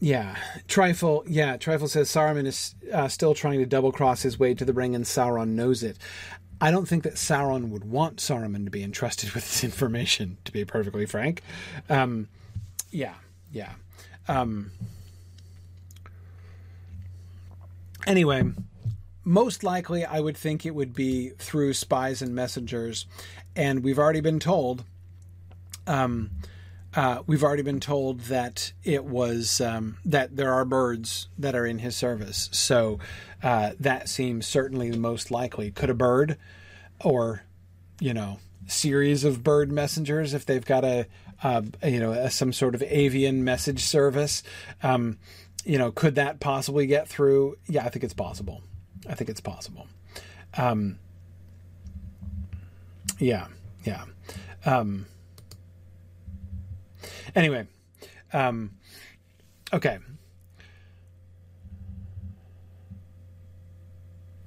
[0.00, 0.36] yeah.
[0.68, 1.56] Trifle, yeah.
[1.56, 4.94] Trifle says Saruman is uh, still trying to double cross his way to the ring,
[4.94, 5.96] and Sauron knows it.
[6.64, 10.38] I don't think that Sauron would want Saruman to be entrusted with this information.
[10.44, 11.42] To be perfectly frank,
[11.88, 12.28] um,
[12.90, 13.14] yeah,
[13.52, 13.72] yeah.
[14.28, 14.70] Um,
[18.06, 18.44] Anyway,
[19.24, 23.06] most likely I would think it would be through spies and messengers.
[23.56, 24.84] And we've already been told,
[25.86, 26.30] um,
[26.94, 31.66] uh, we've already been told that it was um, that there are birds that are
[31.66, 32.48] in his service.
[32.52, 32.98] So
[33.44, 35.70] uh, that seems certainly the most likely.
[35.70, 36.38] Could a bird,
[37.04, 37.42] or
[38.00, 41.06] you know, series of bird messengers, if they've got a,
[41.84, 44.42] you know, a, some sort of avian message service.
[44.82, 45.18] Um,
[45.64, 47.56] you know, could that possibly get through?
[47.66, 48.62] Yeah, I think it's possible.
[49.08, 49.86] I think it's possible.
[50.56, 50.98] Um,
[53.18, 53.48] yeah,
[53.84, 54.04] yeah.
[54.64, 55.04] Um,
[57.34, 57.66] anyway,
[58.32, 58.70] um,
[59.72, 59.98] okay.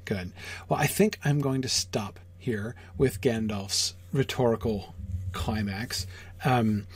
[0.07, 0.31] Good.
[0.69, 4.95] Well, I think I'm going to stop here with Gandalf's rhetorical
[5.33, 6.07] climax.
[6.45, 6.87] Um,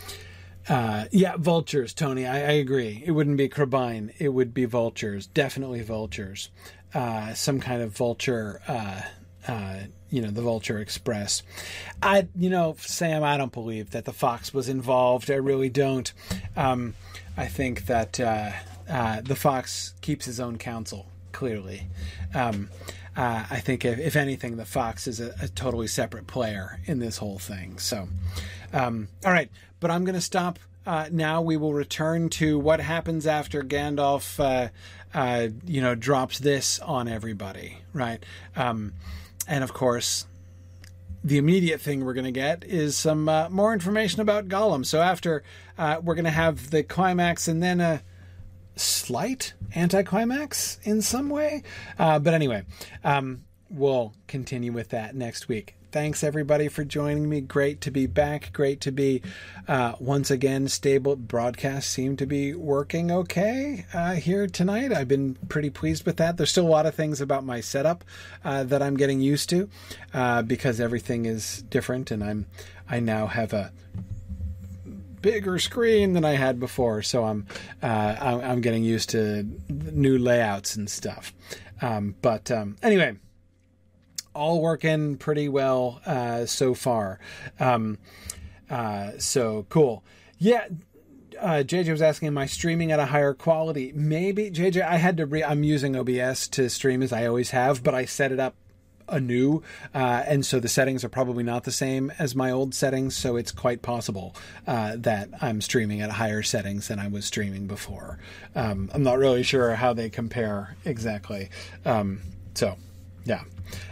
[0.70, 2.26] Uh, yeah, vultures, Tony.
[2.26, 3.04] I, I, agree.
[3.04, 4.14] It wouldn't be crebain.
[4.20, 5.26] It would be vultures.
[5.26, 6.50] Definitely vultures.
[6.94, 8.62] Uh, some kind of vulture.
[8.68, 9.02] Uh,
[9.48, 9.80] uh,
[10.12, 11.42] you know, the Vulture Express.
[12.02, 15.32] I, you know, Sam, I don't believe that the Fox was involved.
[15.32, 16.14] I really don't.
[16.56, 16.94] Um,
[17.36, 18.52] I think that uh,
[18.88, 21.08] uh, the Fox keeps his own counsel.
[21.32, 21.88] Clearly,
[22.36, 22.70] um,
[23.16, 27.18] I think if, if, anything, the Fox is a, a, totally separate player in this
[27.18, 27.78] whole thing.
[27.78, 28.08] So,
[28.72, 29.50] um, all right,
[29.82, 31.42] but I'm going to stop uh, now.
[31.42, 34.70] We will return to what happens after Gandalf, uh,
[35.14, 38.24] uh, you know, drops this on everybody, right?
[38.56, 38.94] Um,
[39.48, 40.26] and of course,
[41.24, 44.86] the immediate thing we're going to get is some uh, more information about Gollum.
[44.86, 45.44] So after
[45.78, 48.02] uh, we're going to have the climax and then a
[48.82, 51.64] slight anticlimax in some way.
[51.98, 52.64] Uh, but anyway,
[53.04, 57.42] um, we'll continue with that next week thanks everybody for joining me.
[57.42, 58.54] Great to be back.
[58.54, 59.22] Great to be
[59.68, 61.16] uh, once again stable.
[61.16, 64.94] Broadcasts seem to be working okay uh, here tonight.
[64.94, 66.38] I've been pretty pleased with that.
[66.38, 68.04] There's still a lot of things about my setup
[68.44, 69.70] uh, that I'm getting used to
[70.14, 72.46] uh, because everything is different, and I'm
[72.90, 73.72] I now have a
[75.22, 77.48] bigger screen than I had before, so I'm
[77.82, 77.88] uh,
[78.44, 81.34] I'm getting used to new layouts and stuff.
[81.82, 83.18] Um, but um, anyway
[84.34, 87.20] all working pretty well uh, so far.
[87.60, 87.98] Um,
[88.70, 90.04] uh, so cool.
[90.38, 90.68] Yeah.
[91.40, 93.92] Uh, JJ was asking, am I streaming at a higher quality?
[93.96, 97.84] Maybe, JJ, I had to re- I'm using OBS to stream as I always have,
[97.84, 98.56] but I set it up
[99.12, 99.62] anew,
[99.94, 103.16] uh, and so the settings are probably not the same as my old settings.
[103.16, 104.36] So it's quite possible
[104.66, 108.18] uh, that I'm streaming at higher settings than I was streaming before.
[108.56, 111.50] Um, I'm not really sure how they compare exactly.
[111.86, 112.22] Um,
[112.56, 112.78] so,
[113.26, 113.44] yeah.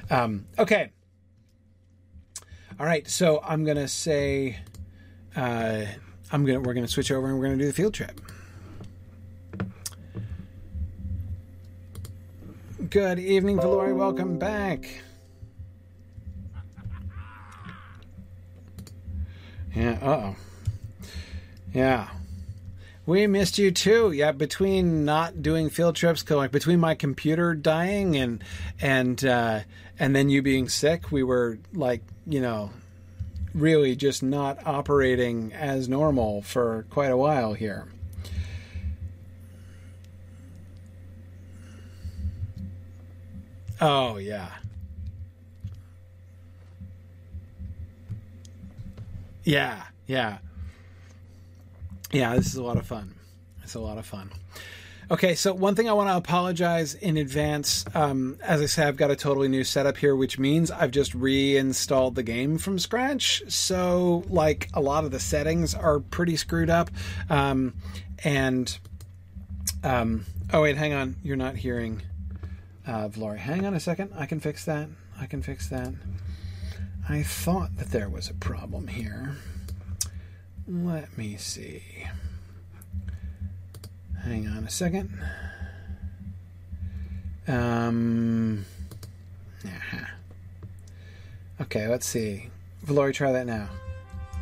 [0.10, 0.92] Um, okay.
[2.80, 3.08] All right.
[3.08, 4.58] So I'm gonna say,
[5.36, 5.86] uh,
[6.32, 8.20] I'm gonna we're gonna switch over and we're gonna do the field trip.
[12.90, 13.96] Good evening, Valori.
[13.96, 15.02] Welcome back.
[19.80, 19.98] Yeah.
[20.02, 20.36] Uh oh.
[21.74, 22.10] Yeah.
[23.06, 24.12] We missed you too.
[24.12, 28.44] Yeah, between not doing field trips, like between my computer dying and
[28.82, 29.62] and uh,
[29.98, 32.72] and then you being sick, we were like, you know,
[33.56, 37.88] really just not operating as normal for quite a while here.
[43.80, 44.50] Oh yeah.
[49.44, 50.40] Yeah, yeah.
[52.12, 53.14] Yeah, this is a lot of fun.
[53.64, 54.32] It's a lot of fun.
[55.12, 57.84] Okay, so one thing I want to apologize in advance.
[57.96, 61.16] Um, as I said, I've got a totally new setup here, which means I've just
[61.16, 63.42] reinstalled the game from scratch.
[63.48, 66.92] So, like, a lot of the settings are pretty screwed up.
[67.28, 67.74] Um,
[68.24, 68.78] and,
[69.84, 71.16] um, oh, wait, hang on.
[71.24, 72.04] You're not hearing
[72.86, 73.38] uh, Vlori.
[73.38, 74.12] Hang on a second.
[74.16, 74.90] I can fix that.
[75.20, 75.92] I can fix that.
[77.10, 79.36] I thought that there was a problem here.
[80.68, 81.82] Let me see.
[84.24, 85.12] Hang on a second.
[87.48, 88.64] Um.
[91.62, 92.50] Okay, let's see.
[92.86, 93.68] Valori, try that now.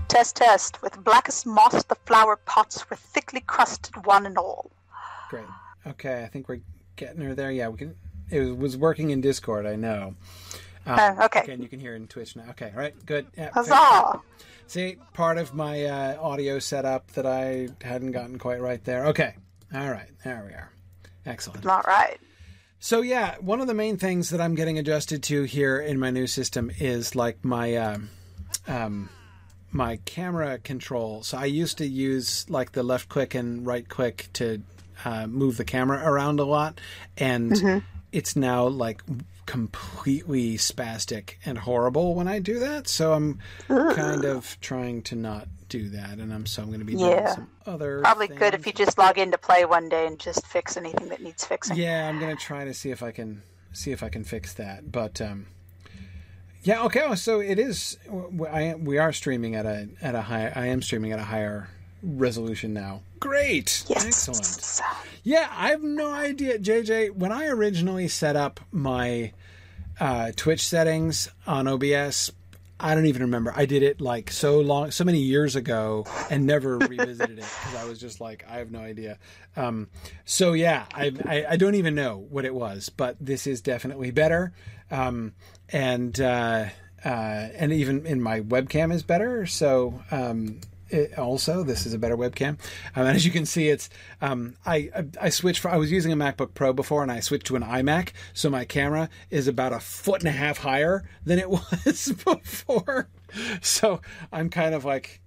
[0.09, 0.81] Test, test.
[0.81, 4.69] With blackest moss, the flower pots were thickly crusted, one and all.
[5.29, 5.45] Great.
[5.87, 6.61] Okay, I think we're
[6.97, 7.51] getting her there.
[7.51, 7.95] Yeah, we can.
[8.29, 9.65] It was working in Discord.
[9.65, 10.15] I know.
[10.87, 11.41] Um, uh, okay.
[11.41, 12.45] Again, you can hear it in Twitch now.
[12.51, 13.27] Okay, all right, good.
[13.37, 14.21] Yeah, Huzzah!
[14.67, 19.07] See, part of my uh, audio setup that I hadn't gotten quite right there.
[19.07, 19.35] Okay,
[19.73, 20.71] all right, there we are.
[21.25, 21.65] Excellent.
[21.65, 22.17] All right.
[22.79, 26.09] So yeah, one of the main things that I'm getting adjusted to here in my
[26.09, 28.09] new system is like my um,
[28.67, 29.09] um,
[29.71, 31.23] my camera control.
[31.23, 34.61] So I used to use like the left click and right click to
[35.03, 36.79] uh, move the camera around a lot,
[37.17, 37.79] and mm-hmm.
[38.11, 39.01] it's now like
[39.47, 42.87] completely spastic and horrible when I do that.
[42.87, 43.95] So I'm Ugh.
[43.95, 47.09] kind of trying to not do that, and I'm so I'm going to be doing
[47.09, 47.33] yeah.
[47.33, 48.01] some other.
[48.01, 48.39] Probably things.
[48.39, 51.23] good if you just log in to play one day and just fix anything that
[51.23, 51.75] needs fixing.
[51.77, 53.41] Yeah, I'm going to try to see if I can
[53.73, 55.19] see if I can fix that, but.
[55.19, 55.47] um
[56.63, 56.83] yeah.
[56.83, 57.15] Okay.
[57.15, 57.97] So it is.
[58.51, 60.51] I we are streaming at a at a high.
[60.53, 61.69] I am streaming at a higher
[62.03, 63.01] resolution now.
[63.19, 63.85] Great.
[63.87, 64.05] Yes.
[64.05, 64.81] Excellent.
[65.23, 67.11] Yeah, I have no idea, JJ.
[67.15, 69.31] When I originally set up my
[69.99, 72.31] uh, Twitch settings on OBS,
[72.79, 73.51] I don't even remember.
[73.55, 77.75] I did it like so long, so many years ago, and never revisited it because
[77.75, 79.17] I was just like, I have no idea.
[79.55, 79.89] Um,
[80.25, 84.11] so yeah, I, I, I don't even know what it was, but this is definitely
[84.11, 84.53] better.
[84.91, 85.33] Um,
[85.69, 86.67] and uh,
[87.03, 87.07] uh,
[87.55, 89.45] and even in my webcam is better.
[89.45, 92.57] So um, it also this is a better webcam.
[92.95, 93.89] Um, and as you can see, it's
[94.21, 95.59] um, I, I I switched.
[95.59, 98.49] For, I was using a MacBook Pro before, and I switched to an iMac, so
[98.49, 103.09] my camera is about a foot and a half higher than it was before.
[103.61, 104.01] So
[104.31, 105.21] I'm kind of like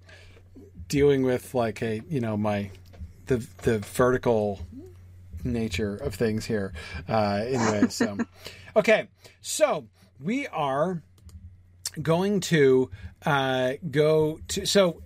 [0.88, 2.70] dealing with like a you know my
[3.26, 4.60] the the vertical
[5.44, 6.72] nature of things here.
[7.08, 8.18] Uh, anyway, so
[8.76, 9.08] okay,
[9.40, 9.86] so
[10.22, 11.02] we are
[12.00, 12.90] going to
[13.24, 15.02] uh, go to so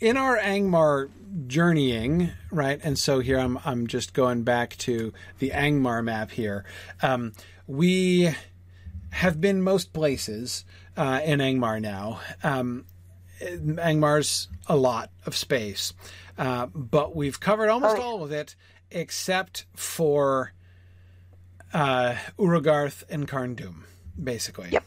[0.00, 1.10] in our Angmar
[1.46, 2.80] journeying, right?
[2.82, 6.64] And so here I'm I'm just going back to the Angmar map here.
[7.02, 7.32] Um,
[7.66, 8.34] we
[9.10, 10.64] have been most places
[10.96, 12.20] uh, in Angmar now.
[12.42, 12.84] Um,
[13.40, 15.92] Angmar's a lot of space,
[16.38, 18.02] uh, but we've covered almost Oh.
[18.02, 18.54] all of it
[18.90, 20.52] except for
[21.74, 23.82] uh, Urugarth and Carn Dûm,
[24.22, 24.70] basically.
[24.70, 24.84] Yep.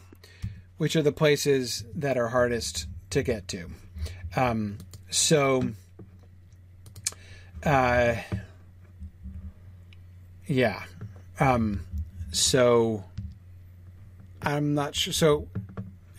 [0.78, 3.70] Which are the places that are hardest to get to.
[4.34, 4.78] Um,
[5.10, 5.68] so,
[7.64, 8.14] uh,
[10.46, 10.82] yeah.
[11.38, 11.80] Um,
[12.32, 13.04] so,
[14.42, 15.12] I'm not sure.
[15.12, 15.48] So,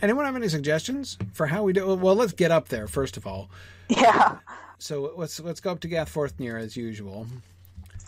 [0.00, 1.94] anyone have any suggestions for how we do?
[1.94, 3.48] Well, let's get up there first of all.
[3.88, 4.38] Yeah.
[4.78, 7.26] So let's let's go up to Gath Forthnír as usual.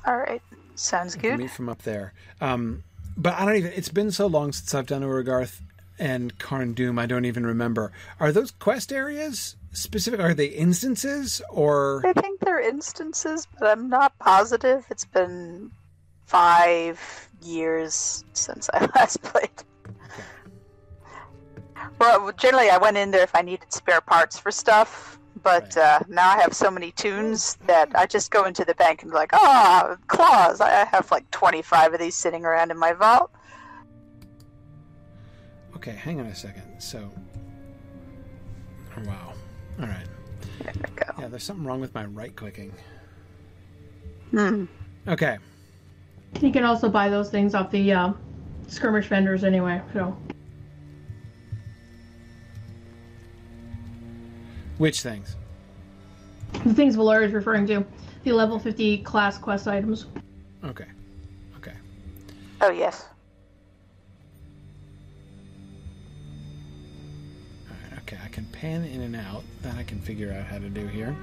[0.05, 0.43] All right.
[0.75, 1.39] Sounds good.
[1.39, 2.13] Meet from up there.
[2.41, 2.83] Um,
[3.17, 3.73] but I don't even.
[3.73, 5.61] It's been so long since I've done Urugarth
[5.99, 6.99] and Carn Dûm.
[6.99, 7.93] I don't even remember.
[8.19, 10.21] Are those quest areas specific?
[10.21, 12.03] Are they instances or?
[12.07, 14.87] I think they're instances, but I'm not positive.
[14.91, 15.71] It's been
[16.27, 19.51] five years since I last played.
[21.99, 26.01] Well, generally, I went in there if I needed spare parts for stuff, but uh,
[26.09, 29.17] now I have so many tunes that I just go into the bank and be
[29.17, 30.61] like, ah, claws.
[30.61, 33.31] I have like 25 of these sitting around in my vault.
[35.77, 36.81] Okay, hang on a second.
[36.81, 37.11] So,
[38.97, 39.34] oh, wow.
[39.81, 40.07] All right.
[40.63, 41.05] There we go.
[41.19, 42.73] Yeah, there's something wrong with my right clicking.
[44.31, 44.65] Hmm.
[45.07, 45.39] Okay.
[46.41, 48.13] You can also buy those things off the uh,
[48.69, 49.81] skirmish vendors anyway.
[49.93, 50.17] So
[54.79, 55.37] Which things?
[56.65, 57.85] the things Valera is referring to,
[58.25, 60.07] the level 50 class quest items.
[60.65, 60.87] Okay.
[61.57, 61.75] Okay.
[62.61, 63.07] Oh, yes.
[68.15, 68.23] Okay.
[68.25, 69.43] I can pan in and out.
[69.63, 71.17] That I can figure out how to do here.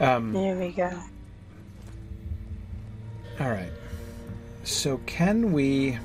[0.00, 0.90] Um, There we go.
[3.40, 3.72] All right.
[4.64, 5.98] So can we?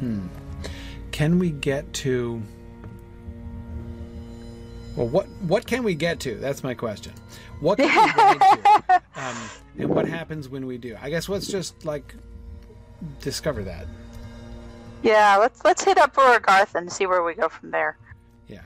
[0.00, 0.26] Hmm.
[1.10, 2.42] Can we get to?
[4.96, 6.36] Well, what what can we get to?
[6.36, 7.12] That's my question.
[7.60, 8.40] What can we ride
[8.88, 9.02] to?
[9.14, 9.36] Um,
[9.78, 10.96] and what happens when we do?
[11.00, 12.14] I guess let's just like
[13.20, 13.86] discover that.
[15.02, 17.98] Yeah, let's let's hit up Garth and see where we go from there.
[18.46, 18.60] Yeah.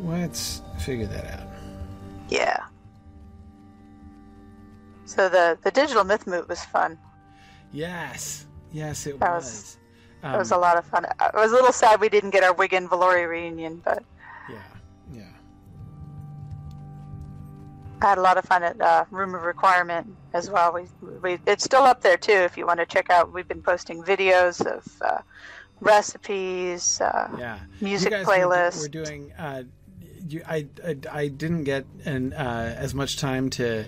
[0.00, 1.48] Let's figure that out.
[2.28, 2.58] Yeah.
[5.04, 6.98] So the the digital Mythmoot was fun.
[7.72, 8.46] Yes.
[8.72, 9.44] Yes, it That was.
[9.44, 9.76] was-
[10.24, 11.04] Um, It was a lot of fun.
[11.20, 14.02] I was a little sad we didn't get our Wigan Valori reunion, but
[14.48, 14.56] Yeah,
[15.12, 15.22] yeah.
[18.00, 20.74] I had a lot of fun at uh, Room of Requirement as well.
[20.74, 20.82] We,
[21.22, 23.32] we it's still up there too if you want to check out.
[23.32, 25.18] We've been posting videos of uh,
[25.80, 27.58] recipes, uh, Yeah.
[27.80, 29.32] music guys Were, doing.
[29.38, 29.62] Uh,
[30.28, 33.84] you, I, I I didn't get an, uh, as much time to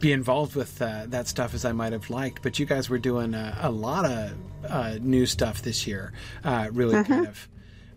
[0.00, 2.98] be involved with uh, that stuff as I might have liked, but you guys were
[2.98, 4.32] doing a, a lot of
[4.68, 6.12] uh, new stuff this year.
[6.44, 7.12] Uh, really Mm-hmm.
[7.12, 7.48] kind of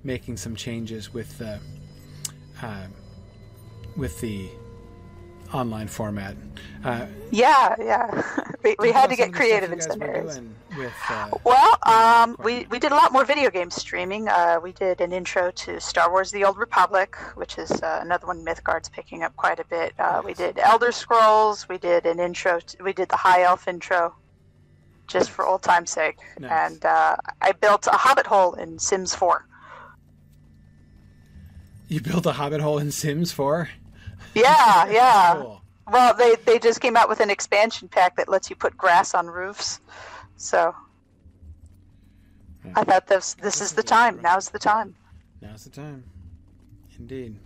[0.03, 1.59] making some changes with the
[3.97, 4.49] with the
[5.53, 6.35] online format.
[6.83, 8.23] Uh, yeah, yeah.
[8.63, 10.39] we we had to get creative in some areas.
[10.77, 14.27] With, uh, Well, um, we, we did a lot more video game streaming.
[14.27, 18.27] Uh, we did an intro to Star Wars The Old Republic, which is uh, another
[18.27, 19.93] one Mythgard's picking up quite a bit.
[19.97, 21.69] Uh, we did Elder Scrolls.
[21.69, 22.59] We did an intro.
[22.59, 24.13] To, we did the High Elf intro,
[25.07, 26.17] just for old time's sake.
[26.39, 26.73] Nice.
[26.73, 29.45] And uh, I built a Hobbit hole in Sims 4.
[31.87, 33.69] you built a hobbit hole in Sims 4?
[34.35, 35.35] Yeah, yeah.
[35.35, 35.61] Cool.
[35.91, 39.13] Well, they, they just came out with an expansion pack that lets you put grass
[39.13, 39.79] on roofs.
[40.37, 40.75] So
[42.75, 44.19] I thought this this is the time.
[44.21, 44.95] Now's the time.
[45.41, 46.03] Now's the time.
[46.97, 47.37] Indeed.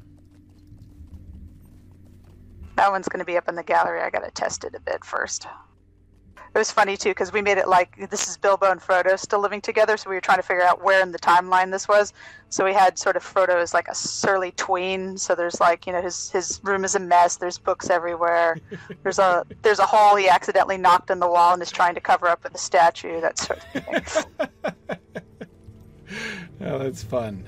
[2.75, 3.99] That one's going to be up in the gallery.
[4.01, 5.47] I got to test it a bit first.
[6.53, 9.39] It was funny too because we made it like this is Bilbo and Frodo still
[9.39, 12.13] living together, so we were trying to figure out where in the timeline this was.
[12.49, 15.17] So we had sort of Frodo as like a surly tween.
[15.17, 17.37] So there's like you know his his room is a mess.
[17.37, 18.57] There's books everywhere.
[19.03, 22.01] There's a there's a hole he accidentally knocked in the wall and is trying to
[22.01, 23.21] cover up with a statue.
[23.21, 24.23] That sort of thing.
[26.61, 27.47] oh, that's fun.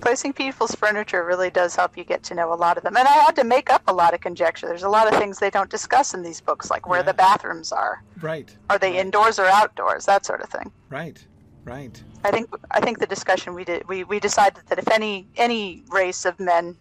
[0.00, 2.96] Placing people's furniture really does help you get to know a lot of them.
[2.96, 4.66] And I had to make up a lot of conjecture.
[4.66, 7.06] There's a lot of things they don't discuss in these books, like where Yeah.
[7.06, 8.02] the bathrooms are.
[8.22, 8.54] Right.
[8.70, 10.06] Are they indoors or outdoors?
[10.06, 10.72] That sort of thing.
[10.88, 11.22] Right.
[11.64, 12.02] Right.
[12.24, 15.84] I think I think the discussion we did we, we decided that if any any
[15.90, 16.76] race of men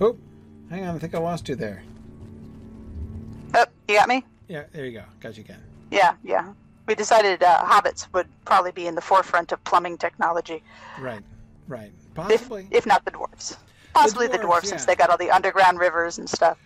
[0.00, 0.16] Oh,
[0.70, 0.96] hang on.
[0.96, 1.82] I think I lost you there.
[3.54, 5.04] oh you got me Yeah, there you go.
[5.20, 5.60] Got you again.
[5.90, 6.52] yeah yeah
[6.92, 10.62] we decided uh, hobbits would probably be in the forefront of plumbing technology
[11.00, 11.22] Right.
[11.66, 11.92] Right.
[11.92, 12.68] if, Possibly.
[12.70, 13.56] if not the dwarves
[13.94, 16.58] possibly the dwarves, dwarves, since they got all the underground rivers and stuff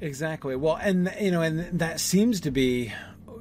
[0.00, 0.56] Exactly.
[0.56, 2.92] Well, and you know, and that seems to be,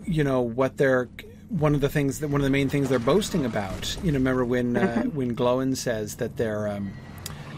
[0.06, 1.10] you know, what they're
[1.50, 3.98] one of the things that one of the main things they're boasting about.
[4.04, 6.94] You know, remember when uh, when Glóin says that they're, um,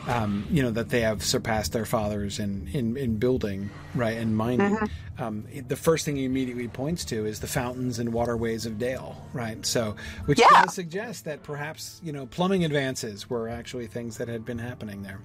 [0.07, 4.35] um, you know, that they have surpassed their fathers in in, in building, right, and
[4.35, 4.77] mining.
[5.17, 9.15] Um, the first thing he immediately points to is the fountains and waterways of Dale,
[9.33, 9.65] right?
[9.65, 9.95] So,
[10.25, 10.47] which Yeah.
[10.63, 15.03] does suggest that perhaps you know plumbing advances were actually things that had been happening
[15.03, 15.19] there.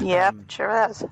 [0.00, 1.04] Yep, sure is.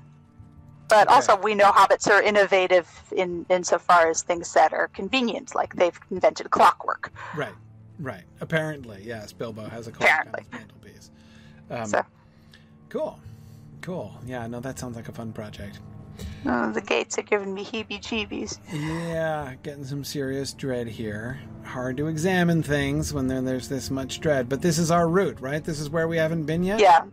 [0.87, 5.73] But also, we know hobbits are innovative in insofar as things that are convenient, like
[5.75, 7.13] they've invented clockwork.
[7.33, 7.53] Right,
[7.97, 8.23] right.
[8.41, 9.31] Apparently, yes.
[9.31, 10.43] Bilbo has a clock Apparently.
[10.51, 11.11] on his mantelpiece.
[11.69, 12.03] Um, So,
[12.91, 13.17] Cool,
[13.79, 14.13] cool.
[14.25, 15.79] Yeah, no, that sounds like a fun project.
[16.45, 18.59] Oh, the gates are giving me heebie-jeebies.
[18.73, 21.39] Yeah, getting some serious dread here.
[21.63, 24.49] Hard to examine things when there, there's this much dread.
[24.49, 25.63] But this is our route, right?
[25.63, 26.81] This is where we haven't been yet.
[26.81, 27.05] Yeah,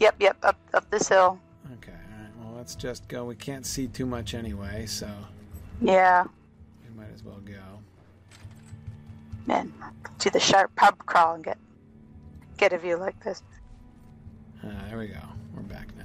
[0.00, 1.40] yep, yep, up up this hill.
[1.78, 1.92] Okay.
[1.92, 2.30] All right.
[2.44, 3.24] Well, let's just go.
[3.24, 5.08] We can't see too much anyway, so
[5.80, 6.24] Yeah,
[6.84, 7.54] we might as well go.
[9.46, 9.72] Man,
[10.18, 11.56] do the sharp pub crawl and get
[12.58, 13.42] get a view like this.
[14.64, 15.18] Uh, there we go.
[15.54, 16.04] We're back now.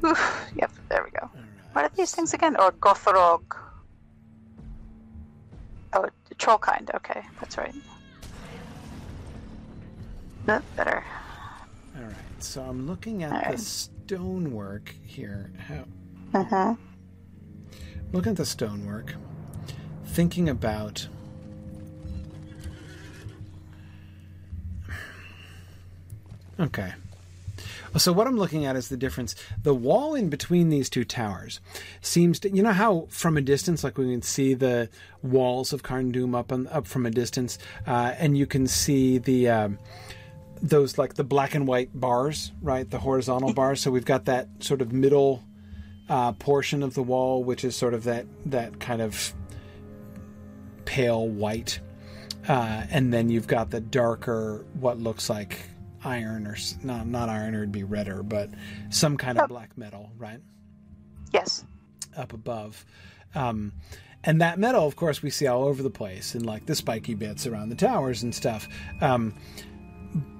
[0.00, 0.16] Whew,
[0.56, 1.30] yep, there we go.
[1.34, 1.44] Right.
[1.72, 2.56] What are these things again?
[2.58, 3.42] Or Gothrog?
[5.92, 6.90] Oh, the troll kind.
[6.94, 7.74] Okay, that's right.
[10.46, 11.04] No, better.
[11.96, 12.14] All right.
[12.38, 13.58] So I'm looking at All the right.
[13.60, 15.50] stonework here.
[15.68, 15.84] How
[16.38, 16.74] Uh-huh.
[18.12, 19.14] looking at the stonework,
[20.04, 21.08] thinking about
[26.60, 26.92] Okay.
[27.96, 29.34] So what I'm looking at is the difference.
[29.62, 31.60] The wall in between these two towers
[32.00, 34.88] seems to, you know how from a distance, like we can see the
[35.22, 39.18] walls of Carn Dûm up on, up from a distance, uh, and you can see
[39.18, 39.78] the um,
[40.62, 42.90] those like the black and white bars, right?
[42.90, 43.80] The horizontal bars.
[43.80, 45.42] So we've got that sort of middle
[46.08, 49.34] uh, portion of the wall, which is sort of that that kind of
[50.84, 51.80] pale white,
[52.48, 55.58] uh, and then you've got the darker, what looks like
[56.06, 58.48] iron or s- no, not iron, it would be redder, but
[58.90, 60.40] some kind of black metal, right?
[61.32, 61.64] Yes.
[62.16, 62.86] up above.
[63.34, 63.72] Um,
[64.24, 67.14] and that metal, of course, we see all over the place in like the spiky
[67.14, 68.68] bits around the towers and stuff.
[69.02, 69.34] Um,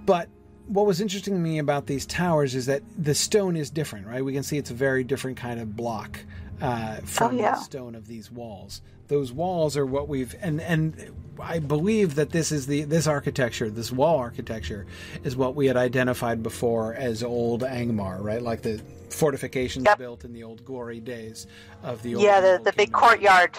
[0.07, 0.29] but
[0.67, 4.25] what was interesting to me about these towers is that the stone is different, right?
[4.25, 6.19] We can see it's a very different kind of block
[6.61, 7.55] uh, from Oh, yeah.
[7.55, 8.83] the stone of these walls.
[9.09, 13.71] Those walls are what we've and and I believe that this is the this architecture,
[13.71, 14.87] this wall architecture,
[15.23, 18.43] is what we had identified before as old Angmar, right?
[18.43, 18.81] Like the
[19.11, 19.99] fortifications Yep.
[19.99, 21.47] built in the old glory days
[21.85, 23.57] of the old Yeah, the, the big courtyard.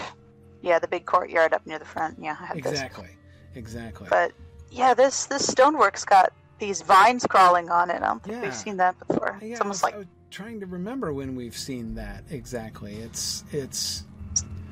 [0.62, 2.18] Yeah, the big courtyard up near the front.
[2.20, 2.66] Yeah, I had this.
[2.72, 3.08] Exactly,
[3.56, 4.08] exactly.
[4.10, 4.34] But
[4.70, 8.02] yeah, this this stonework's got these vines crawling on it.
[8.02, 8.42] I don't think Yeah.
[8.42, 9.38] we've seen that before.
[9.42, 12.96] Yeah, it's almost was, like trying to remember when we've seen that exactly.
[12.96, 14.04] It's it's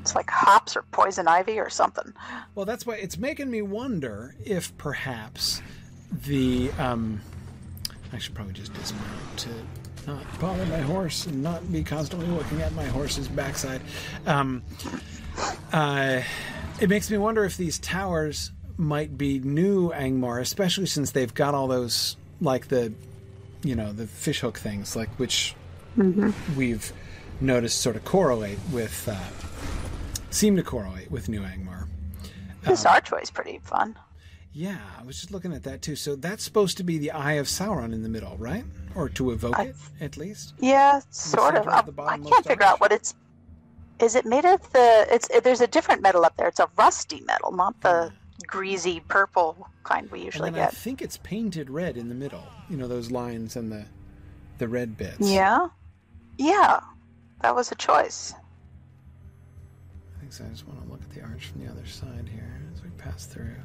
[0.02, 2.14] it's like hops or poison ivy or something.
[2.53, 5.61] well, that's why it's making me wonder if perhaps
[6.11, 7.22] the um,
[8.14, 9.49] I should probably just dismount to
[10.07, 13.82] not bother my horse and not be constantly looking at my horse's backside.
[14.27, 14.61] Um,
[15.73, 16.22] uh,
[16.80, 21.56] it makes me wonder if these towers might be new Angmar, especially since they've got
[21.56, 22.94] all those like the
[23.65, 25.55] you know the fishhook things, like which
[26.55, 26.93] we've
[27.41, 29.17] noticed sort of correlate with uh,
[30.29, 31.87] seem to correlate with New Angmar.
[32.63, 33.95] This archway is pretty fun.
[34.53, 35.95] Yeah, I was just looking at that too.
[35.95, 38.63] So that's supposed to be the Eye of Sauron in the middle, right?
[38.95, 40.53] Or to evoke I- it, at least.
[40.59, 41.67] Yeah, sort of.
[41.67, 43.15] of I, can't figure out what it's.
[43.99, 45.07] Is it made of the?
[45.09, 46.47] It's there's a different metal up there.
[46.47, 48.11] It's a rusty metal, not the
[48.48, 52.44] greasy purple kind we And usually then I think it's painted red in the middle.
[52.70, 53.86] You know those lines and the
[54.57, 55.18] the red bits.
[55.20, 55.68] Yeah,
[56.38, 56.80] yeah.
[57.41, 58.34] that was a choice.
[60.16, 60.45] I think so.
[60.45, 62.90] I just want to look at the arch from the other side here as we
[62.91, 63.56] pass through.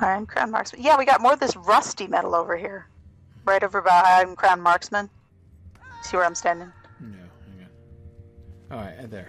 [0.00, 0.82] Iron Crown Marksman.
[0.82, 2.86] Yeah, we got more of this rusty metal over here.
[3.44, 5.08] Right over behind Crown Marksman.
[6.02, 6.72] See where I'm standing?
[7.00, 7.66] No, hang
[8.70, 8.78] on.
[8.78, 9.28] All right, uh, there.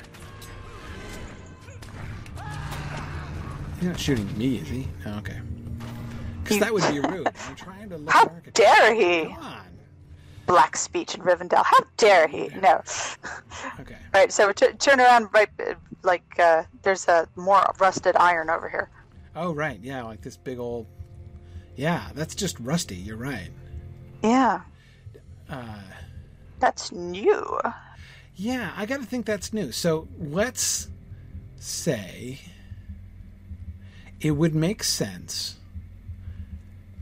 [3.82, 4.88] He's not shooting me, is he?
[5.08, 5.40] Oh, okay.
[6.44, 7.28] Because that would be rude.
[7.48, 9.34] I'm trying to look How dare he?
[9.34, 9.62] Come on.
[10.46, 11.64] Black speech in Rivendell.
[11.66, 12.50] How dare he?
[12.62, 12.84] No.
[13.80, 13.96] Okay.
[14.14, 18.70] Right, so t- turn around right, uh, like, uh, there's a more rusted iron over
[18.70, 18.90] here.
[19.36, 19.80] Oh, right.
[19.82, 20.86] Yeah, like this big old.
[21.76, 22.98] Yeah, that's just rusty.
[22.98, 23.50] You're right.
[24.22, 24.62] Yeah,
[25.50, 25.80] Uh,
[26.60, 27.60] that's new.
[28.36, 29.72] yeah, I got to think that's new.
[29.72, 30.88] So let's
[31.56, 32.40] say
[34.22, 35.56] it would make sense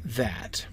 [0.03, 0.65] that.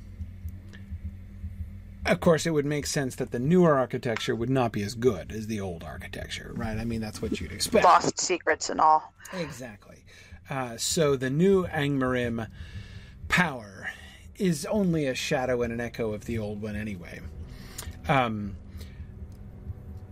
[2.07, 5.33] Of course, it would make sense that the newer architecture would not be as good
[5.33, 6.79] as the old architecture, right?
[6.79, 7.85] I mean, that's what you'd expect.
[7.85, 9.13] Lost secrets and all.
[9.33, 10.05] Exactly.
[10.49, 12.47] Uh, so the new Angmarim
[13.27, 13.91] power
[14.37, 17.21] is only a shadow and an echo of the old one anyway.
[18.09, 18.57] Um,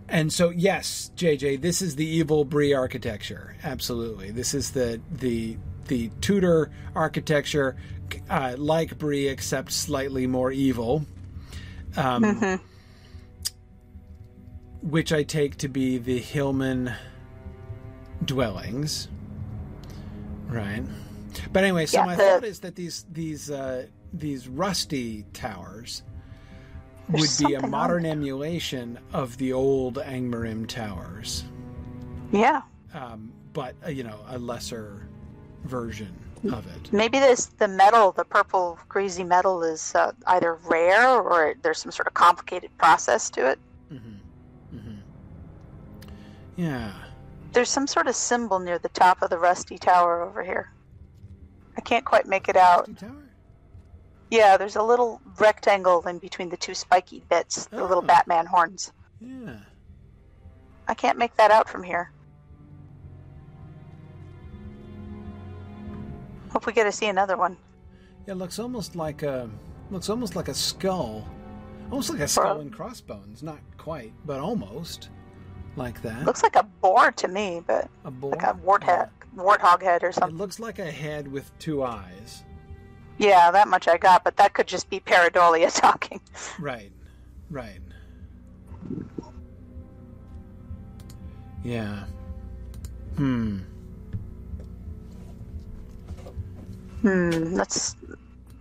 [0.09, 3.55] and so yes, JJ, this is the evil Bree architecture.
[3.63, 5.57] Absolutely, this is the the
[5.87, 7.75] the Tudor architecture,
[8.29, 11.05] uh, like Bree, except slightly more evil.
[11.97, 12.59] Um,
[14.81, 16.93] Which I take to be the Hillman
[18.23, 19.07] dwellings.
[20.47, 20.83] Right.
[21.51, 26.03] But anyway, so Yeah, my the- thought is that these these uh, these rusty towers
[27.09, 31.43] would be a modern emulation of the old Angmarim towers,
[32.31, 32.61] Yeah.
[32.93, 35.07] um, but uh, you know a lesser
[35.65, 36.13] version
[36.51, 36.93] of it.
[36.93, 41.91] Maybe this the metal, the purple greasy metal, is uh, either rare or there's some
[41.91, 43.59] sort of complicated process to it.
[43.91, 44.77] Mm-hmm.
[44.77, 44.95] Mm-hmm.
[46.55, 46.93] Yeah.
[47.53, 50.71] There's some sort of symbol near the top of the rusty tower over here.
[51.77, 52.87] I can't quite make it out.
[52.87, 53.23] Rusty tower.
[54.31, 58.07] Yeah, there's a little rectangle in between the two spiky bits, the little Oh.
[58.07, 58.91] Batman horns.
[59.21, 59.57] Yeah.
[60.87, 62.11] I can't make that out from here.
[66.55, 67.57] Hope we get to see another one.
[68.25, 69.49] Yeah, it looks almost like a
[69.91, 71.27] looks almost like a skull,
[71.91, 73.43] almost like a skull and crossbones.
[73.43, 75.09] Not quite, but almost
[75.75, 76.23] like that.
[76.23, 78.31] Looks like a boar to me, but a boar.
[78.31, 80.33] like a warthog, warthog head or something.
[80.33, 82.45] It looks like a head with two eyes.
[83.17, 86.21] Yeah, that much I got, but that could just be pareidolia talking.
[86.57, 86.93] Right.
[87.49, 87.81] Right.
[91.65, 92.05] Yeah.
[93.17, 93.59] Hmm.
[97.05, 97.95] Hmm, let's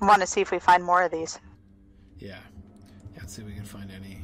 [0.02, 1.38] want to see if we find more of these.
[2.18, 2.36] Yeah.
[3.14, 4.18] Yeah, let's see if we can find any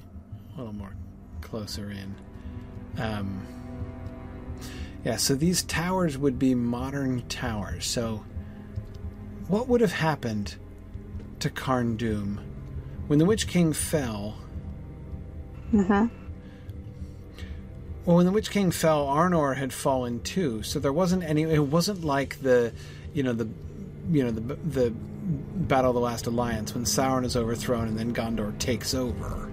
[0.52, 0.94] a little more
[1.40, 2.14] closer in.
[2.98, 3.40] Um,
[5.06, 7.86] yeah, so these towers would be modern towers.
[7.86, 8.22] So,
[9.48, 10.56] what would have happened
[11.38, 12.40] to Carn Dûm
[13.06, 14.36] when the Witch King fell?
[15.72, 16.14] Mm-hmm.
[18.04, 20.62] Well, when the Witch King fell, Arnor had fallen too.
[20.62, 21.44] So there wasn't any.
[21.44, 22.74] It wasn't like the,
[23.14, 23.48] you know, the,
[24.10, 28.12] you know, the the Battle of the Last Alliance when Sauron is overthrown and then
[28.14, 29.50] Gondor takes over.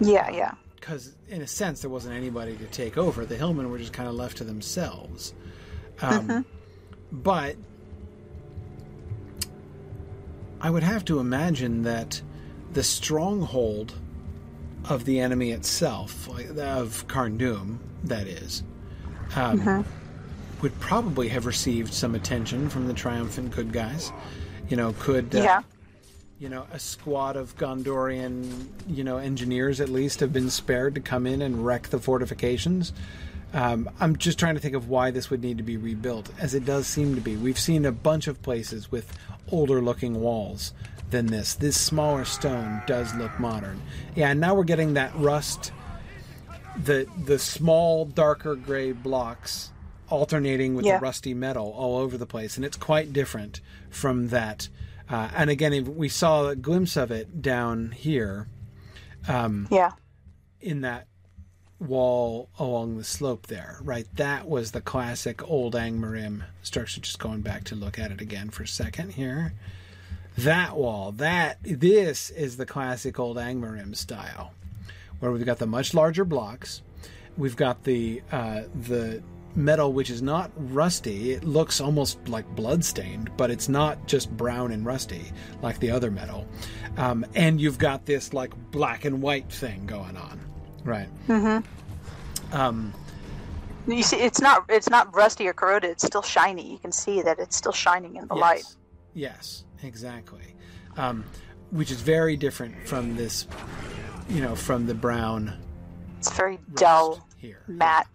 [0.00, 0.54] Yeah, yeah.
[0.74, 3.24] Because in a sense, there wasn't anybody to take over.
[3.24, 5.32] The Hillmen were just kind of left to themselves.
[6.00, 6.44] Um,
[7.12, 7.56] But
[10.60, 12.22] I would have to imagine that
[12.72, 13.94] the stronghold
[14.88, 18.62] of the enemy itself, of Carn Dûm, that is,
[19.36, 19.84] um,
[20.62, 24.12] would probably have received some attention from the triumphant good guys.
[24.68, 25.62] You know, could uh, Yeah.
[26.38, 31.00] you know a squad of Gondorian you know engineers at least have been spared to
[31.00, 32.92] come in and wreck the fortifications.
[33.54, 36.54] Um, I'm just trying to think of why this would need to be rebuilt, as
[36.54, 37.36] it does seem to be.
[37.36, 39.12] We've seen a bunch of places with
[39.50, 40.72] older looking walls
[41.10, 41.54] than this.
[41.56, 43.82] This smaller stone does look modern.
[44.14, 45.70] Yeah, and now we're getting that rust,
[46.82, 49.70] the the small darker gray blocks
[50.12, 50.98] alternating with Yeah.
[50.98, 53.60] the rusty metal all over the place, and it's quite different
[53.90, 54.68] from that.
[55.08, 58.46] Uh, and again, if we saw a glimpse of it down here
[59.28, 59.92] Yeah.
[60.60, 61.06] in that
[61.80, 64.06] wall along the slope there, right?
[64.14, 67.00] That was the classic old Angmarim structure.
[67.00, 69.54] Just going back to look at it again for a second here.
[70.38, 74.54] That wall, that this is the classic old Angmarim style,
[75.18, 76.82] where we've got the much larger blocks.
[77.36, 79.22] We've got the uh, the
[79.54, 81.32] metal, which is not rusty.
[81.32, 86.10] It looks almost like bloodstained, but it's not just brown and rusty like the other
[86.10, 86.46] metal.
[86.96, 90.40] Um, and you've got this like black and white thing going on,
[90.84, 91.08] right?
[91.28, 92.54] Mm-hmm.
[92.56, 92.92] Um,
[93.86, 95.90] You see, it's not it's not rusty or corroded.
[95.90, 96.70] It's still shiny.
[96.72, 98.58] You can see that it's still shining in the light.
[98.58, 98.76] yes,
[99.14, 100.54] yes, exactly.
[100.96, 101.24] Um,
[101.70, 103.46] which is very different from this,
[104.28, 105.58] you know, from the brown
[106.18, 107.62] It's very dull, here.
[107.66, 108.06] matte.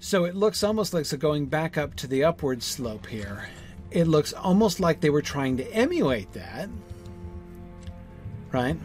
[0.00, 3.48] So it looks almost like so going back up to the upward slope here.
[3.90, 6.68] It looks almost like they were trying to emulate that,
[8.52, 8.76] right?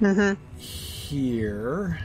[0.00, 0.40] Mm-hmm.
[0.60, 1.98] Here,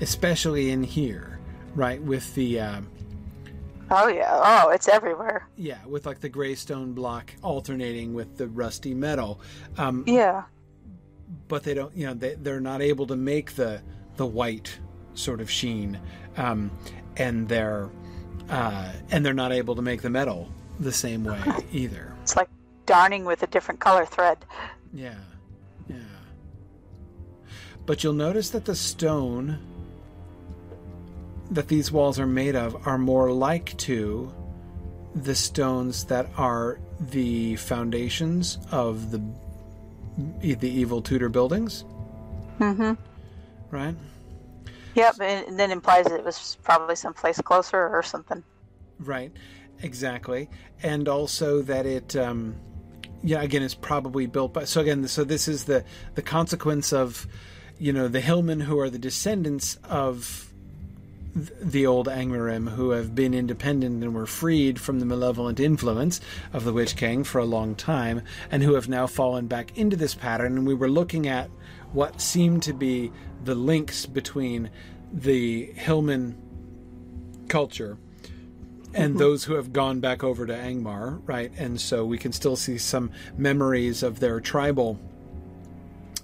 [0.00, 1.38] especially in here,
[1.74, 2.80] right with the uh,
[3.90, 4.40] Oh yeah.
[4.42, 5.46] Oh, it's everywhere.
[5.56, 9.40] yeah with like the gray stone block alternating with the rusty metal.
[9.76, 10.44] Um, Yeah.
[11.48, 13.82] but they don't you know they, they're not able to make the
[14.16, 14.78] the white
[15.14, 15.98] sort of sheen
[16.36, 16.70] um,
[17.16, 17.88] and they're
[18.50, 20.48] uh, and they're not able to make the metal
[20.80, 21.40] the same way
[21.72, 22.48] either It's like
[22.86, 24.38] darning with a different color thread.
[24.92, 25.14] yeah
[25.88, 25.96] yeah
[27.86, 29.58] but you'll notice that the stone
[31.50, 34.32] that these walls are made of are more like to
[35.14, 36.80] the stones that are
[37.10, 39.20] the foundations of the
[40.40, 41.84] the evil Tudor buildings
[42.58, 42.92] Mm-hmm.
[43.70, 43.96] right
[44.94, 48.42] Yep, and, then implies it was probably someplace closer or something.
[48.98, 49.32] Right,
[49.82, 50.48] exactly,
[50.82, 52.56] and also that it, um,
[53.22, 54.64] yeah, again, is probably built by.
[54.64, 57.26] So again, so this is the the consequence of,
[57.78, 60.52] you know, the Hillmen who are the descendants of
[61.34, 66.20] the old Angmarim who have been independent and were freed from the malevolent influence
[66.52, 69.96] of the Witch King for a long time, and who have now fallen back into
[69.96, 70.58] this pattern.
[70.58, 71.50] And we were looking at
[71.92, 73.12] what seemed to be
[73.44, 74.70] the links between
[75.12, 76.36] the Hillman
[77.48, 77.98] culture
[78.94, 81.50] and those who have gone back over to Angmar, right?
[81.56, 84.98] And so we can still see some memories of their tribal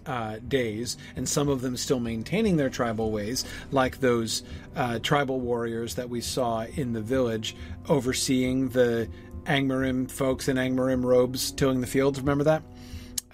[0.05, 4.43] uh, days, and some of them still maintaining their tribal ways, like those
[4.77, 7.57] uh, tribal warriors that we saw in the village
[7.89, 9.09] overseeing the
[9.45, 12.20] Angmarim folks in Angmarim robes tilling the fields.
[12.20, 12.62] Remember that?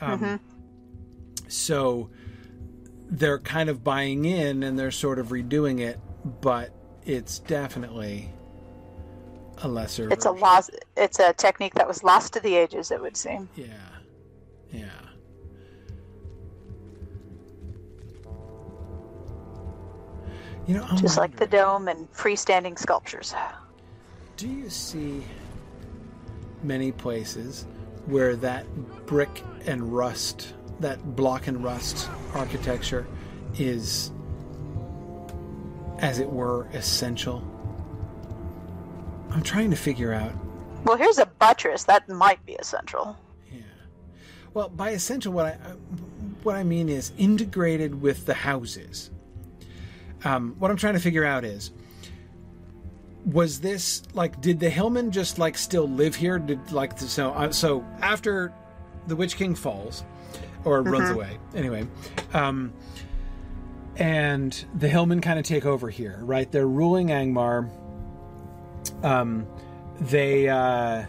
[0.01, 0.41] Um,
[1.49, 2.11] So
[3.11, 5.99] they're kind of buying in and they're sort of redoing it,
[6.41, 6.71] but
[7.05, 8.31] it's definitely
[9.59, 10.11] a lesser.
[10.13, 10.43] It's a version.
[10.43, 10.71] lost.
[10.97, 12.91] It's a technique that was lost to the ages.
[12.91, 13.49] It would seem.
[13.57, 13.67] Yeah.
[14.73, 14.89] Yeah.
[20.67, 23.35] You know, I'm Just like the dome and freestanding sculptures.
[24.37, 25.23] do you see
[26.63, 27.67] many places
[28.07, 28.67] where that
[29.07, 33.07] brick and rust, that block and rust architecture
[33.59, 34.11] is,
[35.99, 37.43] as it were, essential?
[39.31, 40.33] I'm trying to figure out
[40.85, 43.17] Well, here's a buttress that might be essential.
[43.53, 43.63] Yeah.
[44.53, 45.75] Well, by essential, what I uh,
[46.43, 49.11] what I mean is integrated with the houses.
[50.25, 51.71] Um, what I'm trying to figure out is,
[53.25, 56.39] was this like did the Hillman just like still live here?
[56.39, 58.53] Did like so uh, so after
[59.07, 60.05] the Witch King falls
[60.65, 61.87] or runs away anyway.
[62.33, 62.73] Um,
[63.97, 66.51] and the Hillmen kind of take over here, right?
[66.51, 67.71] They're ruling Angmar.
[69.03, 69.47] Um,
[70.01, 71.05] they uh,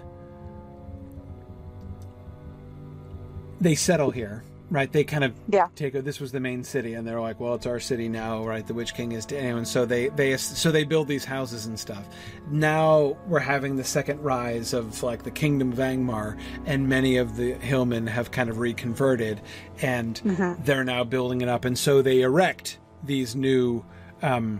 [3.60, 4.44] they settle here,
[4.76, 4.92] right?
[4.92, 5.68] They kind of Yeah.
[5.76, 5.94] take.
[5.94, 8.68] This was the main city, and they're like, "Well, it's our city now, right?
[8.68, 11.80] The Witch King is dead," and so they they so they build these houses and
[11.80, 12.04] stuff.
[12.52, 17.38] Now we're having the second rise of like the Kingdom of Angmar, and many of
[17.38, 19.40] the Hillmen have kind of reconverted,
[19.82, 23.84] and they're now building it up, and so they erect these new
[24.22, 24.60] um,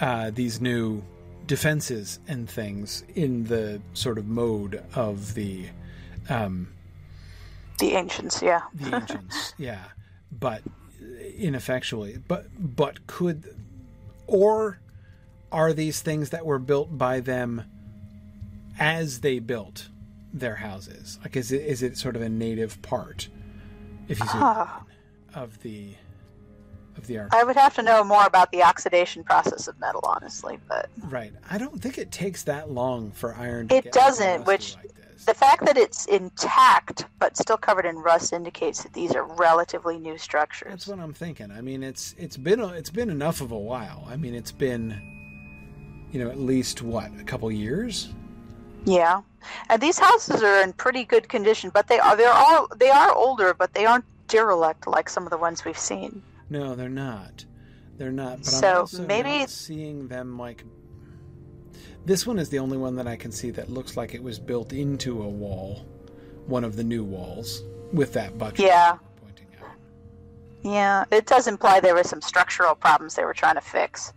[0.00, 1.02] uh, these new
[1.46, 5.64] defenses and things in the sort of mode of the
[6.28, 6.68] um,
[7.78, 8.62] The ancients, yeah.
[8.74, 9.84] the ancients, yeah,
[10.32, 10.62] but
[11.36, 12.18] ineffectually.
[12.26, 13.54] But but could
[14.26, 14.80] or
[15.52, 17.62] are these things that were built by them
[18.78, 19.88] as they built
[20.32, 21.18] their houses?
[21.22, 23.28] Like, is it is it sort of a native part,
[24.08, 24.82] if you see, Ah.
[25.34, 25.94] of the
[26.96, 27.28] of the art?
[27.32, 31.32] I would have to know more about the oxidation process of metal, honestly, but Right.
[31.48, 34.84] I don't think it takes that long for iron to It doesn't, which- like.
[35.26, 39.98] The fact that it's intact but still covered in rust indicates that these are relatively
[39.98, 40.70] new structures.
[40.70, 41.50] That's what I'm thinking.
[41.50, 44.06] I mean, it's it's been a, it's been enough of a while.
[44.08, 48.08] I mean, it's been you know at least what a couple years.
[48.84, 49.22] Yeah,
[49.68, 53.12] and these houses are in pretty good condition, but they are they're all they are
[53.14, 56.22] older, but they aren't derelict like some of the ones we've seen.
[56.50, 57.44] No, they're not.
[57.98, 58.38] They're not.
[58.38, 60.64] But So, maybe- seeing them like.
[62.04, 64.38] This one is the only one that I can see that looks like it was
[64.38, 65.86] built into a wall,
[66.46, 67.62] one of the new walls
[67.92, 68.96] with that buttress Yeah.
[69.22, 69.70] pointing out.
[70.62, 74.12] Yeah, it does imply there were some structural problems they were trying to fix.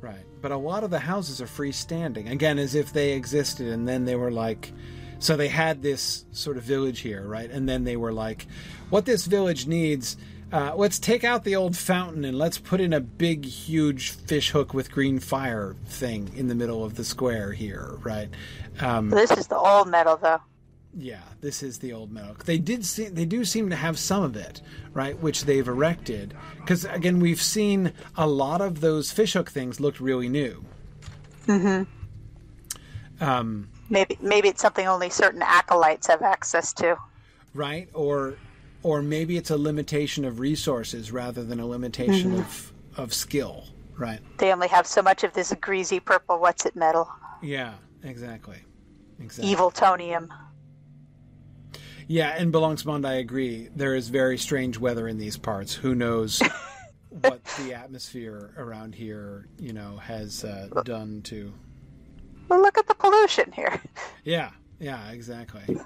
[0.00, 0.24] Right.
[0.40, 2.30] But a lot of the houses are freestanding.
[2.30, 4.72] Again, as if they existed and then they were like
[5.18, 7.50] so they had this sort of village here, right?
[7.50, 8.46] And then they were like,
[8.90, 10.16] what this village needs
[10.52, 14.50] uh, let's take out the old fountain and let's put in a big, huge fish
[14.50, 18.28] hook with green fire thing in the middle of the square here, right?
[18.80, 20.40] Um, This is the old metal, though.
[20.96, 22.36] yeah, this is the old metal.
[22.44, 24.62] They did see, they do seem to have some of it,
[24.94, 26.32] right, which they've erected.
[26.58, 30.64] Because again, we've seen a lot of those fishhook things looked really new.
[33.20, 36.96] Um, Maybe maybe it's something only certain acolytes have access to.
[37.54, 38.34] right, or
[38.86, 43.64] or maybe it's a limitation of resources rather than a limitation of of skill,
[43.98, 44.20] right?
[44.38, 47.10] They only have so much of this greasy purple what's it metal.
[47.42, 48.58] Yeah, exactly,
[49.18, 49.50] exactly.
[49.50, 50.28] Evil tonium.
[52.06, 53.68] Yeah, and Balancemond, I agree.
[53.74, 55.74] There is very strange weather in these parts.
[55.74, 56.40] Who knows
[57.10, 61.52] what the atmosphere around here, you know, has uh, done to.
[62.48, 63.82] Well, look at the pollution here.
[64.22, 65.76] Yeah, yeah, exactly.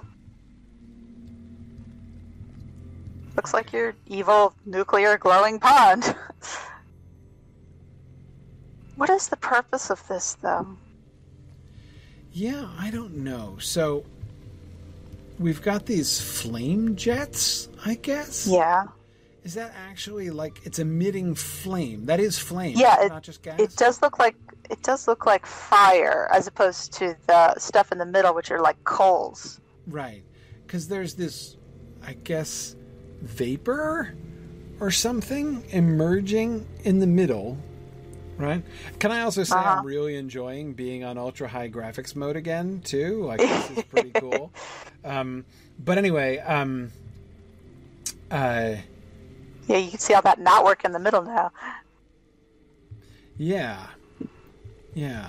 [3.35, 6.03] Looks like your evil nuclear glowing pond.
[8.95, 10.67] what is the purpose of this, though?
[12.33, 13.57] Yeah, I don't know.
[13.59, 14.05] So
[15.39, 18.47] we've got these flame jets, I guess.
[18.47, 18.85] Yeah.
[19.43, 22.05] Is that actually like it's emitting flame?
[22.05, 22.77] That is flame.
[22.77, 23.59] Yeah, it- not just gas.
[23.59, 24.35] It does look like
[24.69, 28.61] it does look like fire as opposed to the stuff in the middle which are
[28.61, 29.59] like coals.
[29.87, 30.23] Right.
[30.65, 31.57] Because there's this,
[32.05, 32.75] I guess,
[33.21, 34.15] vapor
[34.79, 37.57] or something emerging in the middle.
[38.37, 38.63] Right.
[38.97, 39.77] Can I also say Uh-huh.
[39.79, 43.23] I'm really enjoying being on ultra high graphics mode again too?
[43.23, 44.51] Like this is pretty cool.
[45.05, 45.45] Um,
[45.77, 46.91] but anyway, um,
[48.31, 48.75] uh,
[49.67, 51.51] Yeah, you can see all that knot work in the middle now.
[53.37, 53.85] yeah,
[54.95, 55.27] yeah.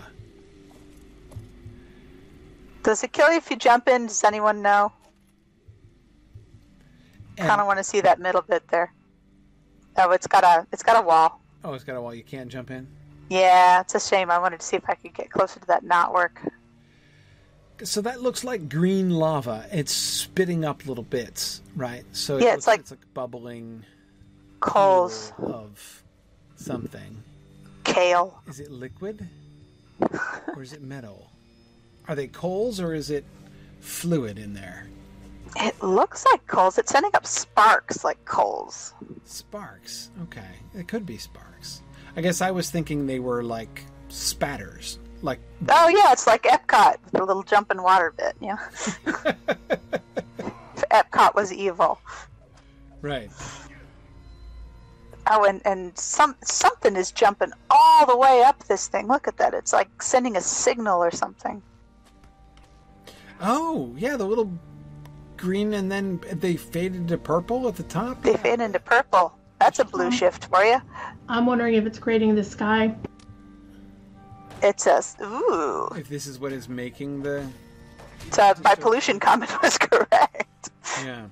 [2.83, 4.07] Does it kill you if you jump in?
[4.07, 4.93] Does anyone know?
[7.37, 8.93] Kind of want to see that middle bit there.
[9.97, 11.41] Oh, it's got a it's got a wall.
[11.65, 12.15] oh, it's got a wall.
[12.15, 12.87] You can't jump in.
[13.29, 14.31] Yeah, it's a shame.
[14.31, 16.41] I wanted to see if I could get closer to that knot work.
[17.85, 19.67] So that looks like green lava.
[19.73, 22.05] It's spitting up little bits, right?
[22.13, 23.85] So it Yeah, it's like- it's like bubbling
[24.61, 26.03] Coals, of
[26.57, 27.23] something.
[27.85, 28.41] kale.
[28.47, 29.27] Is it liquid
[30.55, 31.31] or is it metal?
[32.07, 33.25] Are they coals or is it
[33.81, 34.87] fluid in there?
[35.57, 36.79] It looks like coals.
[36.79, 38.95] It's sending up sparks like coals.
[39.25, 40.11] Sparks.
[40.25, 41.83] Okay, it could be sparks.
[42.17, 46.97] I guess I was thinking they were like spatters, like Oh yeah, it's like Epcot,
[47.13, 48.35] the little jump in water bit.
[48.41, 48.57] Yeah.
[50.91, 52.01] Epcot was evil.
[53.01, 53.31] right.
[55.31, 59.07] Oh, and and some something is jumping all the way up this thing.
[59.07, 59.55] Look at that.
[59.55, 61.63] It's like sending a signal or something.
[63.41, 64.51] Oh yeah, the little
[65.37, 68.23] green and then they faded to purple at the top.
[68.23, 69.35] They fade into purple.
[69.59, 70.17] That's a blue uh-huh.
[70.17, 70.81] shift for you.
[71.29, 72.95] I'm wondering if it's creating the sky.
[74.63, 75.89] It says, ooh.
[75.97, 77.47] If this is what is making the
[78.31, 80.71] So my uh, pollution comment was correct.
[81.05, 81.27] yeah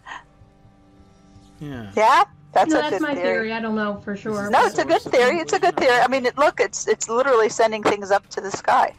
[1.60, 3.24] yeah Yeah, that's no, a that's good my theory.
[3.26, 3.52] theory.
[3.52, 4.50] I don't know for sure.
[4.50, 5.38] No, it's a good theory.
[5.38, 5.98] It's a good theory.
[6.00, 8.94] I mean, it, look, it's it's literally sending things up to the sky.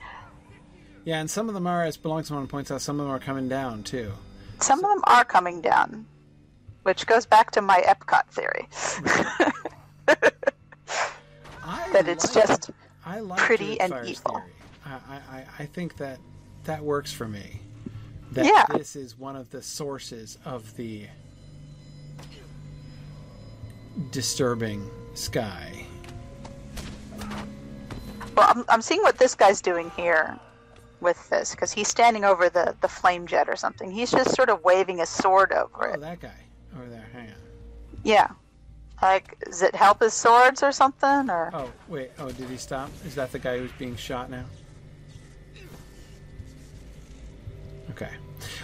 [1.04, 3.20] yeah, and some of them are, as belongs someone points out, some of them are
[3.20, 4.14] coming down too.
[4.62, 6.06] Some of them are coming down,
[6.84, 8.68] which goes back to my Epcot theory.
[11.94, 12.70] that it's like- just
[13.06, 14.38] I like pretty and evil.
[14.40, 14.52] Theory.
[14.86, 16.20] I, I, I- I think that
[16.66, 17.60] that works for me.
[18.34, 18.66] That Yeah.
[18.78, 21.08] this is one of the sources of the
[24.12, 25.86] disturbing sky.
[28.36, 28.48] well.
[28.56, 30.40] I'm, I'm seeing what this guy's doing here
[31.02, 33.92] with this because he's standing over the the flame jet or something.
[33.92, 36.02] He's just sort of waving a sword over Oh, it.
[36.02, 36.34] that guy
[36.78, 37.08] over there.
[37.14, 37.36] Hang on.
[38.04, 38.30] Yeah,
[39.02, 41.30] like does it help his swords or something?
[41.30, 42.12] Or Oh, wait.
[42.20, 42.90] Oh, did he stop?
[43.06, 44.46] Is that the guy who's being shot now?
[47.92, 48.10] Okay.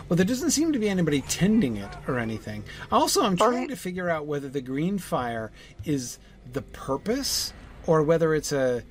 [0.07, 2.64] Well, there doesn't seem to be anybody tending it or anything.
[2.91, 5.51] Also, I'm trying he- to figure out whether the green fire
[5.84, 6.18] is
[6.51, 7.51] the purpose
[7.85, 8.84] or whether it's a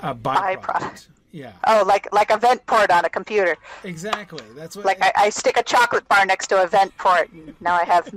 [0.00, 0.60] a byproduct.
[0.60, 1.06] Byproduct.
[1.34, 3.56] Yeah, oh, like like a vent port on a computer.
[3.82, 4.44] exactly.
[4.54, 4.84] That's what.
[4.86, 7.28] Like I, I stick a chocolate bar next to a vent port.
[7.32, 8.14] And now I have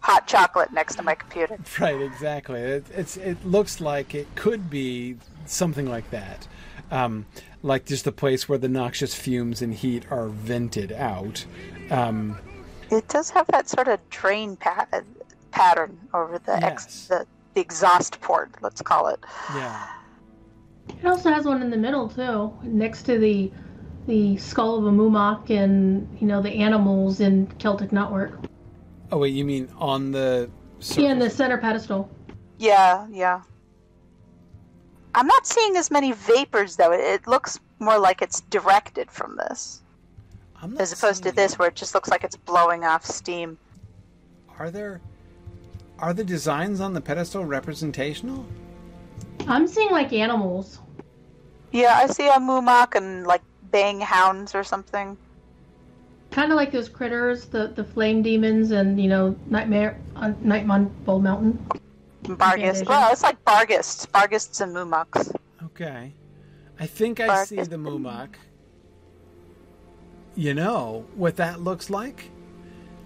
[0.00, 1.58] hot chocolate next to my computer.
[1.80, 2.60] Right, exactly.
[2.60, 6.48] It, it's it looks like it could be something like that,
[6.90, 7.26] um,
[7.62, 11.44] like just a place where the noxious fumes and heat are vented out.
[11.90, 12.38] Um,
[12.90, 14.86] It does have that sort of drain pa-
[15.50, 17.06] pattern over the ex Yes.
[17.08, 18.50] the, the exhaust port.
[18.62, 19.20] Let's call it.
[19.54, 19.86] Yeah.
[20.88, 23.50] It also has one in the middle too, next to the
[24.06, 28.48] the skull of a Mûmak and you know the animals in Celtic Knotwork.
[29.10, 30.48] Oh wait, you mean on the
[30.96, 32.10] Yeah, in the center pedestal.
[32.58, 33.42] Yeah, yeah.
[35.14, 36.92] I'm not seeing as many vapors though.
[36.92, 39.82] It, it looks more like it's directed from this,
[40.62, 41.58] I'm not as opposed to this it.
[41.58, 43.58] where it just looks like it's blowing off steam.
[44.58, 45.00] Are there
[45.98, 48.46] are the designs on the pedestal representational?
[49.48, 50.80] I'm seeing like animals.
[51.72, 55.16] Yeah, I see a Mûmak and like bang hounds or something.
[56.30, 60.34] Kind of like those critters, the the flame demons, and you know Nightmare uh, on
[60.36, 61.64] Nightmon Bull Mountain.
[62.24, 62.86] Barghest.
[62.86, 64.06] Well, it's like Barghests.
[64.06, 65.32] Barghests and Mûmaks.
[65.64, 66.12] Okay.
[66.78, 68.28] I think I see Bark- the Mûmak.
[70.34, 72.30] You know what that looks like?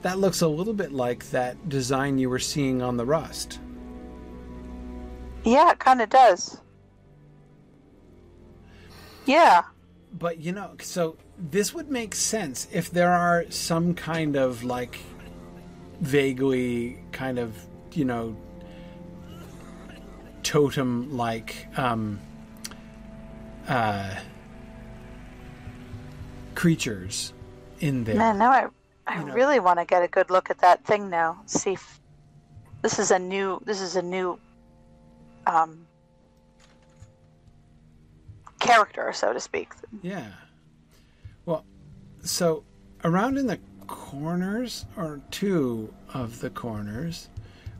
[0.03, 3.61] That looks a little bit like that design you were seeing on the Rust.
[5.45, 6.61] Yeah, it kind of does.
[9.27, 9.63] Yeah.
[10.13, 14.99] But you know, so this would make sense if there are some kind of like
[16.01, 17.55] vaguely kind of,
[17.93, 18.37] you know,
[20.43, 22.19] totem like um
[23.69, 24.17] uh
[26.55, 27.33] creatures
[27.81, 28.17] in there.
[28.17, 28.67] Man, now I,
[29.07, 29.35] I You know.
[29.35, 31.41] really want to get a good look at that thing now.
[31.47, 32.01] See if
[32.83, 34.39] this is a new this is a new
[35.47, 35.87] um
[38.59, 39.73] character, so to speak.
[40.03, 40.27] Yeah.
[41.47, 41.65] Well,
[42.23, 42.65] so
[43.05, 47.29] around in the corners, or two of the corners,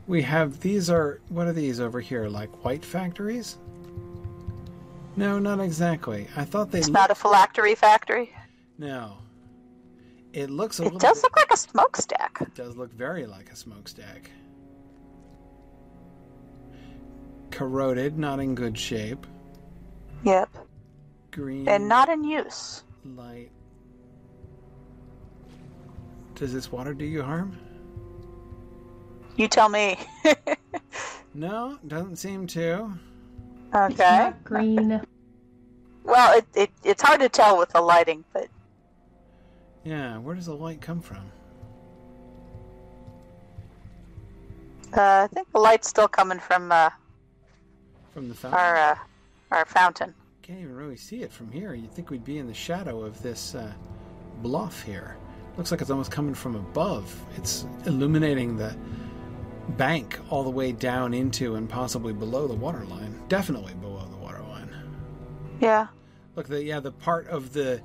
[0.07, 2.27] we have these are what are these over here?
[2.27, 3.57] Like white factories?
[5.15, 6.27] No, not exactly.
[6.35, 8.33] I thought they It's not a phylactery factory.
[8.77, 9.17] no.
[10.33, 10.99] It looks a It little.
[10.99, 12.37] does bit- look like a smokestack.
[12.39, 14.31] It does look very like a smokestack.
[17.51, 19.25] Corroded, not in good shape.
[20.23, 20.49] Yep.
[21.31, 22.83] Green And not in use.
[23.05, 23.51] light.
[26.35, 27.57] Does this water do you harm?
[29.37, 29.97] You tell me.
[31.33, 32.91] No, doesn't seem to.
[33.73, 34.17] okay.
[34.17, 35.01] Not green.
[36.03, 38.49] Well, it, it it's hard to tell with the lighting, but
[39.85, 41.23] Yeah, where does the light come from?
[44.91, 46.89] uh, I think the light's still coming from uh,
[48.13, 48.59] From the fountain?
[48.59, 48.95] our uh,
[49.51, 50.13] our fountain.
[50.41, 51.73] Can't even really see it from here.
[51.73, 53.71] You'd think we'd be in the shadow of this uh,
[54.41, 55.15] bluff here.
[55.57, 57.13] Looks like it's almost coming from above.
[57.37, 58.75] It's illuminating the
[59.77, 63.17] bank all the way down into and possibly below the water line.
[63.27, 64.69] Definitely below the water line.
[65.59, 65.87] Yeah.
[66.35, 67.81] Look, the yeah, the part of the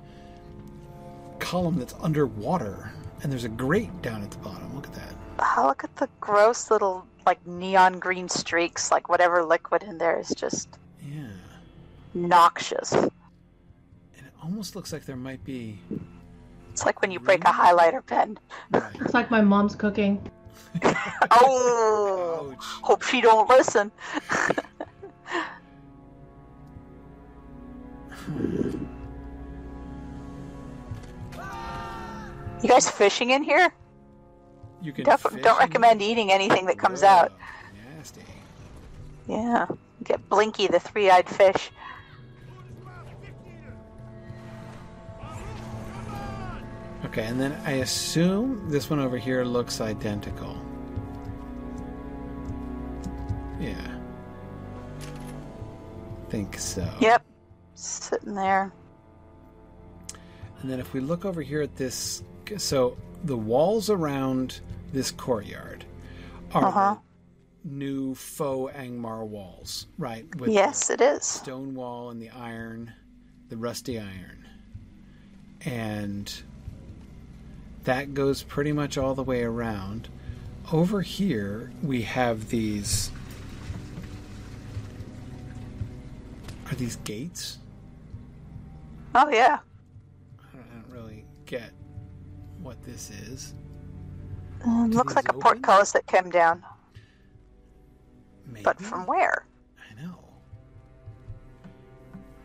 [1.39, 2.91] column that's underwater,
[3.23, 4.75] and there's a grate down at the bottom.
[4.75, 5.15] Look at that.
[5.39, 8.91] Oh, look at the gross little like neon green streaks.
[8.91, 10.69] Like whatever liquid in there is just
[11.03, 11.27] Yeah,
[12.15, 12.93] noxious.
[12.93, 13.11] and
[14.17, 15.79] it almost looks like there might be.
[16.73, 18.39] It's like when you break a highlighter pen.
[18.71, 18.95] Right.
[19.01, 20.21] It's like my mom's cooking.
[21.31, 22.65] Oh, Ouch.
[22.83, 23.91] hope she don't listen.
[28.11, 28.87] Hmm.
[32.63, 33.73] you guys fishing in here?
[34.87, 37.33] You can Def- don't recommend eating anything that comes out.
[37.97, 38.21] Nasty.
[39.27, 39.67] Yeah,
[40.05, 41.73] get Blinky the three-eyed fish.
[47.05, 50.57] Okay, and then I assume this one over here looks identical.
[53.59, 53.75] Yeah.
[56.29, 56.89] Think so.
[57.01, 57.25] Yep,
[57.75, 58.73] sitting there.
[60.61, 62.23] And then if we look over here at this,
[62.57, 64.61] so the walls around
[64.93, 65.85] this courtyard
[66.53, 66.97] are Uh-huh.
[67.65, 70.27] new faux Angmar walls, right?
[70.37, 71.25] With Yes, it is.
[71.25, 72.93] stone wall and the iron,
[73.49, 74.47] the rusty iron.
[75.65, 76.33] And
[77.85, 80.09] that goes pretty much all the way around.
[80.73, 83.11] Over here, we have these.
[86.71, 87.59] Are these gates?
[89.15, 89.59] Oh yeah.
[90.41, 91.71] I don't, I don't really get
[92.61, 93.55] what this is.
[94.67, 96.63] Um, looks like a portcullis that came down,
[98.47, 98.65] Maybe.
[98.65, 99.47] but from where?
[99.79, 100.19] I know.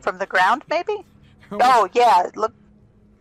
[0.01, 0.97] From the ground, maybe?
[1.53, 2.29] Oh yeah.
[2.35, 2.53] Look,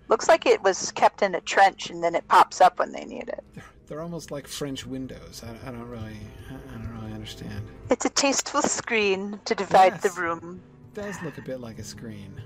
[0.06, 3.05] looks like it was kept in a trench and then it pops up when they
[3.05, 3.43] need it.
[3.89, 5.43] They're almost like French windows.
[5.44, 6.16] I, I don't really,
[6.48, 7.66] I, I don't really understand.
[7.90, 10.02] It's a tasteful screen to divide Yes.
[10.14, 10.62] the room.
[10.94, 12.40] It does look a bit like a screen.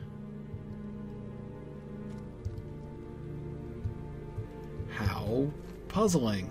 [4.91, 5.51] How
[5.95, 6.51] puzzling.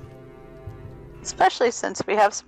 [1.22, 2.48] Especially since we have some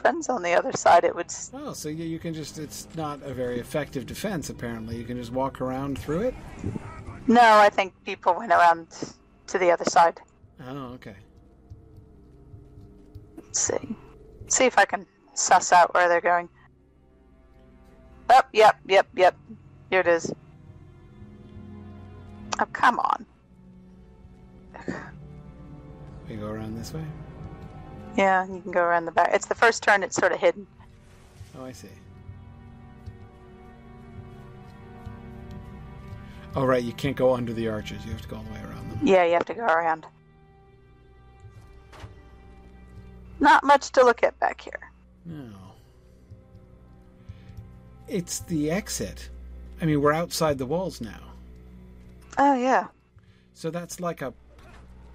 [0.00, 1.26] friends on the other side, it would.
[1.52, 4.48] Oh, so you, you can just—it's not a very effective defense.
[4.48, 6.34] Apparently, you can just walk around through it.
[7.26, 8.86] No, I think people went around
[9.48, 10.20] to the other side.
[10.64, 11.16] Oh, okay.
[13.36, 13.96] Let's see.
[14.46, 16.48] See if I can suss out where they're going.
[18.30, 19.36] Oh, yep, yep, yep.
[19.90, 20.32] Here it is.
[22.60, 23.26] Oh, come on.
[26.28, 27.04] We go around this way.
[28.16, 29.30] Yeah, you can go around the back.
[29.32, 30.66] It's the first turn, it's sort of hidden.
[31.58, 31.88] Oh, I see.
[36.54, 36.82] Oh, right.
[36.82, 38.04] You can't go under the arches.
[38.04, 39.00] You have to go all the way around them.
[39.02, 40.06] Yeah, you have to go around.
[43.38, 44.90] Not much to look at back here.
[45.24, 45.52] No.
[48.08, 49.28] It's the exit.
[49.80, 51.20] I mean, we're outside the walls now.
[52.38, 52.88] Oh, yeah.
[53.54, 54.32] So that's like a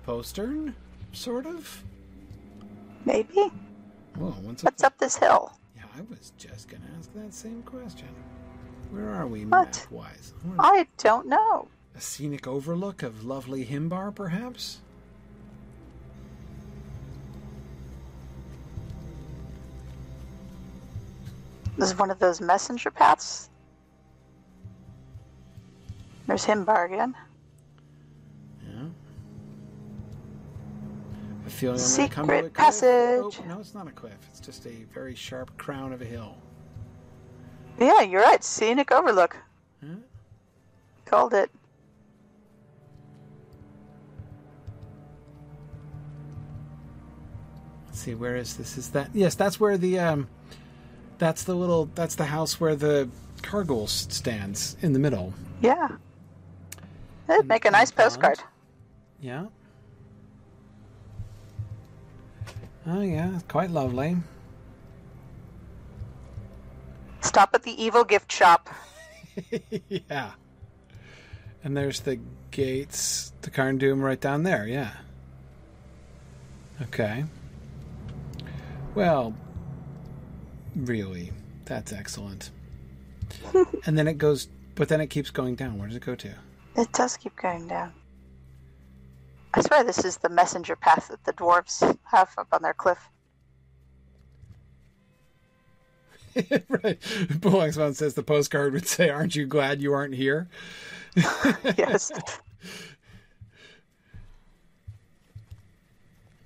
[0.05, 0.75] postern,
[1.13, 1.83] sort of?
[3.05, 3.51] Maybe.
[4.15, 4.71] Whoa, what's up?
[4.71, 5.51] What's up this hill?
[5.75, 8.07] Yeah, I was just going to ask that same question.
[8.91, 10.33] Where are we map wise?
[10.59, 11.67] I don't know.
[11.95, 14.79] A scenic overlook of lovely Himbar, perhaps?
[21.77, 23.49] This is one of those messenger paths.
[26.27, 27.15] There's Himbar again.
[31.53, 32.53] I feel I'm gonna come to a Secret cliff.
[32.53, 33.39] passage.
[33.39, 34.17] Oh, no, it's not a cliff.
[34.29, 36.35] It's just a very sharp crown of a hill.
[37.79, 38.43] Yeah, you're right.
[38.43, 39.37] Scenic overlook.
[39.79, 39.95] Huh?
[41.05, 41.51] Called it.
[47.85, 48.75] Let's see, where is this?
[48.77, 49.35] Is that yes?
[49.35, 50.27] That's where the um,
[51.19, 53.07] that's the little that's the house where the
[53.43, 55.35] cargool stands in the middle.
[55.61, 55.89] Yeah.
[57.29, 58.05] It'd make a nice pond.
[58.05, 58.39] postcard.
[59.21, 59.45] Yeah.
[62.85, 64.17] Oh yeah, it's quite lovely.
[67.21, 68.69] Stop at the evil gift shop.
[69.89, 70.31] yeah.
[71.63, 72.19] And there's the
[72.51, 74.91] gates, the Carn Dûm right down there, yeah.
[76.81, 77.23] Okay.
[78.95, 79.33] Well,
[80.75, 81.31] really,
[81.65, 82.51] that's excellent.
[83.85, 85.79] and then it goes, but then it keeps going down.
[85.79, 86.33] Where does it go to?
[86.75, 87.93] It does keep going down.
[89.53, 93.09] I swear this is the messenger path that the dwarves have up on their cliff.
[96.35, 96.99] right.
[96.99, 100.47] Bullexmon says the postcard would say, Aren't you glad you aren't here?
[101.77, 102.11] Yes.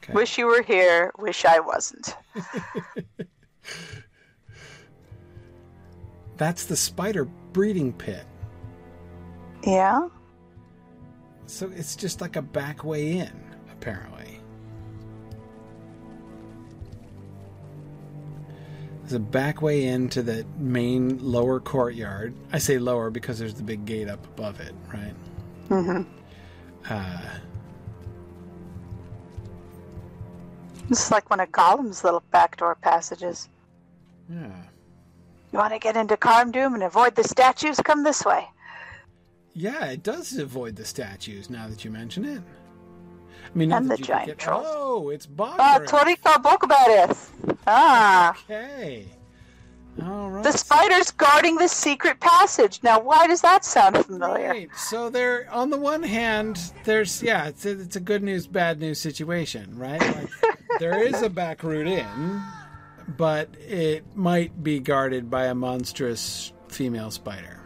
[0.04, 0.14] Okay.
[0.14, 1.12] Wish you were here.
[1.18, 2.16] Wish I wasn't.
[6.38, 8.26] That's the spider breeding pit.
[9.64, 10.08] Yeah?
[11.48, 13.32] So it's just like a back way in,
[13.72, 14.40] apparently.
[19.02, 22.36] There's a back way into the main lower courtyard.
[22.52, 25.14] I say lower because there's the big gate up above it, right?
[25.70, 26.12] Mm-hmm.
[26.90, 27.22] Uh,
[30.90, 33.50] It's like one of Gollum's little backdoor passages.
[34.30, 34.52] yeah.
[35.52, 37.78] You want to get into Carn Dûm and avoid the statues?
[37.80, 38.46] Come this way.
[39.60, 42.42] Yeah, it does avoid the statues now that you mention it.
[42.42, 44.66] I mean, And the giant get- trolls.
[44.70, 45.80] Oh, it's Ah.
[45.82, 47.30] Toriko Bokubarith.
[47.66, 48.38] Ah.
[48.44, 49.08] Okay.
[50.04, 50.44] All right.
[50.44, 52.82] The spider's guarding the secret passage.
[52.84, 54.50] Now, why does that sound familiar?
[54.50, 54.70] Right.
[54.78, 58.80] So there, on the one hand, there's yeah, it's a, it's a good news, bad
[58.80, 60.00] news situation, right?
[60.00, 60.30] Like,
[60.80, 62.44] there is a back route in,
[63.18, 67.57] but it might be guarded by a monstrous female spider.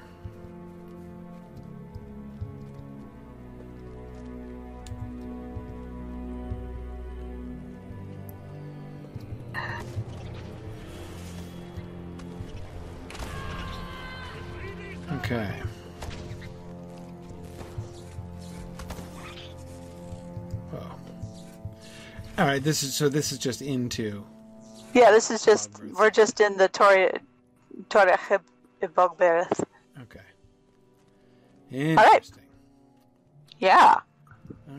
[15.19, 15.53] Okay.
[20.73, 20.95] Oh.
[22.37, 22.63] All right.
[22.63, 23.09] This is so.
[23.09, 24.23] This is just into.
[24.93, 27.09] Yeah, this is just, we're just in the Tori,
[27.89, 28.11] Tori
[28.81, 29.63] Bogbarith.
[30.01, 30.19] Okay.
[31.71, 32.43] Interesting.
[33.59, 33.99] Yeah,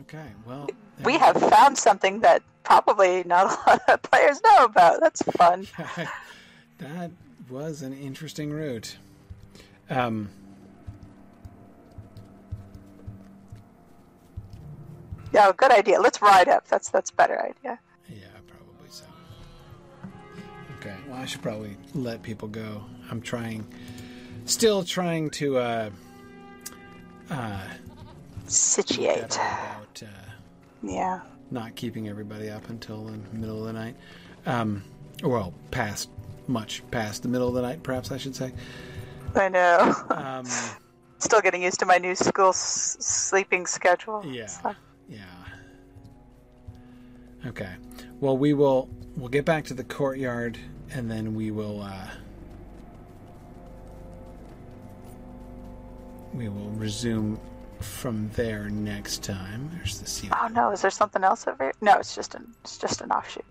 [0.01, 0.27] Okay.
[0.45, 0.69] Well.
[1.03, 4.99] we have found something that probably not a lot of players know about.
[5.01, 5.67] That's fun.
[6.77, 7.11] that
[7.49, 8.97] was an interesting route.
[9.89, 10.29] Um.
[15.33, 15.99] Yeah, good idea.
[15.99, 16.67] Let's ride up.
[16.67, 17.79] That's that's a better idea.
[18.07, 19.05] Yeah, probably so.
[20.79, 20.95] Okay.
[21.07, 22.83] Well, I should probably let people go.
[23.09, 23.65] I'm trying,
[24.45, 25.89] still trying to uh,
[27.31, 27.61] uh,
[28.47, 29.35] Situate.
[29.35, 30.31] about uh,
[30.83, 31.21] Yeah.
[31.51, 33.95] not keeping everybody up until the middle of the night.
[34.45, 34.83] Um,
[35.23, 36.09] well, past
[36.47, 38.51] much past the middle of the night, perhaps I should say.
[39.35, 39.95] I know.
[40.09, 40.45] Um,
[41.19, 44.21] Still getting used to my new school s- sleeping schedule.
[44.25, 44.75] yeah, So-
[45.07, 45.23] yeah.
[47.45, 47.73] Okay.
[48.19, 50.57] Well, we will we'll get back to the courtyard,
[50.91, 52.07] and then we will uh,
[56.33, 57.39] we will resume
[57.79, 59.69] from there next time.
[59.75, 60.29] There's the sea.
[60.41, 61.73] Oh no, is there something else over here?
[61.81, 63.45] No, it's just an it's just an offshoot.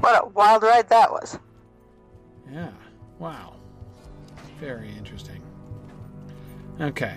[0.00, 1.38] What a wild ride that was.
[2.50, 2.70] Yeah.
[3.18, 3.54] Wow.
[4.60, 5.42] Very interesting.
[6.80, 7.16] Okay.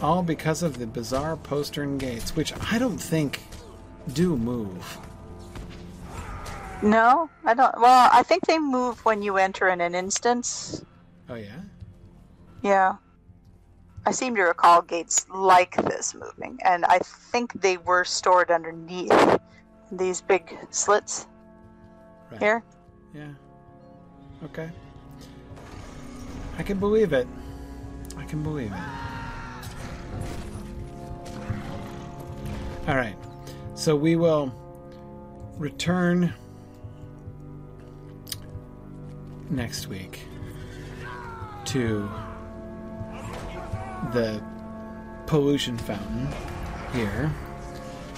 [0.00, 3.40] All because of the bizarre postern gates, which I don't think
[4.14, 4.98] do move.
[6.82, 7.78] No, I don't.
[7.78, 10.82] Well, I think they move when you enter in an instance.
[11.28, 11.60] Oh yeah.
[12.62, 12.96] Yeah.
[14.06, 19.38] I seem to recall gates like this moving, and I think they were stored underneath
[19.92, 21.26] these big slits
[22.30, 22.40] Right.
[22.40, 22.62] here.
[23.14, 23.32] Yeah.
[24.44, 24.70] Okay.
[26.58, 27.26] I can believe it.
[28.16, 28.78] I can believe it.
[32.88, 33.16] All right.
[33.74, 34.54] So we will
[35.58, 36.32] return
[39.48, 40.20] next week
[41.66, 42.08] to
[44.12, 44.42] the
[45.26, 46.28] pollution fountain
[46.92, 47.32] here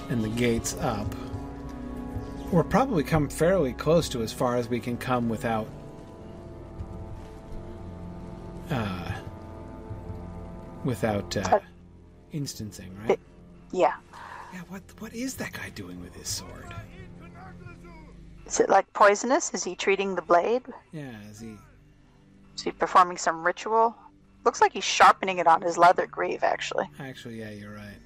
[0.08, 1.06] and the gates up.
[2.52, 5.66] We're probably come fairly close to as far as we can come without
[8.70, 9.12] uh
[10.84, 11.60] without uh
[12.32, 13.18] instancing, right?
[13.72, 13.94] Yeah.
[14.52, 16.74] Yeah, what what is that guy doing with his sword?
[18.46, 19.54] Is it like poisonous?
[19.54, 20.64] Is he treating the blade?
[20.92, 21.56] Yeah, is he
[22.54, 23.96] Is he performing some ritual?
[24.44, 26.90] Looks like he's sharpening it on his leather greave, actually.
[27.00, 28.01] actually yeah, you're right.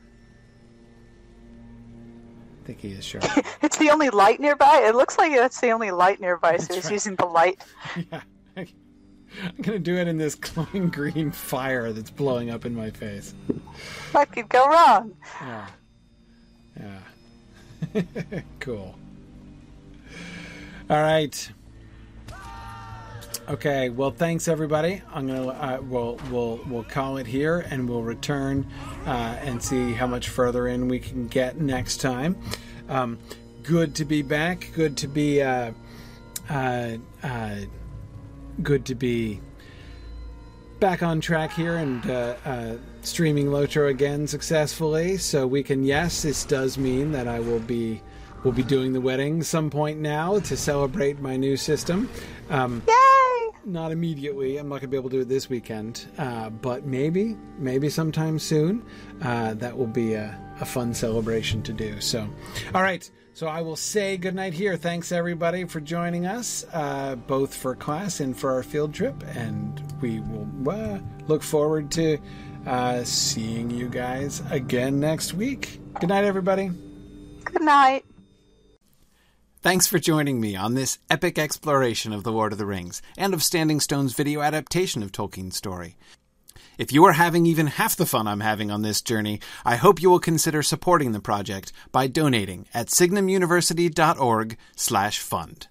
[2.66, 3.24] I think he is sharp.
[3.62, 4.82] It's the only light nearby.
[4.88, 6.92] It looks like it's the only light nearby, so That's he's right.
[6.94, 7.64] using the light.
[8.12, 8.22] yeah.
[8.56, 13.34] I'm gonna do it in this glowing green fire that's blowing up in my face.
[14.10, 15.14] What could go wrong?
[15.40, 15.66] Yeah.
[17.94, 18.02] Yeah.
[18.58, 18.96] cool.
[20.90, 21.52] All right.
[23.48, 23.90] Okay.
[23.90, 25.02] Well, thanks everybody.
[25.14, 28.66] I'm gonna uh, we'll we'll we'll call it here, and we'll return
[29.06, 32.36] uh, and see how much further in we can get next time.
[32.88, 33.18] Um,
[33.62, 34.70] good to be back.
[34.74, 35.42] Good to be.
[35.42, 35.72] Uh,
[36.48, 37.56] uh, uh,
[38.62, 39.40] good to be
[40.80, 45.16] back on track here and uh, streaming Lotro again successfully.
[45.16, 48.02] So we can, yes, this does mean that I will be
[48.44, 52.08] will be doing the wedding some point now to celebrate my new system.
[52.48, 52.82] Um!
[53.66, 54.56] Not immediately.
[54.58, 58.38] I'm not gonna be able to do it this weekend, uh, but maybe, maybe sometime
[58.38, 58.84] soon.
[59.22, 62.00] Uh, that will be a, a fun celebration to do.
[62.00, 62.28] So,
[62.74, 63.08] all right.
[63.34, 64.78] So I will say goodnight here.
[64.78, 69.82] Thanks everybody for joining us, uh, both for class and for our field trip, and
[70.00, 72.16] we will uh, look forward to
[72.66, 75.80] uh, seeing you guys again next week.
[76.00, 76.70] Good night, everybody.
[77.44, 78.06] Good night.
[79.66, 83.34] Thanks for joining me on this epic exploration of The Lord of the Rings and
[83.34, 85.96] of Standing Stone's video adaptation of Tolkien's story.
[86.78, 90.00] If you are having even half the fun I'm having on this journey, I hope
[90.00, 95.66] you will consider supporting the project by donating at signumuniversity.org/fund.